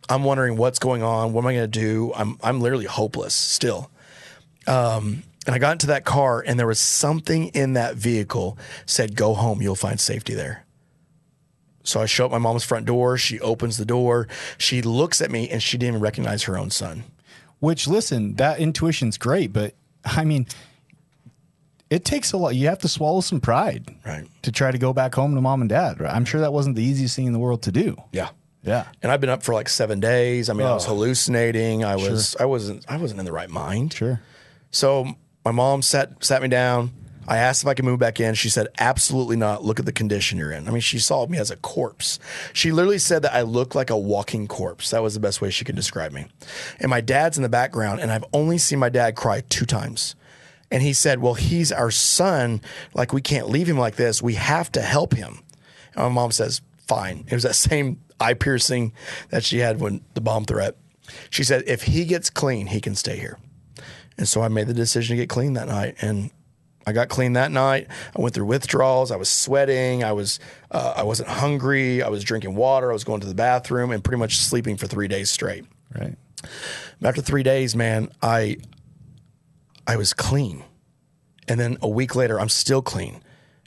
I'm 0.10 0.24
wondering 0.24 0.58
what's 0.58 0.80
going 0.80 1.04
on. 1.04 1.34
What 1.34 1.41
am 1.43 1.48
I 1.48 1.54
going 1.54 1.72
to 1.72 1.80
do? 1.80 2.12
I'm 2.15 2.38
I'm 2.43 2.60
literally 2.62 2.86
hopeless 2.86 3.34
still. 3.36 3.91
Um, 4.67 5.24
and 5.45 5.56
I 5.56 5.60
got 5.60 5.72
into 5.74 5.88
that 5.88 6.04
car, 6.06 6.43
and 6.45 6.60
there 6.60 6.67
was 6.67 6.80
something 6.80 7.48
in 7.50 7.74
that 7.74 7.95
vehicle 7.95 8.58
said, 8.86 9.15
"Go 9.15 9.34
home. 9.34 9.62
You'll 9.62 9.76
find 9.76 10.00
safety 10.00 10.34
there." 10.34 10.65
So 11.84 12.02
I 12.02 12.06
show 12.08 12.26
up 12.26 12.32
my 12.32 12.38
mom's 12.38 12.63
front 12.63 12.86
door. 12.86 13.17
She 13.17 13.39
opens 13.39 13.78
the 13.78 13.86
door. 13.86 14.28
She 14.58 14.82
looks 14.82 15.22
at 15.22 15.32
me, 15.32 15.50
and 15.50 15.62
she 15.63 15.78
didn't 15.78 15.93
even 15.95 16.02
recognize 16.02 16.43
her 16.43 16.58
own 16.58 16.69
son. 16.72 17.04
Which, 17.60 17.88
listen, 17.88 18.36
that 18.36 18.60
intuition's 18.60 19.17
great, 19.17 19.52
but 19.54 19.74
I 20.06 20.24
mean, 20.24 20.45
it 21.89 22.06
takes 22.06 22.32
a 22.32 22.38
lot. 22.38 22.56
You 22.56 22.67
have 22.67 22.80
to 22.80 22.88
swallow 22.88 23.22
some 23.22 23.41
pride 23.41 23.95
Right. 24.06 24.28
to 24.43 24.52
try 24.52 24.72
to 24.72 24.78
go 24.78 24.93
back 24.93 25.15
home 25.15 25.34
to 25.36 25.41
mom 25.41 25.62
and 25.62 25.69
dad. 25.69 26.00
Right? 26.00 26.13
I'm 26.13 26.26
sure 26.26 26.41
that 26.41 26.54
wasn't 26.54 26.76
the 26.76 26.84
easiest 26.84 27.15
thing 27.15 27.26
in 27.26 27.34
the 27.34 27.39
world 27.39 27.63
to 27.63 27.72
do. 27.72 27.98
Yeah. 28.12 28.30
Yeah. 28.63 28.86
And 29.02 29.12
I've 29.12 29.22
been 29.22 29.30
up 29.30 29.43
for 29.43 29.54
like 29.54 29.69
seven 29.69 30.00
days. 30.00 30.50
I 30.50 30.54
mean, 30.54 30.67
I 30.67 30.74
was 30.74 30.86
Oh. 30.86 30.89
hallucinating. 30.89 31.84
I 31.86 31.95
was, 31.95 32.36
I 32.39 32.45
wasn't, 32.45 32.86
I 32.89 32.98
wasn't 32.98 33.19
in 33.19 33.26
the 33.26 33.32
right 33.32 33.50
mind. 33.50 33.93
Sure. 33.93 34.22
So 34.72 35.13
my 35.45 35.52
mom 35.52 35.82
sat 35.82 36.24
sat 36.24 36.41
me 36.41 36.48
down. 36.48 36.91
I 37.28 37.38
asked 37.38 37.62
if 37.62 37.67
I 37.67 37.76
could 37.76 37.86
move 37.86 38.00
back 38.00 38.19
in. 38.19 38.34
She 38.34 38.50
said, 38.50 38.67
"Absolutely 38.80 39.36
not. 39.38 39.63
Look 39.63 39.80
at 39.80 39.86
the 39.86 39.91
condition 39.91 40.39
you're 40.39 40.52
in." 40.52 40.67
I 40.67 40.72
mean, 40.72 40.82
she 40.82 40.98
saw 40.98 41.28
me 41.28 41.38
as 41.38 41.52
a 41.52 41.56
corpse. 41.58 42.17
She 42.54 42.72
literally 42.72 42.98
said 42.98 43.22
that 43.22 43.36
I 43.36 43.43
looked 43.43 43.76
like 43.76 43.91
a 43.91 43.98
walking 43.98 44.48
corpse. 44.48 44.89
That 44.89 45.04
was 45.04 45.13
the 45.13 45.19
best 45.19 45.39
way 45.39 45.52
she 45.52 45.63
could 45.63 45.76
describe 45.76 46.12
me. 46.12 46.26
And 46.80 46.89
my 46.89 47.02
dad's 47.02 47.38
in 47.38 47.43
the 47.43 47.50
background, 47.50 48.00
and 48.02 48.12
I've 48.12 48.26
only 48.34 48.58
seen 48.58 48.80
my 48.80 48.89
dad 48.89 49.15
cry 49.15 49.43
two 49.48 49.65
times. 49.67 50.15
And 50.72 50.82
he 50.82 50.91
said, 50.91 51.19
"Well, 51.19 51.36
he's 51.36 51.72
our 51.72 51.91
son. 51.91 52.62
Like 52.95 53.13
we 53.13 53.22
can't 53.22 53.48
leave 53.48 53.69
him 53.69 53.78
like 53.78 53.95
this. 53.95 54.24
We 54.24 54.34
have 54.34 54.72
to 54.72 54.82
help 54.82 55.13
him." 55.13 55.39
And 55.95 56.04
my 56.06 56.10
mom 56.10 56.32
says, 56.32 56.62
"Fine." 56.88 57.26
It 57.28 57.34
was 57.36 57.43
that 57.43 57.56
same 57.56 58.00
eye 58.19 58.34
piercing 58.34 58.93
that 59.29 59.43
she 59.43 59.60
had 59.60 59.79
when 59.79 60.01
the 60.13 60.21
bomb 60.21 60.45
threat. 60.45 60.75
She 61.29 61.43
said, 61.43 61.63
"If 61.65 61.84
he 61.84 62.05
gets 62.05 62.29
clean, 62.29 62.67
he 62.67 62.82
can 62.82 62.95
stay 62.95 63.17
here." 63.17 63.38
And 64.17 64.27
so 64.27 64.41
I 64.41 64.49
made 64.49 64.67
the 64.67 64.73
decision 64.73 65.15
to 65.15 65.21
get 65.21 65.29
clean 65.29 65.53
that 65.53 65.67
night. 65.67 65.95
And 66.01 66.29
I 66.86 66.91
got 66.91 67.08
clean 67.08 67.34
that 67.34 67.51
night. 67.51 67.88
I 68.17 68.21
went 68.21 68.34
through 68.34 68.45
withdrawals. 68.45 69.12
I 69.12 69.15
was 69.15 69.29
sweating. 69.29 70.03
I 70.03 70.12
was 70.12 70.39
uh, 70.71 70.93
I 70.97 71.03
wasn't 71.03 71.29
hungry. 71.29 72.03
I 72.03 72.10
was 72.10 72.23
drinking 72.23 72.55
water. 72.55 72.89
I 72.89 72.93
was 72.93 73.03
going 73.03 73.21
to 73.21 73.27
the 73.27 73.36
bathroom 73.36 73.91
and 73.91 74.03
pretty 74.03 74.19
much 74.19 74.38
sleeping 74.38 74.75
for 74.75 74.88
three 74.88 75.08
days 75.08 75.29
straight. 75.29 75.65
Right. 75.97 76.15
After 77.01 77.21
three 77.21 77.43
days, 77.43 77.75
man, 77.75 78.10
I 78.21 78.58
I 79.88 79.95
was 79.95 80.13
clean. 80.13 80.63
And 81.47 81.60
then 81.60 81.77
a 81.82 81.88
week 81.88 82.15
later, 82.15 82.39
I'm 82.39 82.49
still 82.49 82.82
clean. 82.82 83.21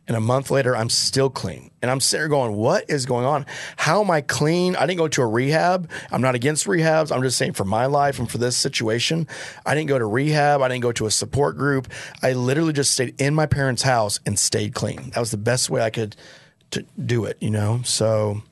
And 0.08 0.16
a 0.16 0.20
month 0.20 0.50
later, 0.50 0.76
I'm 0.76 0.90
still 0.90 1.30
clean. 1.30 1.70
And 1.80 1.88
I'm 1.88 2.00
sitting 2.00 2.22
there 2.22 2.28
going, 2.28 2.56
what 2.56 2.90
is 2.90 3.06
going 3.06 3.24
on? 3.24 3.46
How 3.76 4.02
am 4.02 4.10
I 4.10 4.20
clean? 4.20 4.74
I 4.74 4.84
didn't 4.84 4.98
go 4.98 5.06
to 5.06 5.22
a 5.22 5.26
rehab. 5.26 5.88
I'm 6.10 6.20
not 6.20 6.34
against 6.34 6.66
rehabs. 6.66 7.14
I'm 7.14 7.22
just 7.22 7.38
saying 7.38 7.52
for 7.52 7.64
my 7.64 7.86
life 7.86 8.18
and 8.18 8.28
for 8.28 8.38
this 8.38 8.56
situation, 8.56 9.28
I 9.64 9.76
didn't 9.76 9.88
go 9.88 9.98
to 10.00 10.06
rehab. 10.06 10.60
I 10.60 10.68
didn't 10.68 10.82
go 10.82 10.90
to 10.92 11.06
a 11.06 11.10
support 11.10 11.56
group. 11.56 11.86
I 12.20 12.32
literally 12.32 12.72
just 12.72 12.92
stayed 12.92 13.20
in 13.20 13.32
my 13.32 13.46
parents' 13.46 13.82
house 13.82 14.18
and 14.26 14.36
stayed 14.36 14.74
clean. 14.74 15.10
That 15.10 15.20
was 15.20 15.30
the 15.30 15.36
best 15.36 15.70
way 15.70 15.82
I 15.82 15.90
could 15.90 16.16
to 16.72 16.84
do 16.98 17.24
it, 17.24 17.36
you 17.40 17.50
know? 17.50 17.82
So 17.84 18.42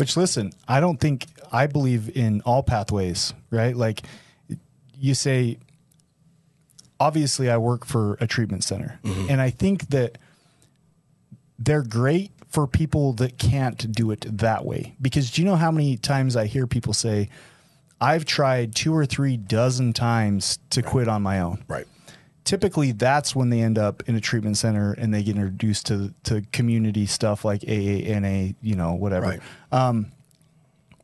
Which, 0.00 0.16
listen, 0.16 0.52
I 0.66 0.80
don't 0.80 0.98
think 0.98 1.26
I 1.52 1.66
believe 1.66 2.16
in 2.16 2.40
all 2.46 2.62
pathways, 2.62 3.34
right? 3.50 3.76
Like 3.76 4.00
you 4.98 5.12
say, 5.12 5.58
obviously, 6.98 7.50
I 7.50 7.58
work 7.58 7.84
for 7.84 8.14
a 8.14 8.26
treatment 8.26 8.64
center, 8.64 8.98
mm-hmm. 9.04 9.26
and 9.28 9.42
I 9.42 9.50
think 9.50 9.90
that 9.90 10.16
they're 11.60 11.82
great 11.82 12.32
for 12.48 12.66
people 12.66 13.12
that 13.12 13.38
can't 13.38 13.92
do 13.92 14.10
it 14.10 14.26
that 14.38 14.64
way. 14.64 14.96
Because 15.00 15.30
do 15.30 15.40
you 15.42 15.46
know 15.46 15.54
how 15.56 15.70
many 15.70 15.96
times 15.96 16.34
I 16.34 16.46
hear 16.46 16.66
people 16.66 16.92
say, 16.92 17.28
I've 18.00 18.24
tried 18.24 18.74
two 18.74 18.94
or 18.96 19.04
three 19.06 19.36
dozen 19.36 19.92
times 19.92 20.58
to 20.70 20.82
quit 20.82 21.06
on 21.06 21.22
my 21.22 21.38
own. 21.40 21.62
Right. 21.68 21.86
Typically, 22.44 22.92
that's 22.92 23.36
when 23.36 23.50
they 23.50 23.60
end 23.60 23.78
up 23.78 24.02
in 24.08 24.16
a 24.16 24.20
treatment 24.20 24.56
center 24.56 24.94
and 24.94 25.12
they 25.12 25.22
get 25.22 25.36
introduced 25.36 25.86
to 25.88 26.12
to 26.24 26.42
community 26.52 27.04
stuff 27.06 27.44
like 27.44 27.62
AA, 27.68 28.18
NA, 28.18 28.52
you 28.62 28.74
know, 28.74 28.94
whatever. 28.94 29.26
Right. 29.26 29.40
Um, 29.70 30.10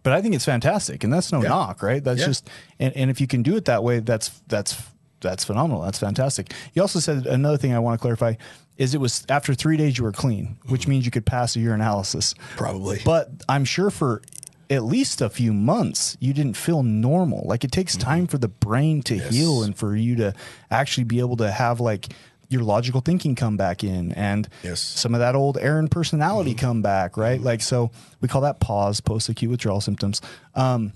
but 0.02 0.14
I 0.14 0.22
think 0.22 0.34
it's 0.34 0.46
fantastic, 0.46 1.04
and 1.04 1.12
that's 1.12 1.30
no 1.32 1.42
Yeah. 1.42 1.50
knock, 1.50 1.82
right? 1.82 2.02
That's 2.02 2.20
Yeah. 2.20 2.26
just 2.26 2.48
and, 2.80 2.96
and 2.96 3.10
if 3.10 3.20
you 3.20 3.26
can 3.26 3.42
do 3.42 3.54
it 3.56 3.66
that 3.66 3.84
way, 3.84 4.00
that's 4.00 4.30
that's 4.48 4.82
that's 5.20 5.44
phenomenal. 5.44 5.82
That's 5.82 5.98
fantastic. 5.98 6.52
You 6.74 6.82
also 6.82 6.98
said 7.00 7.26
another 7.26 7.56
thing 7.56 7.72
I 7.74 7.78
want 7.78 7.98
to 7.98 8.02
clarify 8.02 8.34
is 8.76 8.94
it 8.94 9.00
was 9.00 9.24
after 9.28 9.54
three 9.54 9.76
days 9.76 9.96
you 9.96 10.04
were 10.04 10.12
clean, 10.12 10.58
which 10.66 10.86
means 10.86 11.04
you 11.06 11.10
could 11.10 11.24
pass 11.26 11.56
a 11.56 11.58
urinalysis. 11.60 12.36
Probably. 12.56 13.00
But 13.04 13.30
I'm 13.48 13.64
sure 13.64 13.90
for 13.90 14.20
at 14.68 14.82
least 14.84 15.22
a 15.22 15.30
few 15.30 15.52
months 15.54 16.16
you 16.20 16.34
didn't 16.34 16.56
feel 16.56 16.82
normal. 16.82 17.46
Like 17.46 17.64
it 17.64 17.72
takes 17.72 17.94
Mm-hmm. 17.96 18.04
time 18.08 18.26
for 18.26 18.36
the 18.38 18.48
brain 18.48 19.02
to 19.04 19.16
heal 19.16 19.62
and 19.62 19.76
for 19.76 19.96
you 19.96 20.16
to 20.16 20.34
actually 20.70 21.04
be 21.04 21.20
able 21.20 21.36
to 21.38 21.50
have 21.50 21.80
like 21.80 22.08
your 22.48 22.62
logical 22.62 23.00
thinking 23.00 23.34
come 23.34 23.56
back 23.56 23.82
in 23.82 24.12
and 24.12 24.48
Yes. 24.62 24.80
Mm-hmm. 24.82 24.98
some 24.98 25.14
of 25.14 25.20
that 25.20 25.34
old 25.34 25.56
Aaron 25.56 25.88
personality 25.88 26.52
come 26.54 26.82
back, 26.82 27.16
right? 27.16 27.40
Like 27.40 27.62
so 27.62 27.90
we 28.20 28.28
call 28.28 28.42
that 28.42 28.60
PAWS 28.60 29.00
post 29.00 29.28
acute 29.28 29.50
withdrawal 29.50 29.80
symptoms. 29.80 30.20
Um, 30.54 30.92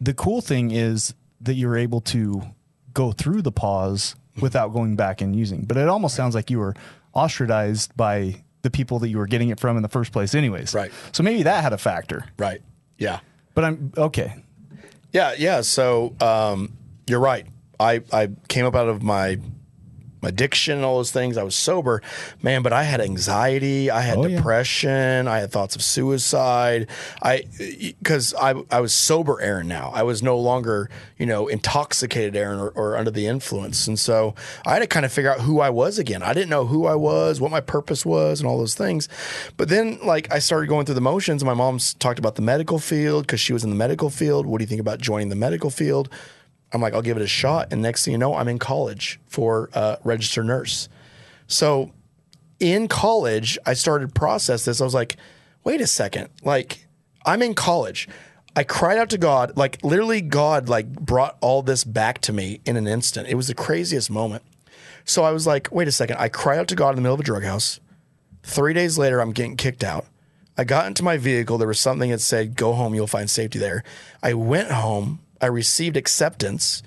the 0.00 0.14
cool 0.14 0.40
thing 0.40 0.70
is 0.70 1.14
that 1.40 1.54
you're 1.54 1.76
able 1.76 2.00
to 2.02 2.42
go 2.96 3.12
through 3.12 3.42
the 3.42 3.52
PAWS 3.52 4.16
without 4.40 4.72
going 4.72 4.96
back 4.96 5.20
and 5.20 5.36
using. 5.36 5.66
But 5.66 5.76
it 5.76 5.86
almost 5.86 6.16
sounds 6.16 6.34
like 6.34 6.50
you 6.50 6.58
were 6.58 6.74
ostracized 7.12 7.94
by 7.94 8.42
the 8.62 8.70
people 8.70 8.98
that 9.00 9.08
you 9.10 9.18
were 9.18 9.26
getting 9.26 9.50
it 9.50 9.60
from 9.60 9.76
in 9.76 9.82
the 9.82 9.88
first 9.88 10.12
place, 10.12 10.34
anyways. 10.34 10.72
Right. 10.72 10.90
So 11.12 11.22
maybe 11.22 11.42
that 11.42 11.62
had 11.62 11.74
a 11.74 11.78
factor. 11.78 12.24
Right. 12.38 12.62
Yeah. 12.96 13.20
But 13.54 13.64
I'm 13.64 13.92
okay. 13.98 14.34
Yeah, 15.12 15.34
yeah. 15.36 15.60
So 15.60 16.16
um, 16.22 16.72
you're 17.06 17.20
right. 17.20 17.46
I, 17.78 18.02
I 18.10 18.30
came 18.48 18.64
up 18.64 18.74
out 18.74 18.88
of 18.88 19.02
my 19.02 19.38
addiction 20.22 20.76
and 20.76 20.84
all 20.84 20.96
those 20.96 21.10
things. 21.12 21.36
I 21.36 21.42
was 21.42 21.54
sober, 21.54 22.02
man, 22.42 22.62
but 22.62 22.72
I 22.72 22.82
had 22.84 23.00
anxiety, 23.00 23.90
I 23.90 24.00
had 24.00 24.18
Oh, 24.18 24.26
yeah. 24.26 24.36
depression, 24.36 25.28
I 25.28 25.38
had 25.40 25.52
thoughts 25.52 25.76
of 25.76 25.82
suicide. 25.82 26.88
I 27.22 27.44
because 27.58 28.34
I 28.34 28.54
I 28.70 28.80
was 28.80 28.92
sober 28.94 29.40
Aaron 29.40 29.68
now. 29.68 29.90
I 29.94 30.02
was 30.02 30.22
no 30.22 30.38
longer, 30.38 30.88
you 31.18 31.26
know, 31.26 31.46
intoxicated 31.48 32.34
Aaron 32.36 32.58
or, 32.58 32.70
or 32.70 32.96
under 32.96 33.10
the 33.10 33.26
influence. 33.26 33.86
And 33.86 33.98
so 33.98 34.34
I 34.66 34.72
had 34.72 34.78
to 34.80 34.86
kind 34.86 35.04
of 35.06 35.12
figure 35.12 35.30
out 35.32 35.40
who 35.40 35.60
I 35.60 35.70
was 35.70 35.98
again. 35.98 36.22
I 36.22 36.32
didn't 36.32 36.50
know 36.50 36.66
who 36.66 36.86
I 36.86 36.94
was, 36.94 37.40
what 37.40 37.50
my 37.50 37.60
purpose 37.60 38.04
was, 38.06 38.40
and 38.40 38.48
all 38.48 38.58
those 38.58 38.74
things. 38.74 39.08
But 39.56 39.68
then 39.68 39.98
like 40.02 40.32
I 40.32 40.38
started 40.38 40.68
going 40.68 40.86
through 40.86 40.94
the 40.96 41.00
motions. 41.00 41.44
My 41.44 41.54
mom's 41.54 41.94
talked 41.94 42.18
about 42.18 42.34
the 42.36 42.42
medical 42.42 42.78
field 42.78 43.26
because 43.26 43.40
she 43.40 43.52
was 43.52 43.64
in 43.64 43.70
the 43.70 43.76
medical 43.76 44.10
field. 44.10 44.46
What 44.46 44.58
do 44.58 44.62
you 44.62 44.68
think 44.68 44.80
about 44.80 45.00
joining 45.00 45.28
the 45.28 45.36
medical 45.36 45.70
field? 45.70 46.08
I'm 46.72 46.80
like, 46.80 46.94
I'll 46.94 47.02
give 47.02 47.16
it 47.16 47.22
a 47.22 47.28
shot. 47.28 47.68
And 47.72 47.82
next 47.82 48.04
thing 48.04 48.12
you 48.12 48.18
know, 48.18 48.34
I'm 48.34 48.48
in 48.48 48.58
college 48.58 49.20
for 49.26 49.70
uh, 49.74 49.96
registered 50.04 50.46
nurse. 50.46 50.88
So 51.46 51.92
in 52.58 52.88
college, 52.88 53.58
I 53.64 53.74
started 53.74 54.14
process 54.14 54.64
this. 54.64 54.80
I 54.80 54.84
was 54.84 54.94
like, 54.94 55.16
wait 55.64 55.80
a 55.80 55.86
second, 55.86 56.28
like 56.42 56.86
I'm 57.24 57.42
in 57.42 57.54
college. 57.54 58.08
I 58.54 58.64
cried 58.64 58.96
out 58.98 59.10
to 59.10 59.18
God, 59.18 59.56
like 59.56 59.78
literally 59.84 60.22
God 60.22 60.68
like 60.68 60.88
brought 60.88 61.36
all 61.40 61.62
this 61.62 61.84
back 61.84 62.20
to 62.22 62.32
me 62.32 62.60
in 62.64 62.76
an 62.76 62.86
instant. 62.86 63.28
It 63.28 63.34
was 63.34 63.48
the 63.48 63.54
craziest 63.54 64.10
moment. 64.10 64.42
So 65.04 65.24
I 65.24 65.30
was 65.30 65.46
like, 65.46 65.68
wait 65.70 65.88
a 65.88 65.92
second. 65.92 66.16
I 66.16 66.28
cried 66.28 66.58
out 66.58 66.68
to 66.68 66.74
God 66.74 66.90
in 66.90 66.96
the 66.96 67.02
middle 67.02 67.14
of 67.14 67.20
a 67.20 67.24
drug 67.24 67.44
house. 67.44 67.80
Three 68.42 68.72
days 68.72 68.96
later, 68.96 69.20
I'm 69.20 69.32
getting 69.32 69.56
kicked 69.56 69.84
out. 69.84 70.06
I 70.56 70.64
got 70.64 70.86
into 70.86 71.02
my 71.02 71.18
vehicle. 71.18 71.58
There 71.58 71.68
was 71.68 71.78
something 71.78 72.10
that 72.10 72.20
said, 72.20 72.56
go 72.56 72.72
home, 72.72 72.94
you'll 72.94 73.06
find 73.06 73.28
safety 73.28 73.58
there. 73.58 73.84
I 74.22 74.32
went 74.34 74.70
home. 74.70 75.20
I 75.40 75.46
received 75.46 75.96
acceptance. 75.96 76.82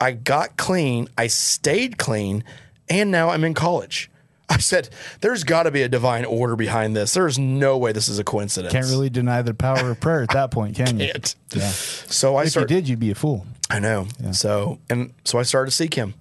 I 0.00 0.12
got 0.12 0.56
clean. 0.56 1.08
I 1.18 1.26
stayed 1.26 1.98
clean. 1.98 2.44
And 2.88 3.10
now 3.10 3.30
I'm 3.30 3.44
in 3.44 3.54
college. 3.54 4.10
I 4.50 4.58
said, 4.58 4.88
there's 5.20 5.44
got 5.44 5.62
to 5.64 5.70
be 5.70 5.82
a 5.82 5.88
divine 5.88 6.24
order 6.24 6.56
behind 6.56 6.96
this. 6.96 7.14
There's 7.14 7.38
no 7.38 7.78
way 7.78 7.92
this 7.92 8.08
is 8.08 8.18
a 8.18 8.24
coincidence. 8.24 8.72
Can't 8.72 8.86
really 8.86 9.10
deny 9.10 9.42
the 9.42 9.54
power 9.54 9.90
of 9.90 10.00
prayer 10.00 10.22
at 10.22 10.30
that 10.30 10.50
point, 10.50 10.74
can 10.74 10.98
you? 10.98 11.06
Can't. 11.12 11.36
Yeah. 11.54 11.68
So 11.70 12.34
I 12.36 12.40
If 12.40 12.46
you 12.46 12.50
started. 12.50 12.74
did, 12.74 12.88
you'd 12.88 12.98
be 12.98 13.10
a 13.12 13.14
fool. 13.14 13.46
I 13.70 13.78
know. 13.78 14.08
So 14.32 14.80
and 14.90 15.12
so 15.24 15.38
I 15.38 15.42
started 15.42 15.70
to 15.70 15.76
seek 15.76 15.94
Him, 15.94 16.14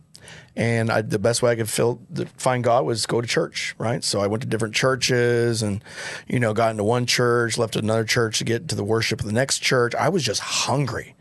and 0.56 0.92
I, 0.92 1.02
the 1.02 1.18
best 1.18 1.42
way 1.42 1.50
I 1.52 1.56
could 1.56 1.68
feel 1.68 2.00
find 2.38 2.64
God 2.64 2.86
was 2.86 3.08
go 3.08 3.20
to 3.22 3.28
church. 3.28 3.74
Right. 3.80 4.04
So 4.04 4.20
I 4.22 4.28
went 4.28 4.44
to 4.44 4.48
different 4.48 4.76
churches, 4.76 5.64
and 5.64 5.84
you 6.28 6.40
know, 6.40 6.54
got 6.54 6.70
into 6.70 6.84
one 6.84 7.08
church, 7.08 7.58
left 7.58 7.76
another 7.76 8.04
church 8.04 8.38
to 8.38 8.44
get 8.44 8.68
to 8.68 8.76
the 8.76 8.84
worship 8.84 9.22
of 9.22 9.26
the 9.26 9.32
next 9.32 9.60
church. 9.60 9.96
I 9.96 10.10
was 10.10 10.22
just 10.24 10.42
hungry. 10.42 11.16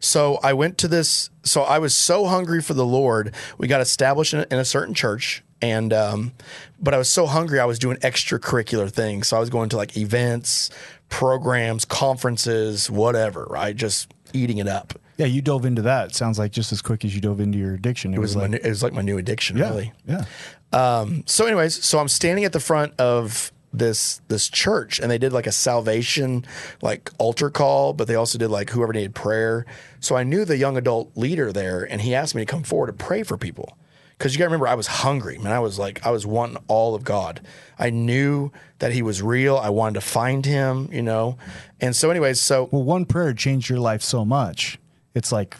So 0.00 0.38
I 0.42 0.52
went 0.54 0.78
to 0.78 0.88
this. 0.88 1.30
So 1.44 1.62
I 1.62 1.78
was 1.78 1.94
so 1.94 2.26
hungry 2.26 2.60
for 2.60 2.74
the 2.74 2.86
Lord. 2.86 3.34
We 3.58 3.68
got 3.68 3.80
established 3.80 4.34
in 4.34 4.40
a, 4.40 4.46
in 4.50 4.58
a 4.58 4.64
certain 4.64 4.94
church, 4.94 5.42
and 5.62 5.92
um, 5.92 6.32
but 6.80 6.94
I 6.94 6.98
was 6.98 7.08
so 7.08 7.26
hungry. 7.26 7.60
I 7.60 7.66
was 7.66 7.78
doing 7.78 7.96
extracurricular 7.98 8.90
things. 8.90 9.28
So 9.28 9.36
I 9.36 9.40
was 9.40 9.50
going 9.50 9.68
to 9.70 9.76
like 9.76 9.96
events, 9.96 10.70
programs, 11.10 11.84
conferences, 11.84 12.90
whatever. 12.90 13.44
Right, 13.50 13.76
just 13.76 14.12
eating 14.32 14.58
it 14.58 14.68
up. 14.68 14.94
Yeah, 15.18 15.26
you 15.26 15.42
dove 15.42 15.66
into 15.66 15.82
that. 15.82 16.08
It 16.10 16.14
sounds 16.14 16.38
like 16.38 16.50
just 16.50 16.72
as 16.72 16.80
quick 16.80 17.04
as 17.04 17.14
you 17.14 17.20
dove 17.20 17.40
into 17.40 17.58
your 17.58 17.74
addiction. 17.74 18.14
It, 18.14 18.16
It 18.16 18.20
was 18.20 18.36
like, 18.36 18.50
my, 18.50 18.56
new- 18.56 18.62
it 18.64 18.68
was 18.70 18.82
like 18.82 18.92
my 18.94 19.02
new 19.02 19.18
addiction, 19.18 19.58
yeah, 19.58 19.68
really. 19.68 19.92
yeah. 20.06 20.24
Um, 20.72 21.24
so, 21.26 21.44
anyways, 21.46 21.84
so 21.84 21.98
I'm 21.98 22.08
standing 22.08 22.44
at 22.44 22.52
the 22.54 22.60
front 22.60 22.94
of 22.98 23.52
this 23.72 24.20
this 24.28 24.48
church, 24.48 24.98
and 24.98 25.10
they 25.10 25.18
did 25.18 25.32
like 25.32 25.46
a 25.46 25.52
salvation 25.52 26.44
like 26.80 27.10
altar 27.18 27.50
call, 27.50 27.92
but 27.92 28.08
they 28.08 28.14
also 28.14 28.38
did 28.38 28.48
like 28.48 28.70
whoever 28.70 28.92
needed 28.92 29.14
prayer. 29.14 29.66
So 30.00 30.16
I 30.16 30.24
knew 30.24 30.44
the 30.44 30.56
young 30.56 30.76
adult 30.76 31.16
leader 31.16 31.52
there, 31.52 31.84
and 31.84 32.00
he 32.00 32.14
asked 32.14 32.34
me 32.34 32.42
to 32.42 32.46
come 32.46 32.62
forward 32.62 32.86
to 32.86 32.92
pray 32.92 33.22
for 33.22 33.36
people. 33.36 33.76
Because 34.16 34.34
you 34.34 34.38
got 34.38 34.44
to 34.44 34.48
remember, 34.48 34.68
I 34.68 34.74
was 34.74 34.86
hungry, 34.86 35.38
man. 35.38 35.52
I 35.52 35.60
was 35.60 35.78
like, 35.78 36.04
I 36.04 36.10
was 36.10 36.26
wanting 36.26 36.58
all 36.68 36.94
of 36.94 37.04
God. 37.04 37.40
I 37.78 37.88
knew 37.88 38.52
that 38.78 38.92
He 38.92 39.00
was 39.00 39.22
real. 39.22 39.56
I 39.56 39.70
wanted 39.70 39.94
to 39.94 40.02
find 40.02 40.44
Him, 40.44 40.90
you 40.92 41.00
know. 41.00 41.38
And 41.80 41.96
so, 41.96 42.10
anyways, 42.10 42.38
so 42.38 42.68
Well, 42.70 42.82
one 42.82 43.06
prayer 43.06 43.32
changed 43.32 43.70
your 43.70 43.80
life 43.80 44.02
so 44.02 44.26
much. 44.26 44.78
It's 45.14 45.32
like, 45.32 45.56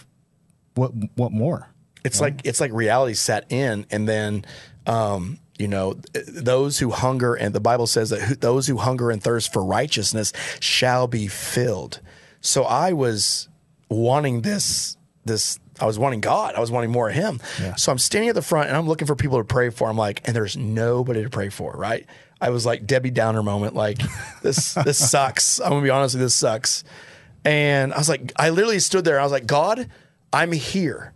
what 0.75 0.93
what 1.17 1.33
more? 1.33 1.71
it's 2.05 2.19
like 2.21 2.41
it's 2.45 2.61
like 2.61 2.73
reality 2.73 3.13
set 3.13 3.45
in 3.53 3.85
and 3.91 4.09
then 4.09 4.43
um 4.87 5.39
you 5.59 5.69
know 5.69 6.01
those 6.27 6.79
who 6.79 6.91
hunger 6.91 7.35
and 7.35 7.55
the 7.55 7.61
bible 7.61 7.87
says 7.87 8.09
that 8.09 8.23
who, 8.23 8.35
those 8.37 8.67
who 8.67 8.79
hunger 8.79 9.11
and 9.11 9.23
thirst 9.23 9.53
for 9.53 9.63
righteousness 9.63 10.33
shall 10.61 11.07
be 11.07 11.27
filled 11.29 12.01
so 12.41 12.63
i 12.65 12.91
was 12.93 13.50
wanting 13.91 14.41
this 14.43 14.97
this 15.25 15.59
i 15.81 15.85
was 15.85 15.99
wanting 15.99 16.21
god. 16.21 16.55
I 16.55 16.61
was 16.61 16.71
wanting 16.71 16.91
more 16.91 17.09
of 17.11 17.15
him. 17.15 17.41
So 17.77 17.93
i'm 17.93 17.99
standing 17.99 18.29
at 18.31 18.35
the 18.35 18.43
front 18.43 18.69
and 18.69 18.77
i'm 18.77 18.87
looking 18.89 19.07
for 19.07 19.17
people 19.17 19.39
to 19.39 19.45
pray 19.45 19.69
for. 19.71 19.89
I'm 19.91 19.97
like 19.99 20.23
and 20.25 20.35
there's 20.35 20.57
nobody 20.57 21.23
to 21.23 21.31
pray 21.31 21.51
for 21.51 21.73
right? 21.73 22.07
I 22.41 22.51
was 22.51 22.65
like 22.65 22.87
debbie 22.87 23.11
downer 23.11 23.43
moment 23.43 23.75
like 23.75 23.99
this 24.43 24.75
this 24.85 25.11
sucks. 25.11 25.61
I'm 25.61 25.71
gonna 25.71 25.83
be 25.83 25.91
honest 25.91 26.15
with 26.15 26.21
you 26.21 26.27
this 26.27 26.35
sucks. 26.35 26.85
And 27.45 27.93
i 27.93 27.99
was 27.99 28.09
like 28.09 28.33
i 28.37 28.51
literally 28.51 28.79
stood 28.79 29.05
there. 29.05 29.21
I 29.21 29.23
was 29.25 29.33
like 29.33 29.47
god 29.47 29.91
i'm 30.33 30.53
here. 30.53 31.13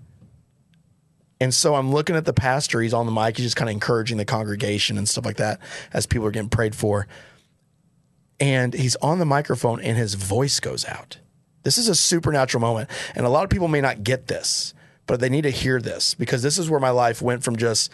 And 1.41 1.53
so 1.53 1.75
I'm 1.75 1.93
looking 1.93 2.17
at 2.17 2.25
the 2.25 2.33
pastor. 2.33 2.81
He's 2.81 2.95
on 2.95 3.07
the 3.07 3.13
mic. 3.13 3.37
He's 3.37 3.47
just 3.47 3.57
kind 3.57 3.69
of 3.69 3.75
encouraging 3.75 4.17
the 4.17 4.25
congregation 4.25 4.97
and 4.97 5.09
stuff 5.09 5.27
like 5.27 5.37
that 5.37 5.61
as 5.93 6.07
people 6.07 6.27
are 6.27 6.31
getting 6.31 6.49
prayed 6.49 6.75
for. 6.75 7.07
And 8.41 8.73
he's 8.73 8.97
on 8.97 9.19
the 9.19 9.25
microphone 9.25 9.81
and 9.81 9.97
his 9.99 10.15
voice 10.15 10.61
goes 10.61 10.85
out. 10.87 11.19
This 11.65 11.79
is 11.79 11.89
a 11.89 11.95
supernatural 11.95 12.61
moment. 12.61 12.89
And 13.15 13.27
a 13.27 13.29
lot 13.29 13.45
of 13.45 13.51
people 13.51 13.69
may 13.69 13.81
not 13.81 14.05
get 14.05 14.29
this, 14.29 14.73
but 15.07 15.21
they 15.21 15.29
need 15.29 15.43
to 15.43 15.51
hear 15.51 15.81
this 15.81 16.15
because 16.15 16.43
this 16.43 16.59
is 16.59 16.71
where 16.71 16.81
my 16.81 16.91
life 16.91 17.21
went 17.21 17.43
from 17.43 17.57
just 17.57 17.91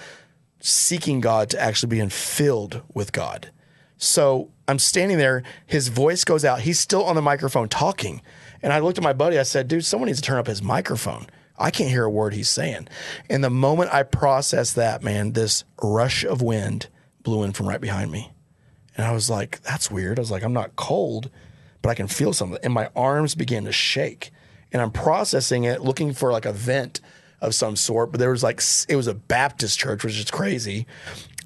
seeking 0.60 1.20
God 1.20 1.50
to 1.50 1.60
actually 1.60 1.88
being 1.88 2.10
filled 2.10 2.82
with 2.92 3.12
God. 3.12 3.50
So 3.96 4.50
I'm 4.68 4.78
standing 4.78 5.18
there, 5.18 5.42
his 5.66 5.88
voice 5.88 6.24
goes 6.24 6.44
out. 6.44 6.60
He's 6.60 6.80
still 6.80 7.04
on 7.04 7.16
the 7.16 7.22
microphone 7.22 7.68
talking. 7.68 8.22
And 8.62 8.72
I 8.72 8.78
looked 8.78 8.98
at 8.98 9.04
my 9.04 9.12
buddy, 9.12 9.38
I 9.38 9.42
said, 9.42 9.68
dude, 9.68 9.84
someone 9.84 10.08
needs 10.08 10.20
to 10.20 10.26
turn 10.26 10.38
up 10.38 10.46
his 10.46 10.62
microphone. 10.62 11.26
I 11.58 11.70
can't 11.70 11.90
hear 11.90 12.04
a 12.04 12.10
word 12.10 12.32
he's 12.32 12.48
saying. 12.48 12.88
And 13.28 13.44
the 13.44 13.50
moment 13.50 13.92
I 13.92 14.02
processed 14.02 14.76
that, 14.76 15.02
man, 15.02 15.32
this 15.32 15.64
rush 15.82 16.24
of 16.24 16.40
wind 16.40 16.88
blew 17.22 17.42
in 17.42 17.52
from 17.52 17.68
right 17.68 17.80
behind 17.80 18.10
me. 18.10 18.32
And 18.96 19.06
I 19.06 19.12
was 19.12 19.28
like, 19.28 19.60
that's 19.62 19.90
weird. 19.90 20.18
I 20.18 20.22
was 20.22 20.30
like, 20.30 20.42
I'm 20.42 20.54
not 20.54 20.76
cold, 20.76 21.30
but 21.82 21.90
I 21.90 21.94
can 21.94 22.08
feel 22.08 22.32
something. 22.32 22.58
And 22.62 22.72
my 22.72 22.90
arms 22.94 23.34
began 23.34 23.64
to 23.64 23.72
shake. 23.72 24.30
And 24.72 24.80
I'm 24.80 24.90
processing 24.90 25.64
it, 25.64 25.82
looking 25.82 26.12
for 26.12 26.32
like 26.32 26.46
a 26.46 26.52
vent 26.52 27.00
of 27.40 27.54
some 27.54 27.76
sort. 27.76 28.12
But 28.12 28.18
there 28.20 28.30
was 28.30 28.42
like, 28.42 28.62
it 28.88 28.96
was 28.96 29.06
a 29.06 29.14
Baptist 29.14 29.78
church, 29.78 30.04
which 30.04 30.18
is 30.18 30.30
crazy. 30.30 30.86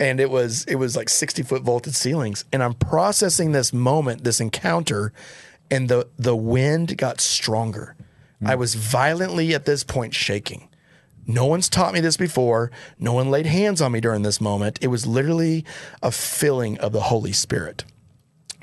And 0.01 0.20
it 0.20 0.30
was, 0.30 0.64
it 0.64 0.74
was 0.74 0.97
like 0.97 1.09
60 1.09 1.43
foot 1.43 1.62
vaulted 1.62 1.95
ceilings. 1.95 2.45
And 2.53 2.62
I'm 2.62 2.74
processing 2.74 3.53
this 3.53 3.72
moment, 3.72 4.24
this 4.24 4.41
encounter, 4.41 5.12
and 5.70 5.89
the, 5.89 6.09
the 6.18 6.37
wind 6.37 6.99
got 6.99 7.20
stronger. 7.20 7.97
Hmm. 8.41 8.49
I 8.49 8.55
was 8.57 8.74
violently 8.74 9.55
at 9.55 9.64
this 9.64 9.85
point 9.85 10.14
shaking. 10.14 10.68
No 11.26 11.47
one's 11.47 11.70
taught 11.70 11.95
me 11.95 12.01
this 12.01 12.18
before. 12.18 12.70
No 12.99 13.14
one 13.14 13.30
laid 13.30 13.47
hands 13.47 13.80
on 13.80 13.93
me 13.93 14.01
during 14.01 14.22
this 14.22 14.41
moment. 14.41 14.78
It 14.82 14.89
was 14.89 15.07
literally 15.07 15.64
a 16.03 16.11
filling 16.11 16.78
of 16.78 16.93
the 16.93 17.01
Holy 17.01 17.32
Spirit. 17.32 17.85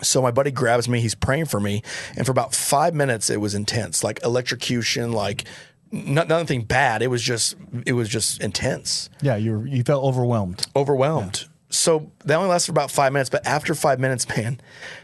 So 0.01 0.21
my 0.21 0.31
buddy 0.31 0.51
grabs 0.51 0.89
me, 0.89 0.99
he's 1.01 1.15
praying 1.15 1.45
for 1.45 1.59
me, 1.59 1.83
and 2.15 2.25
for 2.25 2.31
about 2.31 2.53
five 2.55 2.93
minutes 2.93 3.29
it 3.29 3.39
was 3.39 3.53
intense, 3.55 4.03
like 4.03 4.19
electrocution, 4.23 5.11
like 5.13 5.45
not, 5.91 6.27
nothing 6.27 6.63
bad. 6.63 7.01
It 7.01 7.07
was 7.07 7.21
just 7.21 7.55
it 7.85 7.93
was 7.93 8.09
just 8.09 8.41
intense, 8.41 9.09
Yeah, 9.21 9.35
you 9.35 9.63
you 9.63 9.83
felt 9.83 10.03
overwhelmed. 10.03 10.65
overwhelmed. 10.75 11.45
So 11.69 12.11
that 12.25 12.35
only 12.35 12.49
lasted 12.49 12.65
for 12.67 12.71
about 12.73 12.91
five 12.91 13.13
minutes, 13.13 13.29
but 13.29 13.45
after 13.47 13.73
five 13.73 13.97
minutes, 13.97 14.27
man, 14.27 14.59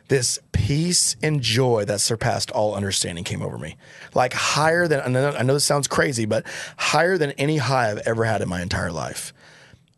this 0.09 0.37
peace 0.51 1.15
and 1.23 1.41
joy 1.41 1.85
that 1.85 2.01
surpassed 2.01 2.51
all 2.51 2.75
understanding 2.75 3.23
came 3.23 3.41
over 3.41 3.57
me, 3.57 3.77
like 4.13 4.33
higher 4.33 4.85
than 4.85 4.99
I 4.99 5.07
know, 5.07 5.29
I 5.31 5.43
know 5.43 5.53
this 5.53 5.63
sounds 5.63 5.87
crazy, 5.87 6.25
but 6.25 6.45
higher 6.77 7.17
than 7.17 7.31
any 7.31 7.55
high 7.57 7.89
I've 7.91 7.99
ever 7.99 8.25
had 8.25 8.41
in 8.41 8.49
my 8.49 8.61
entire 8.61 8.91
life. 8.91 9.33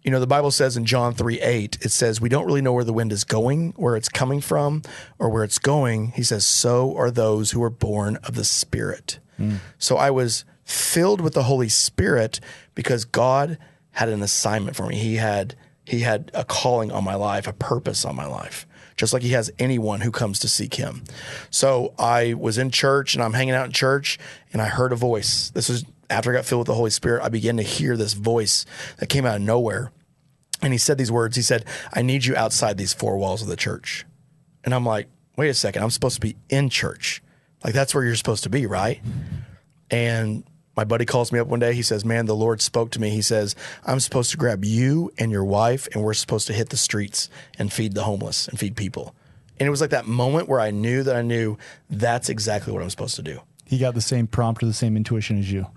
You 0.09 0.13
know, 0.13 0.19
the 0.19 0.25
Bible 0.25 0.49
says 0.49 0.75
in 0.75 0.85
John 0.85 1.13
3 1.13 1.39
8, 1.39 1.77
it 1.81 1.91
says, 1.91 2.19
We 2.19 2.29
don't 2.29 2.47
really 2.47 2.63
know 2.63 2.73
where 2.73 2.83
the 2.83 2.91
wind 2.91 3.11
is 3.11 3.23
going, 3.23 3.73
where 3.77 3.95
it's 3.95 4.09
coming 4.09 4.41
from, 4.41 4.81
or 5.19 5.29
where 5.29 5.43
it's 5.43 5.59
going. 5.59 6.13
He 6.15 6.23
says, 6.23 6.47
So 6.47 6.97
are 6.97 7.11
those 7.11 7.51
who 7.51 7.61
are 7.61 7.69
born 7.69 8.17
of 8.23 8.33
the 8.33 8.43
Spirit. 8.43 9.19
Hmm. 9.37 9.57
So 9.77 9.97
I 9.97 10.09
was 10.09 10.45
filled 10.63 11.21
with 11.21 11.35
the 11.35 11.43
Holy 11.43 11.69
Spirit 11.69 12.39
because 12.73 13.05
God 13.05 13.59
had 13.91 14.09
an 14.09 14.23
assignment 14.23 14.75
for 14.75 14.87
me. 14.87 14.95
He 14.95 15.17
had 15.17 15.55
he 15.85 15.99
had 15.99 16.31
a 16.33 16.43
calling 16.43 16.91
on 16.91 17.03
my 17.03 17.13
life, 17.13 17.45
a 17.45 17.53
purpose 17.53 18.03
on 18.03 18.15
my 18.15 18.25
life, 18.25 18.65
just 18.95 19.13
like 19.13 19.21
he 19.21 19.33
has 19.33 19.51
anyone 19.59 20.01
who 20.01 20.09
comes 20.09 20.39
to 20.39 20.47
seek 20.47 20.73
him. 20.73 21.03
So 21.51 21.93
I 21.99 22.33
was 22.33 22.57
in 22.57 22.71
church 22.71 23.13
and 23.13 23.21
I'm 23.23 23.33
hanging 23.33 23.53
out 23.53 23.67
in 23.67 23.73
church 23.73 24.17
and 24.53 24.59
I 24.59 24.69
heard 24.69 24.91
a 24.91 24.95
voice. 24.95 25.51
This 25.51 25.69
was 25.69 25.85
after 26.09 26.31
I 26.31 26.35
got 26.35 26.45
filled 26.45 26.61
with 26.61 26.67
the 26.67 26.73
Holy 26.73 26.89
Spirit, 26.89 27.23
I 27.23 27.29
began 27.29 27.57
to 27.57 27.63
hear 27.63 27.95
this 27.95 28.13
voice 28.13 28.65
that 28.97 29.05
came 29.05 29.27
out 29.27 29.35
of 29.35 29.43
nowhere. 29.43 29.91
And 30.61 30.73
he 30.73 30.79
said 30.79 30.97
these 30.97 31.11
words. 31.11 31.35
He 31.35 31.41
said, 31.41 31.65
I 31.93 32.01
need 32.01 32.25
you 32.25 32.35
outside 32.35 32.77
these 32.77 32.93
four 32.93 33.17
walls 33.17 33.41
of 33.41 33.47
the 33.47 33.55
church. 33.55 34.05
And 34.63 34.73
I'm 34.73 34.85
like, 34.85 35.07
wait 35.37 35.49
a 35.49 35.53
second, 35.53 35.83
I'm 35.83 35.89
supposed 35.89 36.15
to 36.15 36.21
be 36.21 36.35
in 36.49 36.69
church. 36.69 37.23
Like 37.63 37.73
that's 37.73 37.95
where 37.95 38.03
you're 38.03 38.15
supposed 38.15 38.43
to 38.43 38.49
be, 38.49 38.65
right? 38.65 39.01
And 39.89 40.43
my 40.75 40.85
buddy 40.85 41.05
calls 41.05 41.31
me 41.31 41.39
up 41.39 41.47
one 41.47 41.59
day. 41.59 41.73
He 41.73 41.81
says, 41.81 42.05
Man, 42.05 42.25
the 42.25 42.35
Lord 42.35 42.61
spoke 42.61 42.91
to 42.91 43.01
me. 43.01 43.09
He 43.09 43.21
says, 43.21 43.55
I'm 43.85 43.99
supposed 43.99 44.31
to 44.31 44.37
grab 44.37 44.63
you 44.63 45.11
and 45.17 45.29
your 45.29 45.43
wife, 45.43 45.89
and 45.93 46.03
we're 46.03 46.13
supposed 46.13 46.47
to 46.47 46.53
hit 46.53 46.69
the 46.69 46.77
streets 46.77 47.29
and 47.57 47.71
feed 47.71 47.95
the 47.95 48.03
homeless 48.03 48.47
and 48.47 48.57
feed 48.57 48.77
people. 48.77 49.13
And 49.59 49.67
it 49.67 49.69
was 49.69 49.81
like 49.81 49.89
that 49.89 50.07
moment 50.07 50.47
where 50.47 50.61
I 50.61 50.71
knew 50.71 51.03
that 51.03 51.17
I 51.17 51.21
knew 51.21 51.57
that's 51.89 52.29
exactly 52.29 52.71
what 52.71 52.81
I'm 52.81 52.89
supposed 52.89 53.17
to 53.17 53.21
do. 53.21 53.41
He 53.65 53.77
got 53.77 53.93
the 53.93 54.01
same 54.01 54.25
prompt 54.25 54.63
or 54.63 54.67
the 54.67 54.73
same 54.73 54.95
intuition 54.95 55.37
as 55.37 55.51
you. 55.51 55.67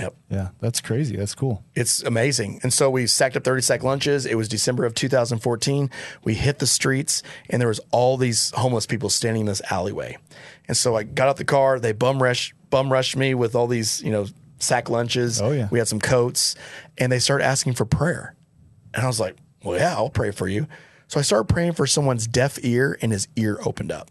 Yep. 0.00 0.14
Yeah, 0.30 0.48
that's 0.60 0.80
crazy. 0.80 1.14
That's 1.16 1.34
cool. 1.34 1.62
It's 1.74 2.02
amazing. 2.02 2.60
And 2.62 2.72
so 2.72 2.88
we 2.88 3.06
stacked 3.06 3.36
up 3.36 3.44
30 3.44 3.60
sec 3.60 3.82
lunches. 3.82 4.24
It 4.24 4.34
was 4.34 4.48
December 4.48 4.86
of 4.86 4.94
2014. 4.94 5.90
We 6.24 6.34
hit 6.34 6.58
the 6.58 6.66
streets 6.66 7.22
and 7.50 7.60
there 7.60 7.68
was 7.68 7.80
all 7.90 8.16
these 8.16 8.50
homeless 8.52 8.86
people 8.86 9.10
standing 9.10 9.40
in 9.40 9.46
this 9.46 9.60
alleyway. 9.70 10.16
And 10.66 10.76
so 10.76 10.96
I 10.96 11.02
got 11.02 11.28
out 11.28 11.36
the 11.36 11.44
car, 11.44 11.78
they 11.78 11.92
bum 11.92 12.22
rush 12.22 12.54
bum 12.70 12.90
rushed 12.90 13.16
me 13.16 13.34
with 13.34 13.54
all 13.54 13.66
these, 13.66 14.02
you 14.02 14.10
know, 14.10 14.26
sack 14.58 14.88
lunches. 14.88 15.40
Oh, 15.40 15.50
yeah. 15.50 15.68
We 15.70 15.78
had 15.78 15.88
some 15.88 16.00
coats 16.00 16.54
and 16.96 17.12
they 17.12 17.18
started 17.18 17.44
asking 17.44 17.74
for 17.74 17.84
prayer. 17.84 18.34
And 18.94 19.04
I 19.04 19.06
was 19.06 19.20
like, 19.20 19.36
"Well, 19.62 19.78
yeah, 19.78 19.94
I'll 19.94 20.10
pray 20.10 20.30
for 20.30 20.48
you." 20.48 20.66
So 21.08 21.20
I 21.20 21.22
started 21.22 21.52
praying 21.52 21.72
for 21.72 21.86
someone's 21.86 22.26
deaf 22.26 22.58
ear 22.62 22.98
and 23.02 23.12
his 23.12 23.28
ear 23.36 23.58
opened 23.64 23.92
up. 23.92 24.10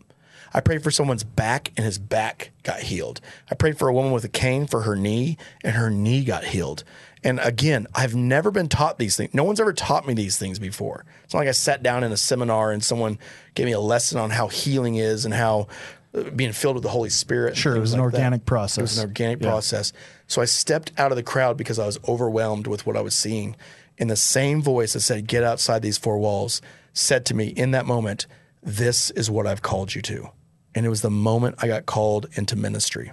I 0.53 0.61
prayed 0.61 0.83
for 0.83 0.91
someone's 0.91 1.23
back 1.23 1.71
and 1.77 1.85
his 1.85 1.97
back 1.99 2.51
got 2.63 2.79
healed. 2.81 3.21
I 3.51 3.55
prayed 3.55 3.77
for 3.77 3.87
a 3.87 3.93
woman 3.93 4.11
with 4.11 4.23
a 4.23 4.29
cane 4.29 4.65
for 4.67 4.81
her 4.81 4.95
knee 4.95 5.37
and 5.63 5.75
her 5.75 5.89
knee 5.89 6.23
got 6.23 6.45
healed. 6.45 6.83
And 7.23 7.39
again, 7.39 7.85
I've 7.93 8.15
never 8.15 8.49
been 8.49 8.69
taught 8.69 8.97
these 8.97 9.15
things. 9.17 9.33
No 9.33 9.43
one's 9.43 9.59
ever 9.59 9.73
taught 9.73 10.07
me 10.07 10.13
these 10.13 10.37
things 10.37 10.57
before. 10.57 11.05
It's 11.23 11.33
not 11.33 11.41
like 11.41 11.49
I 11.49 11.53
sat 11.53 11.83
down 11.83 12.03
in 12.03 12.11
a 12.11 12.17
seminar 12.17 12.71
and 12.71 12.83
someone 12.83 13.19
gave 13.55 13.65
me 13.65 13.73
a 13.73 13.79
lesson 13.79 14.17
on 14.19 14.29
how 14.29 14.47
healing 14.47 14.95
is 14.95 15.25
and 15.25 15.33
how 15.33 15.67
uh, 16.15 16.29
being 16.31 16.53
filled 16.53 16.75
with 16.75 16.83
the 16.83 16.89
Holy 16.89 17.09
Spirit. 17.09 17.57
Sure, 17.57 17.75
it 17.75 17.79
was 17.79 17.93
an 17.93 17.99
organic 17.99 18.45
that. 18.45 18.51
organic 18.51 18.79
It 18.79 18.81
was 18.81 18.97
an 18.97 19.09
organic 19.09 19.41
Yeah. 19.41 19.49
process. 19.49 19.91
So 20.27 20.41
I 20.41 20.45
stepped 20.45 20.93
out 20.97 21.11
of 21.11 21.17
the 21.17 21.23
crowd 21.23 21.57
because 21.57 21.77
I 21.77 21.85
was 21.85 21.99
overwhelmed 22.07 22.67
with 22.67 22.85
what 22.85 22.95
I 22.95 23.01
was 23.01 23.15
seeing. 23.15 23.55
And 23.99 24.09
the 24.09 24.15
same 24.15 24.61
voice 24.61 24.93
that 24.93 25.01
said, 25.01 25.27
Get 25.27 25.43
outside 25.43 25.81
these 25.81 25.97
four 25.97 26.17
walls, 26.17 26.61
said 26.93 27.25
to 27.27 27.33
me 27.35 27.47
in 27.47 27.71
that 27.71 27.85
moment, 27.85 28.27
This 28.63 29.11
is 29.11 29.29
what 29.29 29.45
I've 29.45 29.61
called 29.61 29.93
you 29.93 30.01
to. 30.03 30.29
And 30.75 30.85
it 30.85 30.89
was 30.89 31.01
the 31.01 31.09
moment 31.09 31.55
I 31.59 31.67
got 31.67 31.85
called 31.85 32.27
into 32.33 32.55
ministry. 32.55 33.11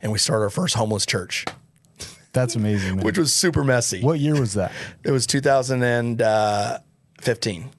And 0.00 0.12
we 0.12 0.18
started 0.18 0.44
our 0.44 0.50
first 0.50 0.74
homeless 0.74 1.06
church, 1.06 1.44
That's 2.32 2.54
amazing. 2.56 3.00
Which 3.00 3.18
was 3.18 3.32
super 3.32 3.64
messy. 3.64 4.02
what 4.02 4.20
year 4.20 4.38
was 4.38 4.54
that? 4.54 4.72
It 5.04 5.10
was 5.10 5.26
2015. 5.26 7.70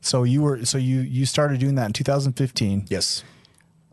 So 0.00 0.22
you 0.22 0.42
were 0.42 0.64
so 0.64 0.78
you 0.78 1.00
you 1.00 1.26
started 1.26 1.58
doing 1.60 1.74
that 1.76 1.86
in 1.86 1.92
2015. 1.92 2.86
Yes. 2.88 3.24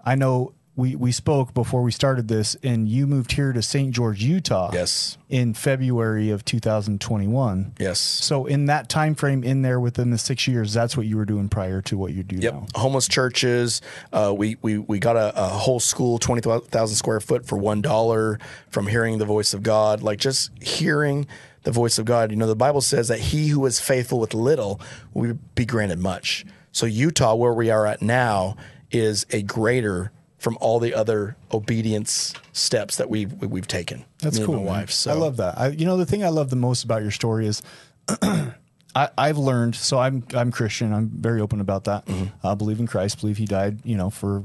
I 0.05 0.15
know 0.15 0.53
we 0.75 0.95
we 0.95 1.11
spoke 1.11 1.53
before 1.53 1.83
we 1.83 1.91
started 1.91 2.27
this, 2.27 2.55
and 2.63 2.87
you 2.89 3.05
moved 3.05 3.33
here 3.33 3.53
to 3.53 3.61
St. 3.61 3.91
George, 3.91 4.23
Utah. 4.23 4.71
Yes. 4.73 5.17
In 5.29 5.53
February 5.53 6.29
of 6.31 6.43
2021. 6.45 7.73
Yes. 7.79 7.99
So 7.99 8.45
in 8.45 8.65
that 8.65 8.89
time 8.89 9.15
frame, 9.15 9.43
in 9.43 9.61
there 9.61 9.79
within 9.79 10.09
the 10.09 10.17
six 10.17 10.47
years, 10.47 10.73
that's 10.73 10.97
what 10.97 11.05
you 11.05 11.17
were 11.17 11.25
doing 11.25 11.49
prior 11.49 11.81
to 11.83 11.97
what 11.97 12.13
you 12.13 12.23
do 12.23 12.37
Yep, 12.37 12.53
now. 12.53 12.65
homeless 12.75 13.07
churches. 13.07 13.81
Uh, 14.11 14.33
we 14.35 14.57
we 14.61 14.77
we 14.79 14.99
got 14.99 15.15
a, 15.15 15.33
a 15.39 15.47
whole 15.47 15.79
school, 15.79 16.17
twenty 16.17 16.41
thousand 16.41 16.95
square 16.95 17.19
foot 17.19 17.45
for 17.45 17.57
one 17.57 17.81
dollar 17.81 18.39
from 18.69 18.87
hearing 18.87 19.17
the 19.19 19.25
voice 19.25 19.53
of 19.53 19.63
God. 19.63 20.01
Like 20.01 20.19
just 20.19 20.51
hearing 20.61 21.27
the 21.63 21.71
voice 21.71 21.97
of 21.99 22.05
God. 22.05 22.31
You 22.31 22.37
know, 22.37 22.47
the 22.47 22.55
Bible 22.55 22.81
says 22.81 23.07
that 23.09 23.19
he 23.19 23.49
who 23.49 23.65
is 23.65 23.79
faithful 23.79 24.19
with 24.19 24.33
little 24.33 24.81
will 25.13 25.37
be 25.55 25.65
granted 25.65 25.99
much. 25.99 26.45
So 26.71 26.85
Utah, 26.87 27.35
where 27.35 27.53
we 27.53 27.69
are 27.69 27.85
at 27.85 28.01
now, 28.01 28.57
is 28.91 29.25
a 29.31 29.43
greater 29.43 30.11
from 30.43 30.57
all 30.59 30.77
the 30.77 30.93
other 30.93 31.37
obedience 31.53 32.33
steps 32.51 32.97
that 32.97 33.09
we've 33.09 33.31
we- 33.41 33.47
we've 33.47 33.67
taken. 33.67 34.03
That's 34.19 34.37
cool. 34.39 34.57
my 34.57 34.61
wife. 34.61 34.91
So 34.91 35.09
I 35.11 35.13
love 35.15 35.37
that. 35.37 35.57
I, 35.57 35.67
you 35.69 35.85
know, 35.85 35.95
the 35.95 36.05
thing 36.05 36.21
I 36.23 36.27
love 36.29 36.49
the 36.49 36.57
most 36.57 36.83
about 36.83 37.01
your 37.01 37.11
story 37.11 37.47
is 37.47 37.61
I, 38.21 39.09
I've 39.17 39.37
learned. 39.37 39.75
So 39.75 39.99
I'm 39.99 40.23
I'm 40.33 40.51
Christian. 40.51 40.93
I'm 40.93 41.07
very 41.09 41.39
open 41.39 41.61
about 41.61 41.85
that. 41.85 42.05
Mm-hmm. 42.05 42.45
I 42.45 42.55
believe 42.55 42.79
in 42.81 42.87
Christ. 42.87 43.21
Believe 43.21 43.37
He 43.37 43.45
died. 43.45 43.79
You 43.85 43.95
know, 43.95 44.09
for 44.09 44.43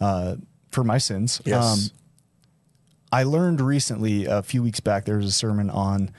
uh, 0.00 0.36
for 0.70 0.84
my 0.84 0.98
sins. 0.98 1.40
Yes. 1.46 1.90
I 3.10 3.22
learned 3.22 3.60
recently, 3.60 4.26
a 4.26 4.42
few 4.42 4.60
weeks 4.62 4.80
back, 4.80 5.04
there 5.04 5.16
was 5.16 5.26
a 5.26 5.32
sermon 5.32 5.70
on 5.70 6.10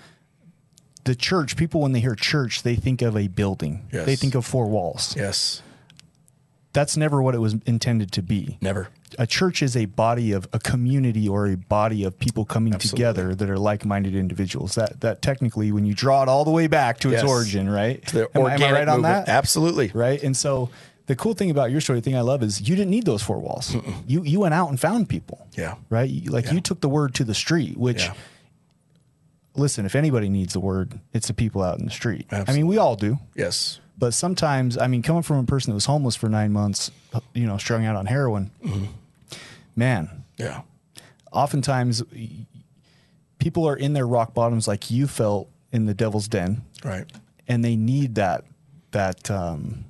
the 1.03 1.13
church. 1.13 1.57
People, 1.57 1.81
when 1.81 1.91
they 1.91 1.99
hear 1.99 2.15
church, 2.15 2.63
they 2.63 2.75
think 2.75 3.01
of 3.01 3.17
a 3.17 3.27
building. 3.27 3.85
Yes. 3.91 4.05
They 4.05 4.15
think 4.15 4.33
of 4.33 4.45
four 4.45 4.67
walls. 4.67 5.13
yes, 5.15 5.61
That's 6.75 6.95
never 6.95 7.23
what 7.23 7.33
it 7.33 7.39
was 7.39 7.55
intended 7.65 8.11
to 8.11 8.21
be. 8.21 8.59
never. 8.61 8.89
A 9.17 9.25
church 9.25 9.63
is 9.63 9.77
a 9.77 9.85
body 9.85 10.33
of 10.33 10.45
a 10.51 10.59
community 10.59 11.27
or 11.29 11.47
a 11.47 11.55
body 11.55 12.03
of 12.03 12.19
people 12.19 12.43
coming 12.43 12.73
Absolutely. 12.73 12.97
together 12.97 13.33
that 13.33 13.49
are 13.49 13.57
like-minded 13.57 14.13
individuals. 14.13 14.75
That 14.75 14.99
that 14.99 15.21
technically, 15.21 15.71
when 15.71 15.85
you 15.85 15.93
draw 15.93 16.21
it 16.23 16.27
all 16.27 16.43
the 16.43 16.51
way 16.51 16.67
back 16.67 16.99
to 16.99 17.13
its 17.13 17.23
origin, 17.23 17.69
right? 17.69 18.05
The 18.07 18.29
am, 18.37 18.45
I- 18.45 18.53
am 18.55 18.63
I 18.63 18.71
right 18.73 18.87
on 18.89 18.97
movement. 19.01 19.25
that? 19.27 19.29
Absolutely. 19.29 19.89
Right. 19.93 20.21
And 20.21 20.35
so 20.35 20.69
the 21.05 21.15
cool 21.15 21.33
thing 21.33 21.49
about 21.49 21.71
your 21.71 21.79
story, 21.79 21.99
the 21.99 22.03
thing 22.03 22.17
I 22.17 22.21
love 22.21 22.43
is 22.43 22.59
you 22.67 22.75
didn't 22.75 22.91
need 22.91 23.05
those 23.05 23.23
four 23.23 23.39
walls. 23.39 23.73
You 24.05 24.23
you 24.23 24.41
went 24.41 24.53
out 24.53 24.69
and 24.69 24.77
found 24.77 25.07
people. 25.07 25.47
Yeah. 25.55 25.75
Right. 25.89 26.09
You- 26.09 26.31
Like 26.31 26.51
you 26.51 26.59
took 26.59 26.81
the 26.81 26.89
word 26.89 27.15
to 27.15 27.23
the 27.23 27.35
street, 27.35 27.77
which. 27.77 28.03
Yeah. 28.07 28.13
Listen, 29.57 29.85
if 29.85 29.95
anybody 29.95 30.27
needs 30.27 30.51
the 30.51 30.59
word, 30.59 30.99
it's 31.13 31.27
the 31.27 31.33
people 31.33 31.63
out 31.63 31.79
in 31.79 31.85
the 31.85 31.91
street. 31.91 32.27
I 32.31 32.51
mean, 32.51 32.67
we 32.67 32.77
all 32.77 32.97
do. 32.97 33.19
Yes. 33.35 33.79
But 33.97 34.13
sometimes, 34.13 34.77
I 34.77 34.87
mean, 34.87 35.01
coming 35.01 35.21
from 35.23 35.37
a 35.37 35.43
person 35.43 35.71
that 35.71 35.75
was 35.75 35.85
homeless 35.85 36.15
for 36.15 36.27
nine 36.29 36.51
months, 36.51 36.91
you 37.33 37.47
know, 37.47 37.57
strung 37.57 37.85
out 37.85 37.95
on 37.95 38.05
heroin, 38.07 38.51
Mm-hmm. 38.63 38.85
man, 39.75 40.23
Yeah. 40.37 40.61
oftentimes 41.31 42.03
people 43.39 43.67
are 43.67 43.75
in 43.75 43.93
their 43.93 44.07
rock 44.07 44.33
bottoms 44.33 44.67
like 44.67 44.91
you 44.91 45.07
felt 45.07 45.49
in 45.71 45.85
the 45.85 45.93
devil's 45.93 46.27
den, 46.27 46.63
Right. 46.83 47.09
and 47.47 47.63
they 47.63 47.75
need 47.75 48.15
that 48.15 48.43
that 48.91 49.29
um, 49.31 49.85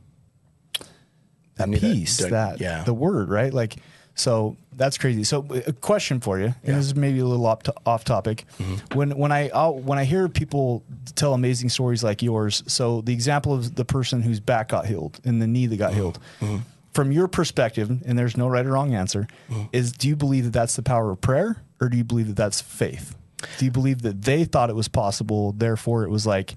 that 1.55 1.69
need 1.69 1.79
that 1.81 1.93
peace, 1.93 2.17
that, 2.17 2.59
yeah. 2.59 2.83
the 2.83 2.93
word, 2.93 3.29
right? 3.29 3.53
Like, 3.53 3.75
so 4.15 4.57
that's 4.75 4.97
crazy. 4.97 5.23
So, 5.23 5.45
a 5.67 5.71
question 5.73 6.19
for 6.19 6.39
you, 6.39 6.53
and 6.63 6.75
this 6.77 6.85
is 6.85 6.95
maybe 6.95 7.19
a 7.19 7.25
little 7.25 7.45
off, 7.45 7.63
to- 7.63 7.73
off 7.85 8.03
topic. 8.03 8.45
Mm-hmm. 8.59 8.97
When 8.97 9.17
when 9.17 9.31
I 9.31 9.49
I'll, 9.49 9.75
when 9.75 9.97
I 9.97 10.03
hear 10.03 10.27
people 10.29 10.83
tell 11.15 11.33
amazing 11.33 11.69
stories 11.69 12.03
like 12.03 12.21
yours, 12.21 12.63
so 12.67 13.01
the 13.01 13.13
example 13.13 13.53
of 13.53 13.75
the 13.75 13.85
person 13.85 14.21
whose 14.21 14.39
back 14.39 14.69
got 14.69 14.85
healed 14.85 15.19
and 15.25 15.41
the 15.41 15.47
knee 15.47 15.65
that 15.67 15.77
got 15.77 15.93
healed. 15.93 16.19
Mm-hmm. 16.41 16.57
From 16.93 17.11
your 17.11 17.27
perspective, 17.27 17.89
and 17.89 18.17
there's 18.17 18.37
no 18.37 18.47
right 18.47 18.65
or 18.65 18.71
wrong 18.71 18.93
answer, 18.95 19.27
Mm-hmm. 19.49 19.63
is 19.73 19.91
do 19.91 20.07
you 20.07 20.15
believe 20.15 20.45
that 20.45 20.53
that's 20.53 20.75
the 20.77 20.83
power 20.83 21.11
of 21.11 21.19
prayer, 21.21 21.57
or 21.81 21.89
do 21.89 21.97
you 21.97 22.03
believe 22.05 22.27
that 22.27 22.37
that's 22.37 22.61
faith? 22.61 23.17
Do 23.57 23.65
you 23.65 23.71
believe 23.71 24.01
that 24.03 24.21
they 24.21 24.45
thought 24.45 24.69
it 24.69 24.75
was 24.75 24.87
possible, 24.87 25.51
therefore 25.51 26.03
it 26.05 26.09
was 26.09 26.25
like 26.25 26.55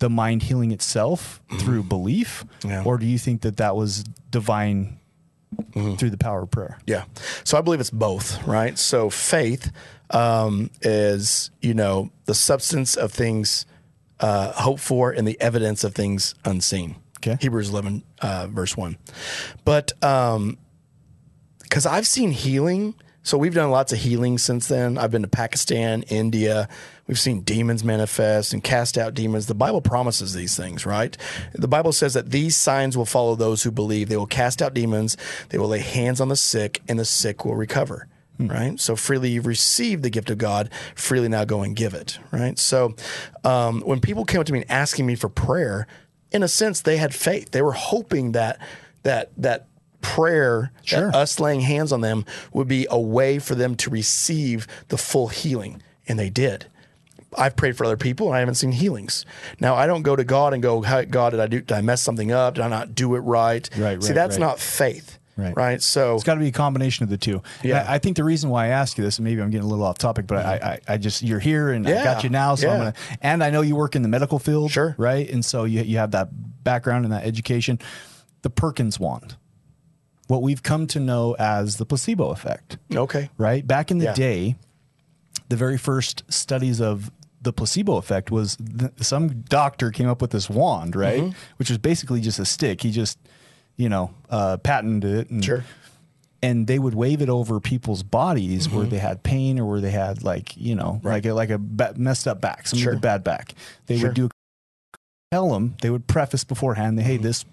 the 0.00 0.10
mind 0.10 0.42
healing 0.42 0.72
itself 0.72 1.40
through 1.60 1.84
belief, 1.84 2.44
Mm-hmm. 2.60 2.68
Yeah. 2.70 2.82
or 2.84 2.98
do 2.98 3.06
you 3.06 3.16
think 3.18 3.42
that 3.42 3.56
that 3.58 3.76
was 3.76 4.02
divine 4.30 4.98
Mm-hmm. 5.54 5.94
through 5.94 6.10
the 6.10 6.18
power 6.18 6.42
of 6.42 6.50
prayer? 6.50 6.78
Yeah. 6.86 7.04
So 7.44 7.58
I 7.58 7.60
believe 7.60 7.80
it's 7.80 7.90
both, 7.90 8.44
right? 8.46 8.78
So 8.78 9.10
faith 9.10 9.72
um, 10.10 10.70
is, 10.82 11.50
you 11.60 11.74
know, 11.74 12.10
the 12.26 12.34
substance 12.34 12.96
of 12.96 13.12
things 13.12 13.66
uh, 14.20 14.52
hoped 14.52 14.80
for 14.80 15.10
and 15.10 15.26
the 15.26 15.40
evidence 15.40 15.84
of 15.84 15.94
things 15.94 16.34
unseen. 16.44 16.96
Okay. 17.18 17.36
Hebrews 17.40 17.70
11, 17.70 18.02
uh, 18.20 18.48
verse 18.50 18.76
1. 18.76 18.96
But 19.64 19.92
because 20.00 21.86
I've 21.86 22.06
seen 22.06 22.30
healing. 22.30 22.94
So 23.24 23.38
we've 23.38 23.54
done 23.54 23.70
lots 23.70 23.90
of 23.92 23.98
healing 23.98 24.36
since 24.36 24.68
then. 24.68 24.98
I've 24.98 25.10
been 25.10 25.22
to 25.22 25.28
Pakistan, 25.28 26.02
India. 26.04 26.68
We've 27.06 27.18
seen 27.18 27.40
demons 27.40 27.82
manifest 27.82 28.52
and 28.52 28.62
cast 28.62 28.98
out 28.98 29.14
demons. 29.14 29.46
The 29.46 29.54
Bible 29.54 29.80
promises 29.80 30.34
these 30.34 30.56
things, 30.56 30.84
right? 30.84 31.16
The 31.54 31.66
Bible 31.66 31.92
says 31.92 32.12
that 32.14 32.30
these 32.30 32.54
signs 32.54 32.98
will 32.98 33.06
follow 33.06 33.34
those 33.34 33.62
who 33.62 33.70
believe. 33.70 34.10
They 34.10 34.18
will 34.18 34.26
cast 34.26 34.60
out 34.60 34.74
demons, 34.74 35.16
they 35.48 35.58
will 35.58 35.68
lay 35.68 35.80
hands 35.80 36.20
on 36.20 36.28
the 36.28 36.36
sick, 36.36 36.82
and 36.86 36.98
the 36.98 37.04
sick 37.06 37.44
will 37.44 37.56
recover. 37.56 38.08
Right. 38.38 38.78
So 38.80 38.96
freely 38.96 39.30
you've 39.30 39.46
received 39.46 40.02
the 40.02 40.10
gift 40.10 40.28
of 40.28 40.38
God, 40.38 40.68
freely 40.94 41.28
now 41.28 41.44
go 41.44 41.62
and 41.62 41.74
give 41.74 41.94
it. 41.94 42.18
Right. 42.32 42.58
So 42.58 42.94
um, 43.44 43.80
when 43.82 44.00
people 44.00 44.24
came 44.24 44.40
up 44.40 44.46
to 44.46 44.52
me 44.52 44.62
and 44.62 44.70
asking 44.70 45.06
me 45.06 45.14
for 45.14 45.28
prayer, 45.28 45.86
in 46.30 46.42
a 46.42 46.48
sense, 46.48 46.82
they 46.82 46.96
had 46.96 47.14
faith. 47.14 47.52
They 47.52 47.62
were 47.62 47.72
hoping 47.72 48.32
that 48.32 48.58
that 49.04 49.30
that 49.36 49.68
prayer, 50.04 50.70
Sure. 50.84 51.10
us 51.14 51.40
laying 51.40 51.60
hands 51.62 51.90
on 51.92 52.00
them 52.00 52.24
would 52.52 52.68
be 52.68 52.86
a 52.90 53.00
way 53.00 53.38
for 53.38 53.54
them 53.54 53.74
to 53.76 53.90
receive 53.90 54.66
the 54.88 54.98
full 54.98 55.28
healing. 55.28 55.82
And 56.06 56.18
they 56.18 56.30
did. 56.30 56.66
I've 57.36 57.56
prayed 57.56 57.76
for 57.76 57.84
other 57.84 57.96
people 57.96 58.28
and 58.28 58.36
I 58.36 58.40
haven't 58.40 58.54
seen 58.56 58.70
healings. 58.72 59.24
Now 59.58 59.74
I 59.74 59.86
don't 59.88 60.02
go 60.02 60.14
to 60.14 60.22
God 60.24 60.52
and 60.54 60.62
go, 60.62 60.80
God, 60.80 61.30
did 61.30 61.40
I 61.40 61.46
do? 61.48 61.60
Did 61.60 61.72
I 61.72 61.80
mess 61.80 62.00
something 62.00 62.30
up? 62.30 62.54
Did 62.54 62.62
I 62.64 62.68
not 62.68 62.94
do 62.94 63.14
it 63.16 63.20
right? 63.20 63.68
Right, 63.76 64.00
See, 64.02 64.10
right, 64.10 64.14
that's 64.14 64.36
right. 64.36 64.40
not 64.46 64.60
faith. 64.60 65.18
Right. 65.36 65.56
Right. 65.56 65.82
So 65.82 66.14
It's 66.14 66.22
got 66.22 66.34
to 66.34 66.40
be 66.40 66.46
a 66.46 66.52
combination 66.52 67.02
of 67.02 67.10
the 67.10 67.16
two. 67.18 67.42
Yeah. 67.64 67.84
I, 67.88 67.94
I 67.94 67.98
think 67.98 68.16
the 68.16 68.22
reason 68.22 68.50
why 68.50 68.66
I 68.66 68.68
ask 68.68 68.96
you 68.96 69.02
this, 69.02 69.18
and 69.18 69.24
maybe 69.24 69.42
I'm 69.42 69.50
getting 69.50 69.64
a 69.64 69.68
little 69.68 69.84
off 69.84 69.98
topic, 69.98 70.28
but 70.28 70.46
I, 70.46 70.58
mm-hmm. 70.58 70.66
I, 70.90 70.94
I 70.94 70.96
just 70.96 71.22
you're 71.24 71.40
here 71.40 71.70
and 71.72 71.88
I 71.88 72.04
got 72.04 72.22
you 72.22 72.30
now, 72.30 72.54
so 72.54 72.70
I'm 72.70 72.78
gonna. 72.78 72.94
And 73.20 73.42
I 73.42 73.50
know 73.50 73.60
you 73.62 73.74
work 73.74 73.96
in 73.96 74.02
the 74.02 74.08
medical 74.08 74.38
field, 74.38 74.70
Sure. 74.70 74.94
right? 74.96 75.28
And 75.28 75.44
so 75.44 75.64
you 75.64 75.82
you 75.82 75.98
have 75.98 76.12
that 76.12 76.28
background 76.62 77.04
and 77.04 77.12
that 77.12 77.24
education. 77.24 77.80
The 78.42 78.50
Perkins 78.50 79.00
wand, 79.00 79.34
what 80.28 80.42
we've 80.42 80.62
come 80.62 80.86
to 80.88 81.00
know 81.00 81.34
as 81.38 81.76
the 81.76 81.84
placebo 81.86 82.30
effect, 82.30 82.78
okay. 82.94 83.28
right? 83.36 83.66
Back 83.66 83.90
in 83.90 83.98
the 83.98 84.06
Yeah. 84.06 84.14
day, 84.14 84.56
the 85.48 85.56
very 85.56 85.76
first 85.78 86.22
studies 86.32 86.80
of 86.80 87.10
the 87.42 87.52
placebo 87.52 87.96
effect 87.98 88.30
was 88.30 88.56
th- 88.56 88.90
some 89.00 89.42
doctor 89.42 89.90
came 89.90 90.08
up 90.08 90.22
with 90.22 90.30
this 90.30 90.48
wand, 90.48 90.96
right? 90.96 91.20
Mm-hmm. 91.20 91.36
Which 91.58 91.68
was 91.68 91.76
basically 91.78 92.20
just 92.22 92.38
a 92.38 92.46
stick. 92.46 92.80
He 92.82 92.90
just, 92.90 93.18
you 93.76 93.90
know, 93.90 94.14
uh, 94.30 94.56
patented 94.56 95.14
it. 95.14 95.30
And, 95.30 95.44
Sure. 95.44 95.64
And 96.42 96.66
they 96.66 96.78
would 96.78 96.94
wave 96.94 97.20
it 97.22 97.28
over 97.28 97.60
people's 97.60 98.02
bodies 98.02 98.66
Mm-hmm. 98.66 98.76
where 98.76 98.86
they 98.86 98.98
had 98.98 99.22
pain 99.22 99.58
or 99.58 99.66
where 99.66 99.80
they 99.80 99.90
had 99.90 100.22
like, 100.22 100.56
you 100.56 100.74
know, 100.74 101.00
like 101.04 101.26
a, 101.26 101.32
like 101.34 101.50
a 101.50 101.58
ba- 101.58 101.92
messed 101.96 102.26
up 102.26 102.40
back, 102.40 102.66
some 102.66 102.78
Sure. 102.78 102.94
a 102.94 102.98
bad 102.98 103.22
back. 103.24 103.54
They 103.86 103.98
Sure. 103.98 104.08
would 104.08 104.14
do 104.14 104.30
tell 105.30 105.50
them 105.50 105.74
they 105.82 105.90
would 105.90 106.06
preface 106.06 106.44
beforehand, 106.44 106.98
hey, 107.00 107.16
this 107.18 107.44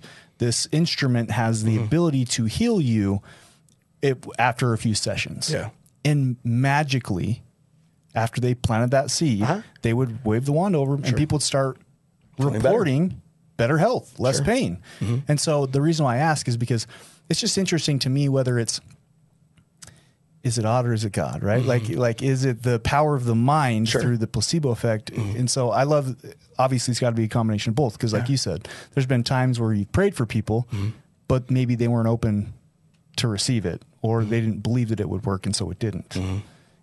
this 0.41 0.67
instrument 0.71 1.29
has 1.29 1.63
the 1.63 1.77
ability 1.77 2.25
to 2.25 2.45
heal 2.45 2.81
you 2.81 3.21
it, 4.01 4.25
after 4.39 4.73
a 4.73 4.77
few 4.77 4.95
sessions. 4.95 5.51
Yeah. 5.51 5.69
And 6.03 6.37
magically, 6.43 7.43
after 8.15 8.41
they 8.41 8.55
planted 8.55 8.89
that 8.89 9.11
seed, 9.11 9.43
Uh-huh. 9.43 9.61
they 9.83 9.93
would 9.93 10.25
wave 10.25 10.45
the 10.45 10.51
wand 10.51 10.75
over 10.75 10.93
'em 10.95 11.03
and 11.05 11.15
people 11.15 11.35
would 11.35 11.43
start 11.43 11.77
better. 12.37 12.49
reporting 12.49 13.21
better. 13.55 13.77
health, 13.77 14.19
less 14.19 14.41
pain. 14.41 14.79
Mm-hmm. 14.99 15.17
And 15.27 15.39
so 15.39 15.67
the 15.67 15.79
reason 15.79 16.05
why 16.05 16.15
I 16.15 16.17
ask 16.17 16.47
is 16.47 16.57
because 16.57 16.87
it's 17.29 17.39
just 17.39 17.55
interesting 17.59 17.99
to 17.99 18.09
me 18.09 18.27
whether 18.27 18.57
it's 18.57 18.81
is 20.43 20.57
it 20.57 20.65
odd 20.65 20.85
or 20.87 20.93
is 20.93 21.05
it 21.05 21.11
God, 21.13 21.43
right? 21.43 21.63
Like 21.63 21.89
like 21.89 22.21
is 22.23 22.45
it 22.45 22.63
the 22.63 22.79
power 22.79 23.15
of 23.15 23.25
the 23.25 23.35
mind 23.35 23.85
Mm-hmm. 23.87 23.91
Sure. 23.91 24.01
Mm-hmm. 24.01 24.07
through 24.09 24.17
the 24.17 24.27
placebo 24.27 24.69
effect? 24.71 25.09
And 25.11 25.49
so 25.49 25.69
I 25.71 25.83
love 25.83 26.15
obviously 26.57 26.91
it's 26.91 26.99
got 26.99 27.11
to 27.11 27.15
be 27.15 27.25
a 27.25 27.27
combination 27.29 27.71
of 27.71 27.75
both 27.75 27.93
because 27.93 28.13
like 28.13 28.29
you 28.29 28.37
said, 28.37 28.67
there's 28.93 29.05
been 29.05 29.23
times 29.23 29.59
where 29.59 29.73
you've 29.73 29.91
prayed 29.91 30.15
for 30.15 30.25
people, 30.25 30.67
Mm-hmm. 30.71 30.89
but 31.27 31.49
maybe 31.51 31.75
they 31.75 31.87
weren't 31.87 32.07
open 32.07 32.53
to 33.17 33.27
receive 33.27 33.65
it 33.65 33.83
or 34.01 34.21
Mm-hmm. 34.21 34.29
they 34.29 34.41
didn't 34.41 34.59
believe 34.63 34.89
that 34.89 34.99
it 34.99 35.09
would 35.09 35.25
work 35.25 35.45
and 35.45 35.55
so 35.55 35.69
it 35.69 35.79
didn't. 35.79 36.17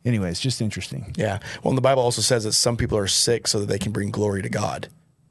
Anyway, 0.04 0.30
it's 0.30 0.40
just 0.40 0.62
interesting. 0.62 1.12
Yeah. 1.18 1.40
Well, 1.62 1.72
and 1.72 1.76
the 1.76 1.82
Bible 1.82 2.02
also 2.02 2.22
says 2.22 2.44
that 2.44 2.52
some 2.52 2.76
people 2.76 2.96
are 2.96 3.08
sick 3.08 3.46
so 3.48 3.58
that 3.60 3.66
they 3.66 3.78
can 3.78 3.90
bring 3.92 4.10
glory 4.10 4.40
to 4.42 4.48
God 4.48 4.88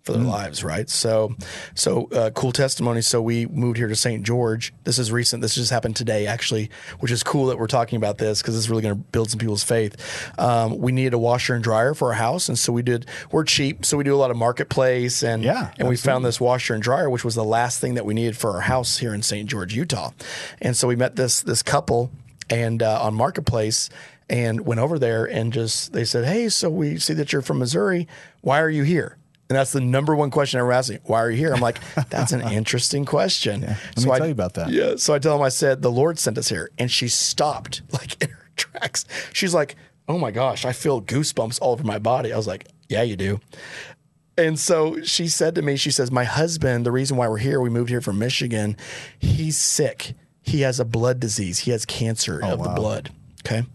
for 0.08 0.14
Mm. 0.14 0.24
their 0.24 0.32
lives, 0.32 0.64
right? 0.64 0.90
So, 0.90 1.36
so 1.76 2.06
uh, 2.12 2.32
cool 2.32 2.52
testimony. 2.52 3.02
So 3.02 3.22
we 3.22 3.46
moved 3.46 3.78
here 3.78 3.88
to 3.88 3.96
St. 3.96 4.24
George. 4.24 4.74
This 4.86 4.98
is 4.98 5.12
recent. 5.12 5.42
This 5.42 5.54
just 5.56 5.70
happened 5.70 5.96
today, 5.96 6.26
actually, 6.26 6.70
which 7.00 7.12
is 7.12 7.22
cool 7.24 7.46
that 7.48 7.60
we're 7.60 7.68
talking 7.68 7.98
about 7.98 8.18
this 8.18 8.42
because 8.42 8.58
it's 8.58 8.70
really 8.70 8.82
going 8.82 8.96
to 8.96 9.02
build 9.12 9.30
some 9.30 9.40
people's 9.40 9.64
faith. 9.64 9.96
Um, 10.40 10.78
we 10.80 10.92
needed 10.92 11.14
a 11.14 11.20
washer 11.20 11.54
and 11.54 11.64
dryer 11.64 11.94
for 11.94 12.08
our 12.08 12.14
house, 12.16 12.50
and 12.50 12.58
so 12.58 12.74
we 12.74 12.82
did. 12.82 13.06
We're 13.32 13.44
cheap, 13.44 13.86
so 13.86 13.98
we 13.98 14.04
do 14.04 14.16
a 14.16 14.18
lot 14.18 14.32
of 14.32 14.38
marketplace, 14.38 15.22
and 15.24 15.44
Yeah, 15.44 15.72
and 15.78 15.88
we 15.88 15.96
found 15.98 16.26
this 16.26 16.40
washer 16.42 16.74
and 16.74 16.82
dryer, 16.82 17.10
which 17.10 17.24
was 17.26 17.36
the 17.36 17.44
last 17.44 17.80
thing 17.80 17.94
that 17.96 18.06
we 18.06 18.14
needed 18.14 18.38
for 18.38 18.52
our 18.56 18.62
house 18.62 18.98
here 19.00 19.14
in 19.14 19.22
St. 19.22 19.48
George, 19.50 19.76
Utah. 19.76 20.12
And 20.62 20.76
so 20.76 20.88
we 20.88 20.96
met 20.96 21.16
this 21.16 21.42
this 21.42 21.62
couple 21.62 22.10
and 22.50 22.82
uh, 22.82 23.02
on 23.02 23.14
marketplace 23.14 23.90
and 24.30 24.62
went 24.66 24.80
over 24.80 24.98
there 25.00 25.26
and 25.26 25.52
just 25.54 25.94
they 25.94 26.04
said, 26.06 26.26
"Hey, 26.26 26.50
so 26.50 26.70
we 26.70 26.98
see 26.98 27.14
that 27.14 27.32
you're 27.34 27.42
from 27.42 27.60
Missouri. 27.60 28.08
Why 28.42 28.62
are 28.62 28.70
you 28.70 28.84
here?" 28.84 29.18
And 29.50 29.56
that's 29.58 29.72
the 29.72 29.82
number 29.82 30.16
one 30.16 30.30
question 30.30 30.60
I 30.60 30.62
ever 30.62 30.74
asked 30.74 30.90
me. 30.90 31.00
Why 31.06 31.20
are 31.22 31.32
you 31.32 31.38
here? 31.38 31.54
I'm 31.54 31.62
like, 31.62 31.80
that's 32.10 32.34
an 32.34 32.42
interesting 32.52 33.06
question. 33.06 33.62
Let 33.62 34.06
me 34.06 34.12
I, 34.12 34.18
tell 34.18 34.28
you 34.28 34.34
about 34.34 34.56
that. 34.56 34.70
Yeah. 34.70 34.96
So 34.98 35.14
I 35.14 35.20
tell 35.20 35.38
them, 35.38 35.46
I 35.46 35.50
said, 35.50 35.82
the 35.82 35.92
Lord 35.92 36.20
sent 36.20 36.38
us 36.38 36.50
here. 36.50 36.70
And 36.78 36.92
she 36.92 37.08
stopped 37.08 37.82
like 37.94 38.22
in 38.22 38.30
her 38.30 38.50
tracks. 38.58 39.06
She's 39.32 39.54
like, 39.54 39.76
oh 40.10 40.18
my 40.18 40.32
gosh, 40.32 40.66
I 40.66 40.74
feel 40.74 41.02
goosebumps 41.02 41.60
all 41.62 41.72
over 41.72 41.84
my 41.84 42.00
body. 42.00 42.34
I 42.34 42.38
was 42.38 42.48
like, 42.48 42.68
yeah, 42.90 43.04
you 43.04 43.16
do. 43.16 43.40
And 44.38 44.60
so 44.60 45.02
she 45.02 45.28
said 45.28 45.56
to 45.56 45.62
me, 45.62 45.78
she 45.78 45.90
says, 45.90 46.12
My 46.12 46.24
husband, 46.24 46.86
the 46.86 46.92
reason 46.92 47.18
why 47.18 47.28
we're 47.28 47.38
here, 47.38 47.60
we 47.60 47.72
moved 47.72 47.90
here 47.90 48.02
from 48.02 48.20
Michigan, 48.20 48.78
he's 49.18 49.58
sick. 49.58 50.14
He 50.42 50.62
has 50.62 50.80
a 50.80 50.86
blood 50.86 51.20
disease. 51.20 51.60
He 51.60 51.72
has 51.72 51.86
cancer 51.86 52.40
Oh, 52.44 52.52
of 52.54 52.64
the 52.64 52.70
blood. 52.70 53.10
Okay. 53.46 53.66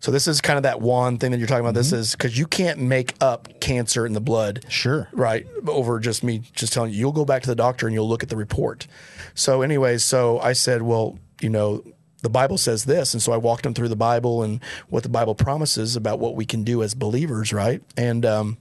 So 0.00 0.10
this 0.10 0.28
is 0.28 0.40
kind 0.40 0.56
of 0.56 0.62
that 0.62 0.80
one 0.80 1.18
thing 1.18 1.32
that 1.32 1.38
you're 1.38 1.48
talking 1.48 1.64
about. 1.64 1.74
This 1.74 1.92
is 1.92 2.12
because 2.12 2.38
you 2.38 2.46
can't 2.46 2.80
make 2.80 3.14
up 3.20 3.60
cancer 3.60 4.06
in 4.06 4.12
the 4.12 4.20
blood. 4.20 4.60
Mm-hmm. 4.60 4.70
Sure. 4.70 5.08
Right. 5.12 5.46
Over 5.66 5.98
just 5.98 6.22
me 6.22 6.42
just 6.54 6.72
telling 6.72 6.92
you, 6.92 6.98
you'll 6.98 7.12
go 7.12 7.24
back 7.24 7.42
to 7.42 7.48
the 7.48 7.56
doctor 7.56 7.86
and 7.86 7.94
you'll 7.94 8.08
look 8.08 8.22
at 8.22 8.28
the 8.28 8.36
report. 8.36 8.86
So, 9.34 9.62
anyways, 9.62 10.04
so 10.04 10.38
I 10.38 10.52
said, 10.52 10.82
well, 10.82 11.18
you 11.40 11.50
know, 11.50 11.84
the 12.22 12.30
Bible 12.30 12.58
says 12.58 12.84
this. 12.84 13.14
And 13.14 13.22
so 13.22 13.32
I 13.32 13.36
walked 13.36 13.64
him 13.64 13.74
through 13.74 13.88
the 13.88 13.96
Bible 13.96 14.42
and 14.42 14.60
what 14.88 15.02
the 15.02 15.08
Bible 15.08 15.34
promises 15.34 15.96
about 15.96 16.18
what 16.18 16.34
we 16.34 16.46
can 16.46 16.64
do 16.64 16.82
as 16.82 16.94
believers. 16.94 17.52
Right. 17.52 17.82
And, 17.96 18.24
um, 18.24 18.58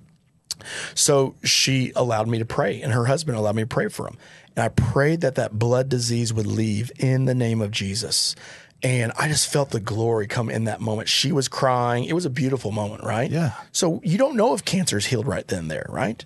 so 0.95 1.35
she 1.43 1.91
allowed 1.95 2.27
me 2.27 2.39
to 2.39 2.45
pray, 2.45 2.81
and 2.81 2.91
her 2.91 3.05
husband 3.05 3.37
allowed 3.37 3.55
me 3.55 3.61
to 3.61 3.67
pray 3.67 3.89
for 3.89 4.07
him. 4.07 4.17
And 4.55 4.63
I 4.63 4.69
prayed 4.69 5.21
that 5.21 5.35
that 5.35 5.59
blood 5.59 5.87
disease 5.87 6.33
would 6.33 6.47
leave 6.47 6.91
in 6.97 7.25
the 7.25 7.35
name 7.35 7.61
of 7.61 7.69
Jesus. 7.69 8.35
And 8.83 9.11
I 9.17 9.27
just 9.27 9.51
felt 9.51 9.71
the 9.71 9.79
glory 9.79 10.27
come 10.27 10.49
in 10.49 10.65
that 10.65 10.79
moment. 10.81 11.09
She 11.09 11.31
was 11.31 11.47
crying. 11.47 12.03
It 12.05 12.13
was 12.13 12.25
a 12.25 12.29
beautiful 12.29 12.71
moment, 12.71 13.03
right? 13.03 13.29
Yeah. 13.29 13.53
So 13.71 14.01
you 14.03 14.17
don't 14.17 14.35
know 14.35 14.53
if 14.53 14.63
cancer 14.63 14.97
is 14.97 15.07
healed 15.07 15.27
right 15.27 15.47
then 15.47 15.59
and 15.59 15.71
there, 15.71 15.87
right? 15.89 16.23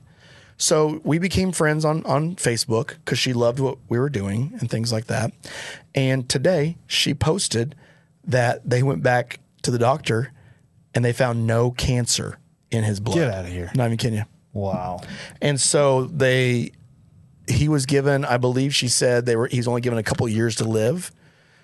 So 0.58 1.02
we 1.04 1.18
became 1.18 1.52
friends 1.52 1.86
on 1.86 2.06
on 2.06 2.36
Facebook 2.36 2.96
because 3.04 3.18
she 3.18 3.34
loved 3.34 3.60
what 3.60 3.78
we 3.90 3.98
were 3.98 4.10
doing 4.10 4.54
and 4.60 4.70
things 4.70 4.92
like 4.92 5.08
that. 5.08 5.32
And 5.96 6.30
today 6.30 6.78
she 6.88 7.14
posted 7.14 7.74
that 8.26 8.70
they 8.70 8.84
went 8.84 9.02
back 9.02 9.40
to 9.64 9.72
the 9.72 9.80
doctor 9.80 10.32
and 10.94 11.04
they 11.04 11.14
found 11.14 11.48
no 11.48 11.72
cancer 11.72 12.38
in 12.70 12.84
his 12.84 13.00
blood. 13.00 13.16
Get 13.16 13.34
out 13.34 13.46
of 13.46 13.52
here. 13.52 13.72
Not 13.76 13.86
even 13.86 13.98
kidding 13.98 14.20
you. 14.20 14.26
Wow. 14.54 15.00
And 15.42 15.60
so 15.60 16.06
they, 16.06 16.72
he 17.48 17.70
was 17.70 17.86
given, 17.86 18.26
I 18.26 18.38
believe 18.38 18.76
she 18.76 18.88
said 18.88 19.26
they 19.26 19.36
were. 19.36 19.48
He's 19.48 19.68
only 19.68 19.82
given 19.82 19.98
a 19.98 20.04
couple 20.04 20.28
years 20.28 20.58
to 20.58 20.66
live, 20.66 21.12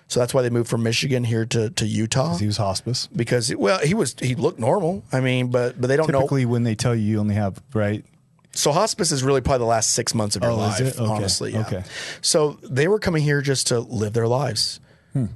so 0.08 0.18
that's 0.20 0.34
why 0.34 0.42
they 0.42 0.50
moved 0.50 0.68
from 0.68 0.82
Michigan 0.82 1.22
here 1.24 1.46
to 1.46 1.70
to 1.70 1.86
Utah 1.86 2.36
He 2.36 2.46
was 2.46 2.56
hospice. 2.56 3.08
because 3.14 3.54
well 3.54 3.78
he 3.78 3.94
was 3.94 4.16
he 4.20 4.34
looked 4.34 4.58
normal. 4.58 5.04
I 5.12 5.20
mean, 5.20 5.50
but 5.50 5.80
but 5.80 5.86
they 5.86 5.96
don't 5.96 6.10
know. 6.10 6.18
Typically, 6.20 6.44
when 6.46 6.64
they 6.64 6.74
tell 6.74 6.94
you 6.94 7.02
you 7.02 7.20
only 7.20 7.34
have 7.36 7.62
right, 7.74 8.04
So 8.52 8.72
hospice 8.72 9.12
is 9.12 9.22
really 9.22 9.40
probably 9.40 9.58
the 9.66 9.70
last 9.70 9.92
six 9.92 10.14
months 10.14 10.34
of 10.34 10.42
your 10.42 10.50
Oh, 10.52 10.56
life? 10.56 10.80
Okay. 10.80 11.04
honestly. 11.04 11.52
yeah. 11.52 11.60
Okay. 11.60 11.84
So 12.22 12.58
they 12.62 12.88
were 12.88 12.98
coming 12.98 13.22
here 13.22 13.40
just 13.42 13.68
to 13.68 13.78
live 13.80 14.12
their 14.14 14.26
lives. 14.26 14.80
Hmm. 15.12 15.26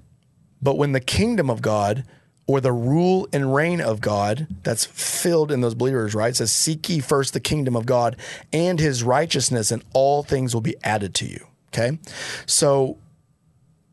But 0.61 0.77
when 0.79 0.93
the 0.93 1.01
kingdom 1.01 1.51
of 1.51 1.61
God 1.63 2.05
or 2.49 2.61
the 2.61 2.73
rule 2.73 3.29
and 3.33 3.55
reign 3.55 3.81
of 3.81 4.01
God 4.01 4.47
that's 4.65 4.85
filled 4.85 5.53
in 5.53 5.61
those 5.61 5.75
believers, 5.75 6.15
right? 6.15 6.31
It 6.31 6.37
says, 6.37 6.51
Seek 6.53 6.89
ye 6.89 6.99
first 7.01 7.33
the 7.35 7.41
kingdom 7.41 7.77
of 7.77 7.87
God 7.87 8.17
and 8.53 8.81
his 8.81 9.03
righteousness, 9.05 9.71
and 9.71 9.85
all 9.93 10.23
things 10.25 10.53
will 10.55 10.61
be 10.61 10.75
added 10.83 11.15
to 11.17 11.27
you. 11.27 11.47
Okay. 11.69 11.99
So 12.47 12.99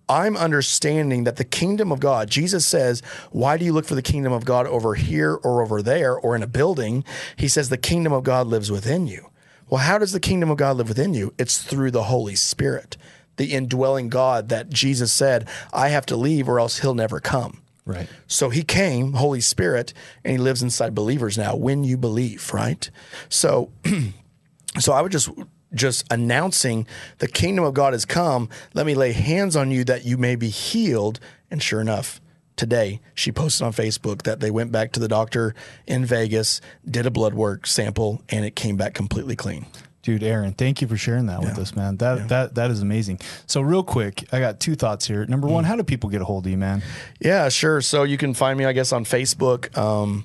I'm 0.10 0.36
understanding 0.36 1.24
that 1.26 1.36
the 1.36 1.46
kingdom 1.46 1.92
of 1.92 2.00
God, 2.00 2.30
Jesus 2.30 2.66
says, 2.66 3.02
Why 3.32 3.58
do 3.58 3.64
you 3.64 3.72
look 3.72 3.86
for 3.86 3.96
the 3.96 4.02
kingdom 4.02 4.34
of 4.34 4.44
God 4.44 4.66
over 4.66 4.96
here 4.96 5.36
or 5.36 5.62
over 5.62 5.82
there 5.84 6.18
or 6.18 6.36
in 6.36 6.42
a 6.44 6.48
building? 6.48 7.04
He 7.38 7.48
says, 7.48 7.70
The 7.70 7.78
kingdom 7.78 8.12
of 8.12 8.24
God 8.24 8.48
lives 8.48 8.72
within 8.72 9.06
you. 9.08 9.30
Well, 9.70 9.82
how 9.82 10.00
does 10.00 10.12
the 10.12 10.20
kingdom 10.20 10.50
of 10.50 10.58
God 10.58 10.78
live 10.78 10.88
within 10.90 11.14
you? 11.14 11.34
It's 11.38 11.62
through 11.62 11.92
the 11.92 12.04
Holy 12.04 12.34
Spirit, 12.36 12.98
the 13.38 13.54
indwelling 13.54 14.10
God 14.10 14.50
that 14.50 14.72
Jesus 14.72 15.14
said, 15.14 15.48
I 15.72 15.90
have 15.90 16.08
to 16.08 16.16
leave 16.16 16.50
or 16.50 16.60
else 16.60 16.80
he'll 16.80 16.96
never 16.96 17.20
come. 17.20 17.62
right? 17.86 18.10
So 18.26 18.50
he 18.50 18.64
came, 18.64 19.14
Holy 19.14 19.42
Spirit, 19.42 19.94
and 20.24 20.32
he 20.32 20.38
lives 20.40 20.64
inside 20.64 20.96
believers 20.96 21.38
now 21.38 21.56
when 21.56 21.84
you 21.84 21.98
believe, 21.98 22.52
right? 22.52 22.90
So 23.30 23.72
so 24.80 24.92
I 24.92 25.02
would 25.04 25.12
just 25.12 25.30
just 25.74 26.06
announcing 26.12 26.88
the 27.20 27.28
kingdom 27.28 27.64
of 27.66 27.74
God 27.74 27.94
has 27.94 28.06
come. 28.06 28.50
Let 28.74 28.86
me 28.86 28.96
lay 28.96 29.12
hands 29.12 29.56
on 29.56 29.72
you 29.72 29.84
that 29.86 30.06
you 30.06 30.18
may 30.18 30.36
be 30.36 30.50
healed. 30.50 31.20
And 31.52 31.62
sure 31.62 31.82
enough, 31.82 32.22
today 32.56 33.02
she 33.16 33.32
posted 33.32 33.66
on 33.66 33.74
Facebook 33.74 34.24
that 34.24 34.40
they 34.40 34.52
went 34.52 34.72
back 34.72 34.92
to 34.94 35.00
the 35.00 35.08
doctor 35.08 35.56
in 35.88 36.06
Vegas, 36.06 36.62
did 36.90 37.06
a 37.06 37.12
blood 37.12 37.34
work 37.34 37.66
sample, 37.68 38.22
and 38.30 38.46
it 38.46 38.56
came 38.56 38.78
back 38.78 38.94
completely 38.94 39.36
clean. 39.36 39.66
Dude, 40.02 40.24
Aaron, 40.24 40.54
thank 40.54 40.82
you 40.82 40.88
for 40.88 40.96
sharing 40.96 41.26
that 41.26 41.42
with 41.42 41.60
us, 41.60 41.76
man. 41.76 41.98
That 41.98 42.30
that 42.30 42.56
that 42.56 42.72
is 42.72 42.82
amazing. 42.82 43.20
So, 43.48 43.60
real 43.60 43.84
quick, 43.84 44.24
I 44.32 44.40
got 44.40 44.62
two 44.62 44.76
thoughts 44.76 45.06
here. 45.06 45.26
Number 45.26 45.46
one, 45.46 45.66
how 45.66 45.76
do 45.76 45.84
people 45.84 46.10
get 46.10 46.22
a 46.22 46.26
hold 46.26 46.46
of 46.46 46.52
you, 46.52 46.58
man? 46.58 46.82
Yeah, 47.20 47.50
sure. 47.50 47.82
So 47.82 48.04
you 48.04 48.18
can 48.18 48.34
find 48.34 48.58
me, 48.58 48.64
I 48.64 48.72
guess, 48.72 48.94
on 48.94 49.04
Facebook, 49.04 49.78
um, 49.78 50.24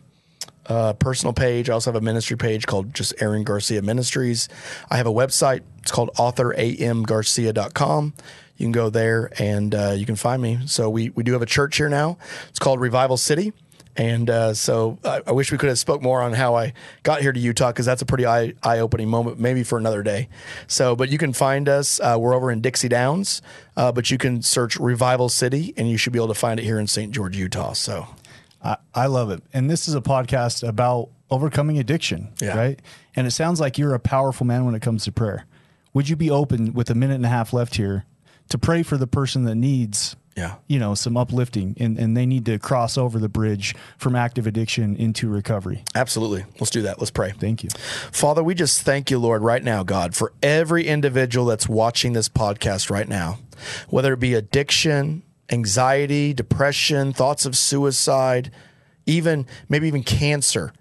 uh, 0.66 0.92
personal 0.94 1.32
page. 1.32 1.68
I 1.70 1.74
also 1.74 1.90
have 1.92 2.00
a 2.00 2.04
ministry 2.04 2.36
page 2.36 2.66
called 2.66 2.94
just 2.94 3.14
Aaron 3.20 3.44
Garcia 3.44 3.82
Ministries. 3.82 4.48
I 4.90 4.96
have 4.96 5.06
a 5.06 5.12
website. 5.12 5.62
It's 5.82 5.90
called 5.90 6.10
authoramgarcia.com. 6.16 8.14
You 8.56 8.64
can 8.64 8.72
go 8.72 8.88
there 8.90 9.30
and 9.38 9.74
uh, 9.74 9.94
you 9.96 10.06
can 10.06 10.16
find 10.16 10.40
me. 10.40 10.60
So 10.66 10.88
we, 10.88 11.10
we 11.10 11.24
do 11.24 11.32
have 11.32 11.42
a 11.42 11.46
church 11.46 11.76
here 11.76 11.88
now. 11.88 12.18
It's 12.48 12.58
called 12.58 12.80
Revival 12.80 13.16
City. 13.16 13.52
And 13.96 14.28
uh, 14.28 14.54
so 14.54 14.98
I, 15.04 15.20
I 15.26 15.32
wish 15.32 15.52
we 15.52 15.58
could 15.58 15.68
have 15.68 15.78
spoke 15.78 16.02
more 16.02 16.20
on 16.20 16.32
how 16.32 16.56
I 16.56 16.72
got 17.02 17.22
here 17.22 17.32
to 17.32 17.38
Utah 17.38 17.70
because 17.70 17.86
that's 17.86 18.02
a 18.02 18.06
pretty 18.06 18.26
eye 18.26 18.54
eye 18.62 18.80
opening 18.80 19.08
moment, 19.08 19.38
maybe 19.38 19.62
for 19.62 19.78
another 19.78 20.02
day. 20.02 20.28
So, 20.66 20.96
but 20.96 21.10
you 21.10 21.18
can 21.18 21.32
find 21.32 21.68
us. 21.68 22.00
Uh, 22.00 22.16
we're 22.18 22.34
over 22.34 22.50
in 22.50 22.60
Dixie 22.60 22.88
Downs, 22.88 23.40
uh, 23.76 23.92
but 23.92 24.10
you 24.10 24.18
can 24.18 24.42
search 24.42 24.76
Revival 24.76 25.28
City, 25.28 25.74
and 25.76 25.88
you 25.88 25.96
should 25.96 26.12
be 26.12 26.18
able 26.18 26.28
to 26.28 26.34
find 26.34 26.58
it 26.58 26.64
here 26.64 26.78
in 26.78 26.86
St. 26.88 27.12
George, 27.12 27.36
Utah. 27.36 27.72
So, 27.72 28.08
I, 28.64 28.76
I 28.94 29.06
love 29.06 29.30
it. 29.30 29.42
And 29.52 29.68
this 29.70 29.86
is 29.88 29.94
a 29.94 30.00
podcast 30.00 30.66
about 30.66 31.10
overcoming 31.30 31.78
addiction, 31.78 32.32
Yeah. 32.40 32.56
right? 32.56 32.80
And 33.14 33.26
it 33.26 33.32
sounds 33.32 33.60
like 33.60 33.76
you're 33.78 33.94
a 33.94 34.00
powerful 34.00 34.46
man 34.46 34.64
when 34.64 34.74
it 34.74 34.82
comes 34.82 35.04
to 35.04 35.12
prayer. 35.12 35.46
Would 35.92 36.08
you 36.08 36.16
be 36.16 36.30
open 36.30 36.72
with 36.72 36.90
a 36.90 36.94
minute 36.94 37.14
and 37.14 37.26
a 37.26 37.28
half 37.28 37.52
left 37.52 37.76
here 37.76 38.04
to 38.48 38.58
pray 38.58 38.82
for 38.82 38.96
the 38.96 39.06
person 39.06 39.44
that 39.44 39.54
needs, 39.54 40.16
Yeah. 40.36 40.56
you 40.66 40.78
know, 40.78 40.94
some 40.94 41.16
uplifting 41.16 41.76
and, 41.78 41.98
and 41.98 42.16
they 42.16 42.26
need 42.26 42.44
to 42.46 42.58
cross 42.58 42.98
over 42.98 43.18
the 43.18 43.28
bridge 43.28 43.74
from 43.98 44.14
active 44.16 44.46
addiction 44.46 44.96
into 44.96 45.28
recovery? 45.28 45.82
absolutely, 45.94 46.44
let's 46.60 46.70
do 46.70 46.82
that. 46.82 46.98
Let's 46.98 47.10
pray. 47.10 47.32
Thank 47.38 47.62
you. 47.64 47.70
Father, 48.12 48.42
we 48.42 48.54
just 48.54 48.82
thank 48.82 49.10
you, 49.10 49.18
Lord, 49.18 49.42
right 49.42 49.62
now, 49.62 49.82
God, 49.82 50.14
for 50.14 50.32
every 50.42 50.86
individual 50.86 51.46
that's 51.46 51.68
watching 51.68 52.12
this 52.12 52.28
podcast 52.28 52.90
right 52.90 53.08
now, 53.08 53.38
whether 53.88 54.12
it 54.12 54.20
be 54.20 54.34
addiction, 54.34 55.22
anxiety, 55.50 56.32
depression, 56.32 57.12
thoughts 57.12 57.46
of 57.46 57.56
suicide, 57.56 58.50
even 59.06 59.46
maybe 59.68 59.86
even 59.86 60.02
cancer. 60.02 60.72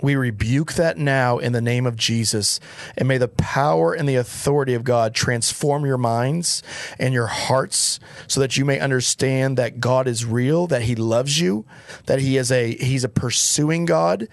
We 0.00 0.16
rebuke 0.16 0.72
that 0.74 0.98
now 0.98 1.38
in 1.38 1.52
the 1.52 1.60
name 1.60 1.86
of 1.86 1.94
Jesus. 1.94 2.58
And 2.98 3.06
may 3.06 3.18
the 3.18 3.28
power 3.28 3.94
and 3.94 4.08
the 4.08 4.16
authority 4.16 4.74
of 4.74 4.82
God 4.82 5.14
transform 5.14 5.86
your 5.86 5.96
minds 5.96 6.62
and 6.98 7.14
your 7.14 7.28
hearts 7.28 8.00
so 8.26 8.40
that 8.40 8.56
you 8.56 8.64
may 8.64 8.80
understand 8.80 9.56
that 9.58 9.78
God 9.78 10.08
is 10.08 10.24
real, 10.24 10.66
that 10.66 10.82
he 10.82 10.96
loves 10.96 11.38
you, 11.38 11.64
that 12.06 12.18
he 12.18 12.36
is 12.36 12.50
a 12.50 12.74
he's 12.74 13.04
a 13.04 13.08
pursuing 13.08 13.84
God 13.84 14.26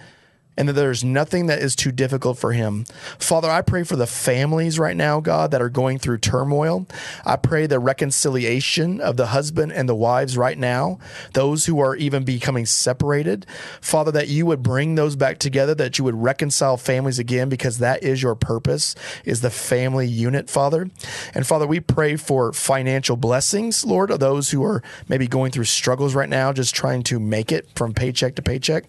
and 0.57 0.67
that 0.67 0.73
there's 0.73 1.05
nothing 1.05 1.45
that 1.45 1.59
is 1.59 1.75
too 1.75 1.91
difficult 1.91 2.37
for 2.37 2.51
him. 2.51 2.85
Father, 3.17 3.49
I 3.49 3.61
pray 3.61 3.83
for 3.83 3.95
the 3.95 4.05
families 4.05 4.77
right 4.77 4.95
now, 4.95 5.21
God, 5.21 5.51
that 5.51 5.61
are 5.61 5.69
going 5.69 5.99
through 5.99 6.17
turmoil. 6.17 6.85
I 7.25 7.37
pray 7.37 7.65
the 7.65 7.79
reconciliation 7.79 8.99
of 8.99 9.15
the 9.15 9.27
husband 9.27 9.71
and 9.71 9.87
the 9.87 9.95
wives 9.95 10.37
right 10.37 10.57
now, 10.57 10.99
those 11.33 11.65
who 11.65 11.79
are 11.79 11.95
even 11.95 12.25
becoming 12.25 12.65
separated. 12.65 13.45
Father, 13.79 14.11
that 14.11 14.27
you 14.27 14.45
would 14.45 14.61
bring 14.61 14.95
those 14.95 15.15
back 15.15 15.39
together, 15.39 15.73
that 15.75 15.97
you 15.97 16.03
would 16.03 16.21
reconcile 16.21 16.75
families 16.75 17.19
again, 17.19 17.47
because 17.47 17.77
that 17.77 18.03
is 18.03 18.21
your 18.21 18.35
purpose, 18.35 18.95
is 19.23 19.39
the 19.39 19.49
family 19.49 20.07
unit, 20.07 20.49
Father. 20.49 20.89
And 21.33 21.47
Father, 21.47 21.67
we 21.67 21.79
pray 21.79 22.17
for 22.17 22.51
financial 22.51 23.15
blessings, 23.15 23.85
Lord, 23.85 24.11
of 24.11 24.19
those 24.19 24.51
who 24.51 24.63
are 24.65 24.83
maybe 25.07 25.27
going 25.27 25.51
through 25.51 25.63
struggles 25.65 26.15
right 26.15 26.27
now, 26.27 26.51
just 26.51 26.75
trying 26.75 27.03
to 27.03 27.19
make 27.19 27.53
it 27.53 27.69
from 27.75 27.93
paycheck 27.93 28.35
to 28.35 28.41
paycheck. 28.41 28.83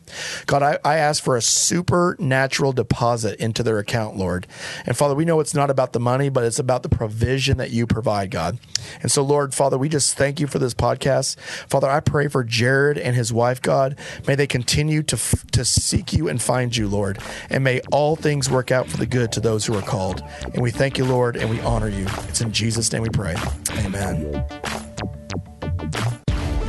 God, 0.46 0.64
I, 0.64 0.78
I 0.84 0.96
ask 0.96 1.22
for 1.22 1.36
a 1.36 1.40
supernatural 1.60 2.72
deposit 2.72 3.38
into 3.38 3.62
their 3.62 3.78
account, 3.78 4.16
Lord. 4.16 4.46
And 4.86 4.96
Father, 4.96 5.14
we 5.14 5.24
know 5.24 5.40
it's 5.40 5.54
not 5.54 5.70
about 5.70 5.92
the 5.92 6.00
money, 6.00 6.28
but 6.28 6.44
it's 6.44 6.58
about 6.58 6.82
the 6.82 6.88
provision 6.88 7.58
that 7.58 7.70
you 7.70 7.86
provide, 7.86 8.30
God. 8.30 8.58
And 9.02 9.10
so, 9.10 9.22
Lord, 9.22 9.54
Father, 9.54 9.78
we 9.78 9.88
just 9.88 10.16
thank 10.16 10.40
you 10.40 10.46
for 10.46 10.58
this 10.58 10.74
podcast. 10.74 11.38
Father, 11.68 11.88
I 11.88 12.00
pray 12.00 12.28
for 12.28 12.42
Jared 12.44 12.98
and 12.98 13.14
his 13.14 13.32
wife, 13.32 13.60
God. 13.62 13.98
May 14.26 14.34
they 14.34 14.46
continue 14.46 15.02
to, 15.04 15.16
f- 15.16 15.46
to 15.52 15.64
seek 15.64 16.12
you 16.12 16.28
and 16.28 16.40
find 16.40 16.76
you, 16.76 16.88
Lord. 16.88 17.18
And 17.48 17.64
may 17.64 17.80
all 17.92 18.16
things 18.16 18.50
work 18.50 18.70
out 18.70 18.88
for 18.88 18.96
the 18.96 19.06
good 19.06 19.32
to 19.32 19.40
those 19.40 19.66
who 19.66 19.76
are 19.76 19.82
called. 19.82 20.22
And 20.54 20.62
we 20.62 20.70
thank 20.70 20.98
you, 20.98 21.04
Lord, 21.04 21.36
and 21.36 21.50
we 21.50 21.60
honor 21.60 21.88
you. 21.88 22.06
It's 22.28 22.40
in 22.40 22.52
Jesus' 22.52 22.92
name 22.92 23.02
we 23.02 23.10
pray. 23.10 23.36
Amen. 23.78 24.44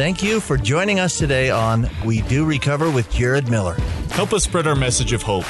Thank 0.02 0.24
you 0.24 0.40
for 0.40 0.58
joining 0.58 1.00
us 1.00 1.20
today 1.20 1.52
on 1.52 1.88
We 2.04 2.24
Do 2.24 2.44
Recover 2.44 2.90
with 2.90 3.12
Jared 3.12 3.52
Miller. 3.52 3.76
Help 4.10 4.34
us 4.34 4.44
spread 4.44 4.66
our 4.66 4.76
message 4.76 5.14
of 5.14 5.22
hope. 5.22 5.46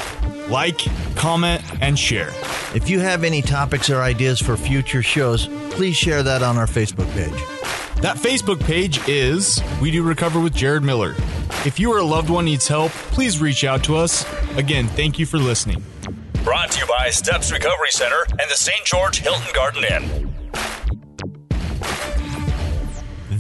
Like, 0.50 0.78
comment, 1.16 1.64
and 1.82 1.98
share. 1.98 2.34
If 2.76 2.90
you 2.90 3.00
have 3.00 3.24
any 3.24 3.42
topics 3.42 3.90
or 3.90 4.02
ideas 4.02 4.42
for 4.42 4.58
future 4.58 5.02
shows, 5.02 5.48
please 5.70 5.96
share 5.96 6.22
that 6.24 6.44
on 6.44 6.58
our 6.58 6.66
Facebook 6.66 7.10
page. 7.14 7.32
That 8.02 8.18
Facebook 8.18 8.62
page 8.62 9.00
is 9.08 9.62
We 9.82 9.90
Do 9.90 10.04
Recover 10.04 10.42
with 10.42 10.54
Jared 10.54 10.84
Miller. 10.84 11.16
If 11.66 11.80
you 11.80 11.94
or 11.94 12.00
a 12.00 12.04
loved 12.04 12.30
one 12.30 12.44
needs 12.44 12.68
help, 12.68 12.92
please 12.92 13.40
reach 13.40 13.64
out 13.64 13.86
to 13.86 13.96
us. 13.96 14.26
Again, 14.58 14.90
thank 14.90 15.18
you 15.18 15.26
for 15.26 15.38
listening. 15.38 15.82
Brought 16.44 16.72
to 16.72 16.82
you 16.82 16.88
by 16.88 17.10
Steps 17.10 17.54
Recovery 17.54 17.92
Center 17.92 18.26
and 18.32 18.52
the 18.52 18.56
St. 18.58 18.84
George 18.84 19.20
Hilton 19.20 19.48
Garden 19.54 19.86
Inn. 19.86 20.32